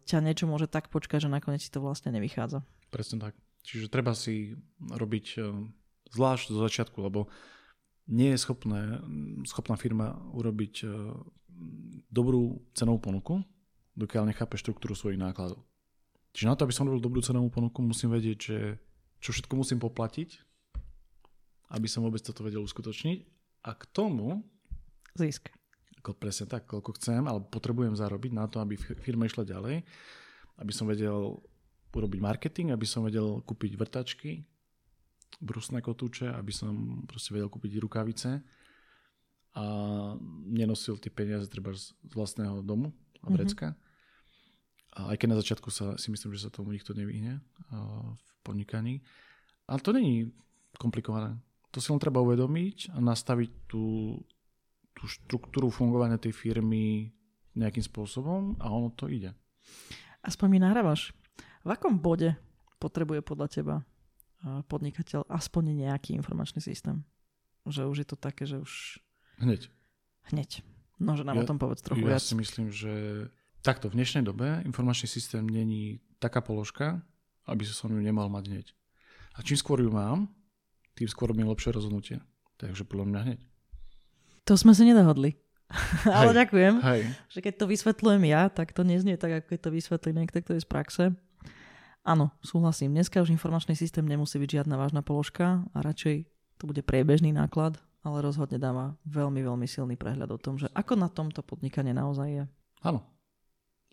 ťa 0.08 0.24
niečo 0.24 0.48
môže 0.48 0.64
tak 0.64 0.88
počkať, 0.88 1.28
že 1.28 1.30
nakoniec 1.30 1.60
ti 1.60 1.68
to 1.68 1.84
vlastne 1.84 2.08
nevychádza. 2.16 2.64
Presne 2.88 3.20
tak. 3.20 3.36
Čiže 3.64 3.92
treba 3.92 4.12
si 4.16 4.56
robiť 4.78 5.26
e, 5.36 5.40
zvlášť 6.14 6.54
do 6.54 6.58
začiatku, 6.62 6.98
lebo 7.04 7.28
nie 8.08 8.32
je 8.32 8.40
schopné, 8.40 9.04
schopná 9.44 9.76
firma 9.76 10.16
urobiť 10.32 10.74
e, 10.82 10.86
dobrú 12.08 12.64
cenovú 12.72 13.02
ponuku, 13.02 13.44
dokiaľ 13.98 14.32
nechápe 14.32 14.56
štruktúru 14.56 14.96
svojich 14.96 15.20
nákladov. 15.20 15.64
Čiže 16.32 16.48
na 16.48 16.56
to, 16.56 16.64
aby 16.64 16.74
som 16.76 16.86
robil 16.88 17.02
dobrú 17.02 17.20
cenovú 17.20 17.50
ponuku, 17.50 17.82
musím 17.82 18.14
vedieť, 18.14 18.38
že 18.38 18.58
čo 19.18 19.34
všetko 19.34 19.52
musím 19.58 19.82
poplatiť 19.82 20.48
aby 21.68 21.86
som 21.88 22.04
vôbec 22.04 22.24
toto 22.24 22.44
vedel 22.44 22.64
uskutočniť. 22.64 23.18
A 23.68 23.76
k 23.76 23.84
tomu... 23.92 24.40
Zisk. 25.18 25.52
Ako 26.00 26.14
presne 26.14 26.46
tak, 26.46 26.70
koľko 26.70 26.94
chcem, 26.96 27.26
ale 27.26 27.42
potrebujem 27.42 27.98
zarobiť 27.98 28.32
na 28.32 28.46
to, 28.46 28.62
aby 28.62 28.78
firma 29.04 29.26
išla 29.26 29.44
ďalej, 29.44 29.82
aby 30.62 30.72
som 30.72 30.86
vedel 30.86 31.42
urobiť 31.94 32.20
marketing, 32.20 32.74
aby 32.74 32.86
som 32.86 33.04
vedel 33.04 33.40
kúpiť 33.42 33.74
vrtačky, 33.78 34.44
brusné 35.40 35.84
kotúče, 35.84 36.32
aby 36.32 36.52
som 36.52 37.04
proste 37.04 37.32
vedel 37.36 37.48
kúpiť 37.52 37.78
rukavice 37.78 38.42
a 39.56 39.64
nenosil 40.48 41.00
tie 41.00 41.10
peniaze 41.10 41.48
treba 41.50 41.74
z 41.74 41.94
vlastného 42.12 42.62
domu 42.62 42.92
a 43.24 43.28
mhm. 43.28 43.34
vrecka. 43.34 43.68
Mm-hmm. 43.72 43.86
A 44.98 45.14
aj 45.14 45.16
keď 45.22 45.28
na 45.30 45.38
začiatku 45.38 45.68
sa, 45.70 45.94
si 45.94 46.10
myslím, 46.10 46.34
že 46.34 46.48
sa 46.48 46.50
tomu 46.50 46.74
nikto 46.74 46.90
nevyhne 46.90 47.38
v 47.70 48.32
podnikaní. 48.42 48.98
Ale 49.70 49.78
to 49.78 49.94
není 49.94 50.34
komplikované. 50.74 51.38
To 51.70 51.78
si 51.78 51.92
len 51.94 52.02
treba 52.02 52.18
uvedomiť 52.18 52.96
a 52.96 52.98
nastaviť 52.98 53.70
tú, 53.70 54.16
tú 54.96 55.04
štruktúru 55.06 55.70
fungovania 55.70 56.18
tej 56.18 56.34
firmy 56.34 57.14
nejakým 57.54 57.84
spôsobom 57.84 58.58
a 58.58 58.72
ono 58.74 58.90
to 58.90 59.06
ide. 59.06 59.30
Aspoň 60.24 60.46
mi 60.50 60.58
nahrávaš. 60.58 61.14
V 61.68 61.76
akom 61.76 62.00
bode 62.00 62.32
potrebuje 62.80 63.20
podľa 63.20 63.48
teba 63.52 63.76
podnikateľ 64.72 65.28
aspoň 65.28 65.84
nejaký 65.84 66.16
informačný 66.16 66.64
systém? 66.64 67.04
Že 67.68 67.92
už 67.92 67.96
je 68.00 68.08
to 68.08 68.16
také, 68.16 68.48
že 68.48 68.56
už... 68.56 69.04
Hneď. 69.36 69.68
Hneď. 70.32 70.64
No, 70.96 71.12
že 71.12 71.28
nám 71.28 71.36
ja, 71.36 71.44
o 71.44 71.48
tom 71.52 71.60
povedz 71.60 71.84
trochu 71.84 72.08
ja 72.08 72.16
viac. 72.16 72.24
Ja 72.24 72.24
si 72.24 72.40
myslím, 72.40 72.72
že 72.72 72.92
takto 73.60 73.92
v 73.92 74.00
dnešnej 74.00 74.24
dobe 74.24 74.64
informačný 74.64 75.12
systém 75.12 75.44
není 75.44 76.00
taká 76.16 76.40
položka, 76.40 77.04
aby 77.44 77.68
som 77.68 77.92
ju 77.92 78.00
nemal 78.00 78.32
mať 78.32 78.44
hneď. 78.48 78.66
A 79.36 79.44
čím 79.44 79.60
skôr 79.60 79.84
ju 79.84 79.92
mám, 79.92 80.32
tým 80.96 81.04
skôr 81.04 81.28
robím 81.28 81.52
lepšie 81.52 81.76
rozhodnutie. 81.76 82.16
Takže 82.56 82.88
podľa 82.88 83.12
mňa 83.12 83.20
hneď. 83.28 83.40
To 84.48 84.56
sme 84.56 84.72
sa 84.72 84.88
nedohodli. 84.88 85.36
Ale 86.08 86.32
hej, 86.32 86.38
ďakujem, 86.40 86.74
hej. 86.80 87.02
že 87.28 87.44
keď 87.44 87.54
to 87.60 87.64
vysvetľujem 87.68 88.24
ja, 88.24 88.48
tak 88.48 88.72
to 88.72 88.88
neznie 88.88 89.20
tak, 89.20 89.44
ako 89.44 89.52
keď 89.52 89.60
to 89.68 89.70
vysvetlí 89.76 90.10
niekto, 90.16 90.40
kto 90.40 90.56
je 90.56 90.64
z 90.64 90.68
praxe. 90.72 91.04
Áno, 92.08 92.32
súhlasím. 92.40 92.96
Dneska 92.96 93.20
už 93.20 93.28
informačný 93.36 93.76
systém 93.76 94.08
nemusí 94.08 94.40
byť 94.40 94.64
žiadna 94.64 94.80
vážna 94.80 95.04
položka 95.04 95.68
a 95.76 95.84
radšej 95.84 96.24
to 96.56 96.64
bude 96.64 96.80
priebežný 96.80 97.36
náklad, 97.36 97.76
ale 98.00 98.24
rozhodne 98.24 98.56
dáva 98.56 98.96
veľmi, 99.04 99.44
veľmi 99.44 99.68
silný 99.68 100.00
prehľad 100.00 100.32
o 100.32 100.40
tom, 100.40 100.56
že 100.56 100.72
ako 100.72 100.96
na 100.96 101.12
tomto 101.12 101.44
podnikanie 101.44 101.92
naozaj 101.92 102.28
je. 102.32 102.44
Áno, 102.80 103.04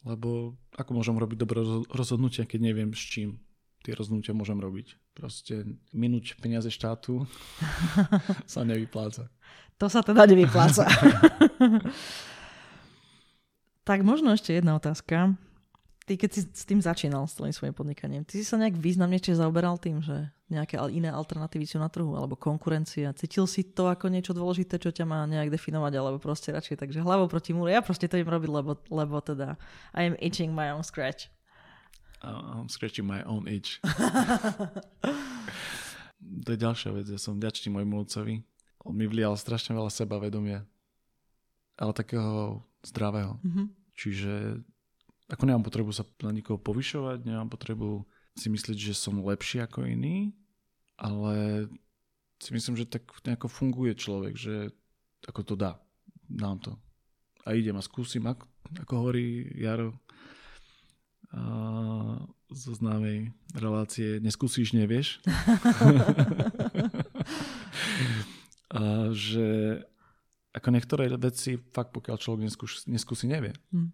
lebo 0.08 0.56
ako 0.80 0.92
môžem 0.96 1.20
robiť 1.20 1.38
dobré 1.44 1.60
rozhodnutia, 1.92 2.48
keď 2.48 2.72
neviem 2.72 2.96
s 2.96 3.04
čím 3.04 3.44
tie 3.84 3.92
rozhodnutia 3.92 4.32
môžem 4.32 4.58
robiť. 4.64 4.96
Proste 5.12 5.68
minúť 5.92 6.40
peniaze 6.40 6.72
štátu 6.72 7.28
sa 8.50 8.64
nevypláca. 8.64 9.28
To 9.76 9.92
sa 9.92 10.00
teda 10.00 10.24
nevypláca. 10.24 10.88
tak 13.90 14.08
možno 14.08 14.32
ešte 14.32 14.56
jedna 14.56 14.80
otázka. 14.80 15.36
Ty 16.06 16.22
keď 16.22 16.30
si 16.38 16.46
s 16.46 16.70
tým 16.70 16.78
začínal, 16.78 17.26
s 17.26 17.34
tým 17.34 17.50
svojim 17.50 17.74
podnikaním, 17.74 18.22
ty 18.22 18.38
si 18.38 18.46
sa 18.46 18.62
nejak 18.62 18.78
významne 18.78 19.18
ešte 19.18 19.34
zaoberal 19.34 19.82
tým, 19.82 20.06
že 20.06 20.30
nejaké 20.54 20.78
iné 20.94 21.10
alternatívy 21.10 21.66
sú 21.66 21.82
na 21.82 21.90
trhu, 21.90 22.14
alebo 22.14 22.38
konkurencia. 22.38 23.10
Cítil 23.18 23.50
si 23.50 23.66
to 23.66 23.90
ako 23.90 24.14
niečo 24.14 24.38
dôležité, 24.38 24.78
čo 24.78 24.94
ťa 24.94 25.02
má 25.02 25.26
nejak 25.26 25.50
definovať, 25.50 25.98
alebo 25.98 26.22
proste 26.22 26.54
radšej 26.54 26.78
takže 26.78 27.02
hlavou 27.02 27.26
proti 27.26 27.58
múru. 27.58 27.74
Ja 27.74 27.82
proste 27.82 28.06
to 28.06 28.22
idem 28.22 28.30
robiť, 28.30 28.50
lebo, 28.54 28.78
lebo 28.94 29.18
teda 29.18 29.58
I 29.98 30.06
am 30.06 30.14
itching 30.22 30.54
my 30.54 30.70
own 30.70 30.86
scratch. 30.86 31.34
I'm 32.22 32.70
scratching 32.70 33.10
my 33.10 33.26
own 33.26 33.50
itch. 33.50 33.82
to 36.46 36.50
je 36.54 36.58
ďalšia 36.58 36.94
vec. 36.94 37.10
Ja 37.10 37.18
som 37.18 37.42
vďačný 37.42 37.74
môjmu 37.74 38.06
otcovi. 38.06 38.46
On 38.86 38.94
mi 38.94 39.10
vlial 39.10 39.34
strašne 39.38 39.74
veľa 39.74 39.90
sebavedomia. 39.90 40.70
Ale 41.82 41.98
takého 41.98 42.62
zdravého. 42.86 43.42
Mm-hmm. 43.42 43.66
Čiže 43.98 44.62
ako 45.32 45.44
nemám 45.46 45.66
potrebu 45.66 45.90
sa 45.90 46.06
na 46.22 46.30
nikoho 46.30 46.62
povyšovať, 46.62 47.26
nemám 47.26 47.50
potrebu 47.50 48.06
si 48.36 48.52
myslieť, 48.52 48.78
že 48.92 48.94
som 48.94 49.24
lepší 49.24 49.64
ako 49.64 49.88
iný, 49.88 50.36
ale 51.00 51.68
si 52.38 52.52
myslím, 52.52 52.76
že 52.76 52.86
tak 52.86 53.08
nejako 53.24 53.48
funguje 53.48 53.96
človek, 53.96 54.36
že 54.36 54.70
ako 55.26 55.42
to 55.42 55.56
dá. 55.56 55.80
Dám 56.28 56.60
to. 56.60 56.76
A 57.46 57.54
idem 57.54 57.78
a 57.78 57.84
skúsim, 57.86 58.26
ako, 58.26 58.46
ako 58.82 58.94
hovorí 58.98 59.50
Jaro, 59.56 59.98
zo 62.56 62.72
známej 62.78 63.34
relácie 63.58 64.22
Neskúsiš, 64.24 64.72
nevieš. 64.72 65.20
a 68.76 69.12
že 69.12 69.82
ako 70.56 70.68
niektoré 70.72 71.12
veci 71.20 71.60
fakt 71.76 71.92
pokiaľ 71.92 72.16
človek 72.16 72.42
neskúsi, 72.48 72.88
neskúsi 72.88 73.26
nevie. 73.28 73.52
Hmm. 73.76 73.92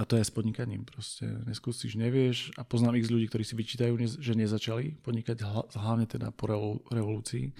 A 0.00 0.08
to 0.08 0.16
je 0.16 0.24
s 0.24 0.32
podnikaním. 0.32 0.88
Proste 0.88 1.28
neskúsiš, 1.44 2.00
nevieš 2.00 2.56
a 2.56 2.64
poznám 2.64 2.96
ich 2.96 3.08
z 3.08 3.12
ľudí, 3.12 3.28
ktorí 3.28 3.44
si 3.44 3.52
vyčítajú, 3.52 3.92
že 4.20 4.32
nezačali 4.32 4.96
podnikať, 5.04 5.44
hlavne 5.76 6.08
teda 6.08 6.32
po 6.32 6.48
revolúcii, 6.88 7.52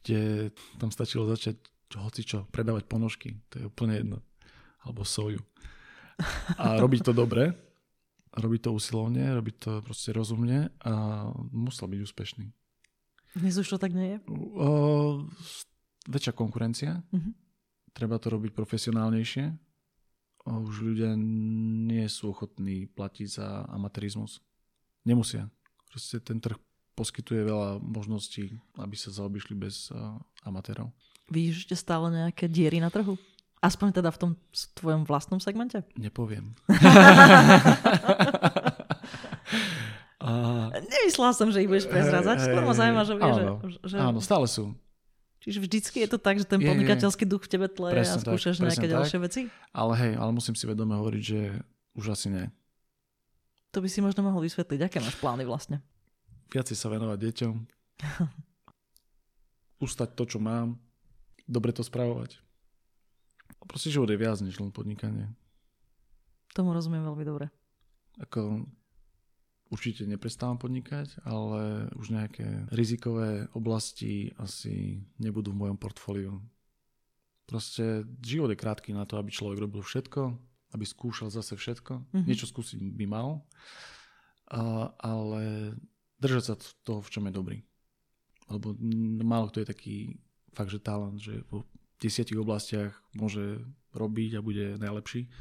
kde 0.00 0.50
tam 0.80 0.88
stačilo 0.88 1.28
začať 1.28 1.60
hoci 1.92 2.24
čo, 2.24 2.48
predávať 2.48 2.88
ponožky, 2.88 3.36
to 3.52 3.60
je 3.60 3.64
úplne 3.68 3.92
jedno, 3.92 4.18
alebo 4.80 5.04
soju 5.04 5.44
a 6.56 6.80
robiť 6.80 7.04
to 7.04 7.12
dobre, 7.12 7.52
robiť 8.32 8.60
to 8.64 8.70
usilovne, 8.72 9.20
robiť 9.36 9.56
to 9.60 9.70
proste 9.84 10.16
rozumne 10.16 10.72
a 10.80 10.92
musel 11.52 11.88
byť 11.92 12.00
úspešný. 12.00 12.46
Dnes 13.36 13.56
už 13.56 13.76
to 13.76 13.78
tak 13.80 13.92
nie 13.96 14.16
je? 14.16 14.18
O, 14.32 15.24
väčšia 16.08 16.32
konkurencia. 16.36 17.00
Uh-huh. 17.12 17.32
Treba 17.92 18.20
to 18.20 18.28
robiť 18.32 18.52
profesionálnejšie. 18.52 19.71
Už 20.42 20.82
ľudia 20.82 21.14
nie 21.14 22.06
sú 22.10 22.34
ochotní 22.34 22.90
platiť 22.90 23.28
za 23.30 23.62
amatérizmus. 23.70 24.42
Nemusia. 25.06 25.46
Proste 25.86 26.18
ten 26.18 26.42
trh 26.42 26.58
poskytuje 26.98 27.46
veľa 27.46 27.78
možností, 27.80 28.58
aby 28.76 28.96
sa 28.98 29.14
zaobišli 29.14 29.54
bez 29.54 29.88
amatérov. 30.42 30.90
Vidíš 31.30 31.64
ešte 31.64 31.76
stále 31.78 32.10
nejaké 32.10 32.50
diery 32.50 32.82
na 32.82 32.90
trhu? 32.90 33.16
Aspoň 33.62 34.02
teda 34.02 34.10
v 34.10 34.18
tom 34.18 34.30
tvojom 34.74 35.06
vlastnom 35.06 35.38
segmente? 35.38 35.86
Nepoviem. 35.94 36.58
A... 40.22 40.30
Nemyslela 40.70 41.34
som, 41.34 41.50
že 41.50 41.66
ich 41.66 41.70
budeš 41.70 41.90
prezrázať. 41.90 42.46
Skôr 42.46 42.62
ma 42.62 42.74
zaujíma, 42.78 43.02
že, 43.02 43.14
áno, 43.18 43.58
že, 43.66 43.78
že... 43.82 43.96
Áno, 43.98 44.18
stále 44.22 44.46
sú. 44.46 44.70
Čiže 45.42 45.58
vždycky 45.58 46.06
je 46.06 46.08
to 46.08 46.18
tak, 46.22 46.38
že 46.38 46.46
ten 46.46 46.62
podnikateľský 46.62 47.26
duch 47.26 47.44
v 47.44 47.50
tebe 47.50 47.66
tleje 47.66 48.06
a 48.06 48.14
skúšaš 48.14 48.62
tak, 48.62 48.70
nejaké 48.70 48.86
tak. 48.86 48.94
ďalšie 48.94 49.18
veci? 49.18 49.40
Ale 49.74 49.92
hej, 49.98 50.12
ale 50.14 50.30
musím 50.30 50.54
si 50.54 50.70
vedome 50.70 50.94
hovoriť, 50.94 51.22
že 51.22 51.40
už 51.98 52.14
asi 52.14 52.30
nie. 52.30 52.46
To 53.74 53.82
by 53.82 53.88
si 53.90 53.98
možno 53.98 54.22
mohol 54.22 54.46
vysvetliť. 54.46 54.86
Aké 54.86 55.02
máš 55.02 55.18
plány 55.18 55.42
vlastne? 55.42 55.82
Viacej 56.54 56.76
sa 56.78 56.92
venovať 56.92 57.18
deťom. 57.18 57.54
Ustať 59.84 60.14
to, 60.14 60.24
čo 60.30 60.38
mám. 60.38 60.78
Dobre 61.48 61.74
to 61.74 61.82
spravovať. 61.82 62.38
Proste 63.66 63.90
život 63.90 64.06
je 64.12 64.20
viac 64.20 64.38
než 64.44 64.62
len 64.62 64.70
podnikanie. 64.70 65.26
Tomu 66.54 66.70
rozumiem 66.76 67.02
veľmi 67.02 67.24
dobre. 67.26 67.50
Ako 68.20 68.68
určite 69.72 70.04
neprestávam 70.04 70.60
podnikať, 70.60 71.24
ale 71.24 71.88
už 71.96 72.12
nejaké 72.12 72.68
rizikové 72.68 73.48
oblasti 73.56 74.28
asi 74.36 75.00
nebudú 75.16 75.56
v 75.56 75.60
mojom 75.64 75.78
portfóliu. 75.80 76.44
Proste 77.48 78.04
život 78.20 78.52
je 78.52 78.60
krátky 78.60 78.92
na 78.92 79.08
to, 79.08 79.16
aby 79.16 79.32
človek 79.32 79.64
robil 79.64 79.80
všetko, 79.80 80.36
aby 80.76 80.84
skúšal 80.84 81.32
zase 81.32 81.56
všetko. 81.56 82.04
Mm-hmm. 82.04 82.28
Niečo 82.28 82.46
skúsiť 82.48 82.78
by 82.80 83.06
mal, 83.08 83.40
a, 84.52 84.92
ale 85.00 85.74
držať 86.20 86.44
sa 86.44 86.54
toho, 86.84 87.00
v 87.00 87.12
čom 87.12 87.24
je 87.28 87.32
dobrý. 87.32 87.58
Lebo 88.52 88.76
málo 89.24 89.48
kto 89.48 89.64
je 89.64 89.72
taký 89.72 89.96
fakt, 90.52 90.68
že 90.68 90.84
talent, 90.84 91.16
že 91.16 91.40
vo 91.48 91.64
desiatich 91.96 92.36
oblastiach 92.36 92.92
môže 93.16 93.64
robiť 93.96 94.36
a 94.36 94.44
bude 94.44 94.76
najlepší. 94.76 95.32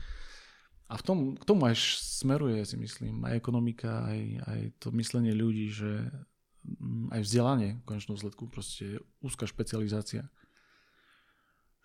A 0.92 1.00
v 1.00 1.04
tom, 1.08 1.18
k 1.40 1.44
tomu 1.48 1.72
aj 1.72 1.80
smeruje, 2.20 2.68
si 2.68 2.76
myslím, 2.76 3.24
aj 3.24 3.40
ekonomika, 3.40 4.04
aj, 4.12 4.20
aj 4.44 4.60
to 4.84 4.92
myslenie 4.92 5.32
ľudí, 5.32 5.72
že 5.72 6.12
mm, 6.68 7.16
aj 7.16 7.22
vzdelanie 7.24 7.70
v 7.80 7.88
konečnom 7.88 8.20
vzhľadku, 8.20 8.52
proste 8.52 9.00
úzka 9.24 9.48
špecializácia. 9.48 10.28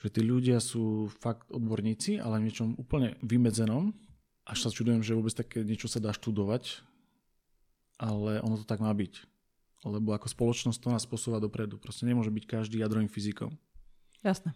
Že 0.02 0.08
tí 0.10 0.20
ľudia 0.26 0.58
sú 0.58 1.06
fakt 1.22 1.46
odborníci, 1.54 2.18
ale 2.18 2.42
v 2.42 2.50
niečom 2.50 2.74
úplne 2.74 3.14
vymedzenom. 3.22 3.94
Až 4.42 4.66
sa 4.66 4.74
čudujem, 4.74 5.06
že 5.06 5.14
vôbec 5.14 5.38
také 5.38 5.62
niečo 5.62 5.86
sa 5.86 6.02
dá 6.02 6.10
študovať, 6.10 6.82
ale 8.02 8.42
ono 8.42 8.58
to 8.58 8.66
tak 8.66 8.82
má 8.82 8.90
byť. 8.90 9.22
Lebo 9.86 10.18
ako 10.18 10.26
spoločnosť 10.26 10.82
to 10.82 10.90
nás 10.90 11.06
posúva 11.06 11.38
dopredu. 11.38 11.78
Proste 11.78 12.10
nemôže 12.10 12.34
byť 12.34 12.44
každý 12.44 12.82
jadrovým 12.82 13.06
fyzikom. 13.06 13.54
Jasné. 14.26 14.50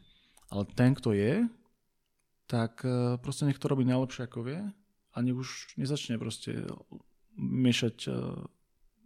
Ale 0.51 0.67
ten, 0.75 0.99
kto 0.99 1.15
je, 1.15 1.47
tak 2.51 2.83
e, 2.83 3.15
proste 3.23 3.47
nech 3.47 3.63
to 3.63 3.71
robí 3.71 3.87
najlepšie 3.87 4.27
ako 4.27 4.43
vie 4.43 4.61
a 5.15 5.17
nech 5.23 5.39
už 5.39 5.79
nezačne 5.79 6.19
proste 6.19 6.67
miešať 7.39 7.97
e, 8.11 8.15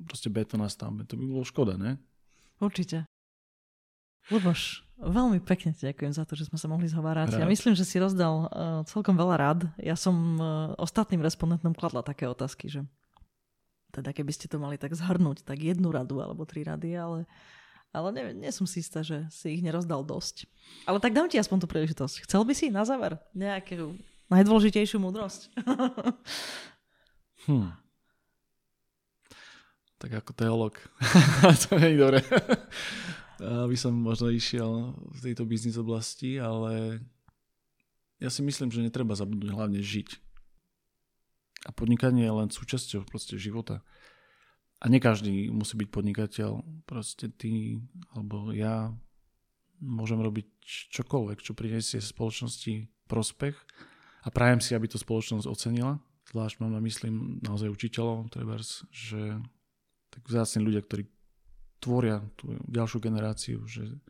proste 0.09 0.32
betón 0.32 0.64
na 0.64 0.72
stavbe. 0.72 1.05
To 1.05 1.20
by 1.20 1.24
bolo 1.28 1.45
škoda, 1.45 1.76
ne? 1.76 2.01
Určite. 2.57 3.05
Luboš, 4.32 4.88
veľmi 4.97 5.45
pekne 5.45 5.76
ti 5.76 5.84
ďakujem 5.84 6.16
za 6.16 6.24
to, 6.24 6.32
že 6.32 6.49
sme 6.49 6.57
sa 6.57 6.64
mohli 6.64 6.88
zhovárať. 6.88 7.36
Rád. 7.36 7.40
Ja 7.45 7.49
myslím, 7.53 7.76
že 7.76 7.84
si 7.84 8.01
rozdal 8.01 8.49
uh, 8.49 8.80
celkom 8.88 9.20
veľa 9.20 9.36
rád. 9.36 9.61
Ja 9.76 10.01
som 10.01 10.40
uh, 10.40 10.72
ostatným 10.80 11.20
respondentom 11.20 11.76
kladla 11.76 12.01
také 12.01 12.24
otázky, 12.24 12.72
že 12.72 12.88
teda 13.92 14.16
keby 14.16 14.32
ste 14.32 14.49
to 14.49 14.57
mali 14.57 14.80
tak 14.80 14.97
zhrnúť, 14.97 15.45
tak 15.45 15.61
jednu 15.61 15.92
radu 15.92 16.24
alebo 16.24 16.49
tri 16.49 16.64
rady, 16.64 16.97
ale 16.97 17.28
ale 17.95 18.11
nie, 18.11 18.24
nie 18.42 18.51
som 18.51 18.66
si 18.66 18.82
istá, 18.82 19.07
že 19.07 19.22
si 19.30 19.55
ich 19.55 19.62
nerozdal 19.62 20.03
dosť. 20.03 20.51
Ale 20.84 20.99
tak 20.99 21.14
dám 21.14 21.30
ti 21.30 21.38
aspoň 21.38 21.62
tú 21.62 21.66
príležitosť. 21.70 22.26
Chcel 22.26 22.42
by 22.42 22.53
si 22.53 22.66
na 22.74 22.82
záver 22.82 23.22
nejakú 23.38 23.95
najdôležitejšiu 24.34 24.99
múdrosť? 24.99 25.55
hm. 27.47 27.70
Tak 30.03 30.11
ako 30.11 30.30
teolog. 30.34 30.74
to 31.64 31.78
nie 31.78 31.95
je 31.95 32.03
dobre. 32.03 32.18
Aby 33.38 33.78
som 33.80 33.95
možno 33.95 34.28
išiel 34.34 34.92
v 34.99 35.18
tejto 35.22 35.47
biznis 35.47 35.78
oblasti, 35.78 36.36
ale 36.42 36.99
ja 38.18 38.28
si 38.28 38.42
myslím, 38.42 38.74
že 38.74 38.82
netreba 38.82 39.14
zabudnúť 39.14 39.55
hlavne 39.55 39.78
žiť. 39.78 40.18
A 41.64 41.72
podnikanie 41.72 42.28
je 42.28 42.34
len 42.36 42.51
súčasťou 42.53 43.09
proste 43.09 43.40
života. 43.40 43.80
A 44.85 44.93
nie 44.93 45.01
každý 45.01 45.49
musí 45.49 45.80
byť 45.80 45.89
podnikateľ. 45.89 46.61
Proste 46.85 47.32
ty 47.32 47.80
alebo 48.12 48.53
ja 48.53 48.93
môžem 49.80 50.20
robiť 50.20 50.47
čokoľvek, 50.93 51.41
čo 51.41 51.57
prinesie 51.57 52.05
spoločnosti 52.05 52.93
prospech 53.09 53.57
a 54.24 54.28
prajem 54.28 54.61
si, 54.61 54.76
aby 54.76 54.85
to 54.89 55.01
spoločnosť 55.01 55.49
ocenila. 55.49 55.97
Zvlášť 56.28 56.61
mám 56.61 56.72
na 56.72 56.85
mysli 56.85 57.12
naozaj 57.45 57.72
učiteľov, 57.72 58.32
trebárs, 58.32 58.85
že 58.93 59.41
tak 60.09 60.24
vzácni 60.24 60.64
ľudia, 60.64 60.85
ktorí 60.85 61.09
tvoria 61.80 62.24
tú 62.37 62.57
ďalšiu 62.68 62.99
generáciu, 63.01 63.59
že, 63.68 64.01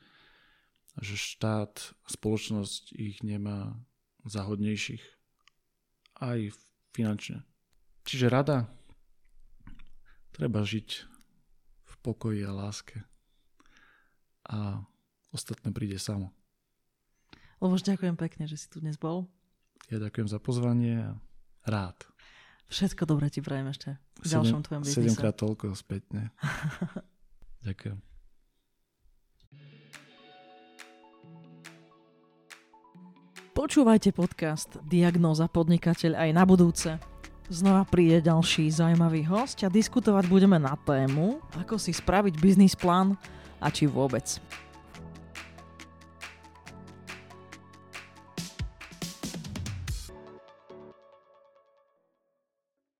že 1.02 1.14
štát 1.18 1.94
spoločnosť 2.06 2.94
ich 2.94 3.22
nemá 3.26 3.74
záhodnejších 4.26 5.02
aj 6.22 6.54
finančne. 6.94 7.42
Čiže 8.06 8.30
rada, 8.30 8.70
Treba 10.34 10.66
žiť 10.66 10.88
v 11.86 11.94
pokoji 12.02 12.42
a 12.42 12.50
láske. 12.50 13.06
A 14.50 14.82
ostatné 15.30 15.70
príde 15.70 15.94
samo. 16.02 16.34
Luboš, 17.62 17.86
ďakujem 17.86 18.18
pekne, 18.18 18.50
že 18.50 18.58
si 18.58 18.66
tu 18.66 18.82
dnes 18.82 18.98
bol. 18.98 19.30
Ja 19.88 20.02
ďakujem 20.02 20.26
za 20.26 20.42
pozvanie 20.42 21.06
a 21.06 21.14
rád. 21.62 22.02
Všetko 22.66 23.06
dobré 23.06 23.30
ti 23.30 23.38
prajem 23.38 23.70
ešte 23.70 23.94
v 24.20 24.26
ďalšom 24.26 24.66
tvojom 24.66 24.82
biznise. 24.82 25.06
Sedemkrát 25.06 25.38
toľko 25.38 25.78
spätne. 25.78 26.34
ďakujem. 27.68 28.02
Počúvajte 33.54 34.10
podcast 34.10 34.82
Diagnóza 34.82 35.46
podnikateľ 35.46 36.18
aj 36.18 36.30
na 36.34 36.42
budúce. 36.42 37.13
Znova 37.52 37.84
príde 37.84 38.24
ďalší 38.24 38.72
zaujímavý 38.72 39.28
host 39.28 39.60
a 39.60 39.68
diskutovať 39.68 40.24
budeme 40.32 40.56
na 40.56 40.80
tému, 40.80 41.44
ako 41.60 41.76
si 41.76 41.92
spraviť 41.92 42.40
biznis 42.40 42.72
plán 42.72 43.20
a 43.60 43.68
či 43.68 43.84
vôbec. 43.84 44.24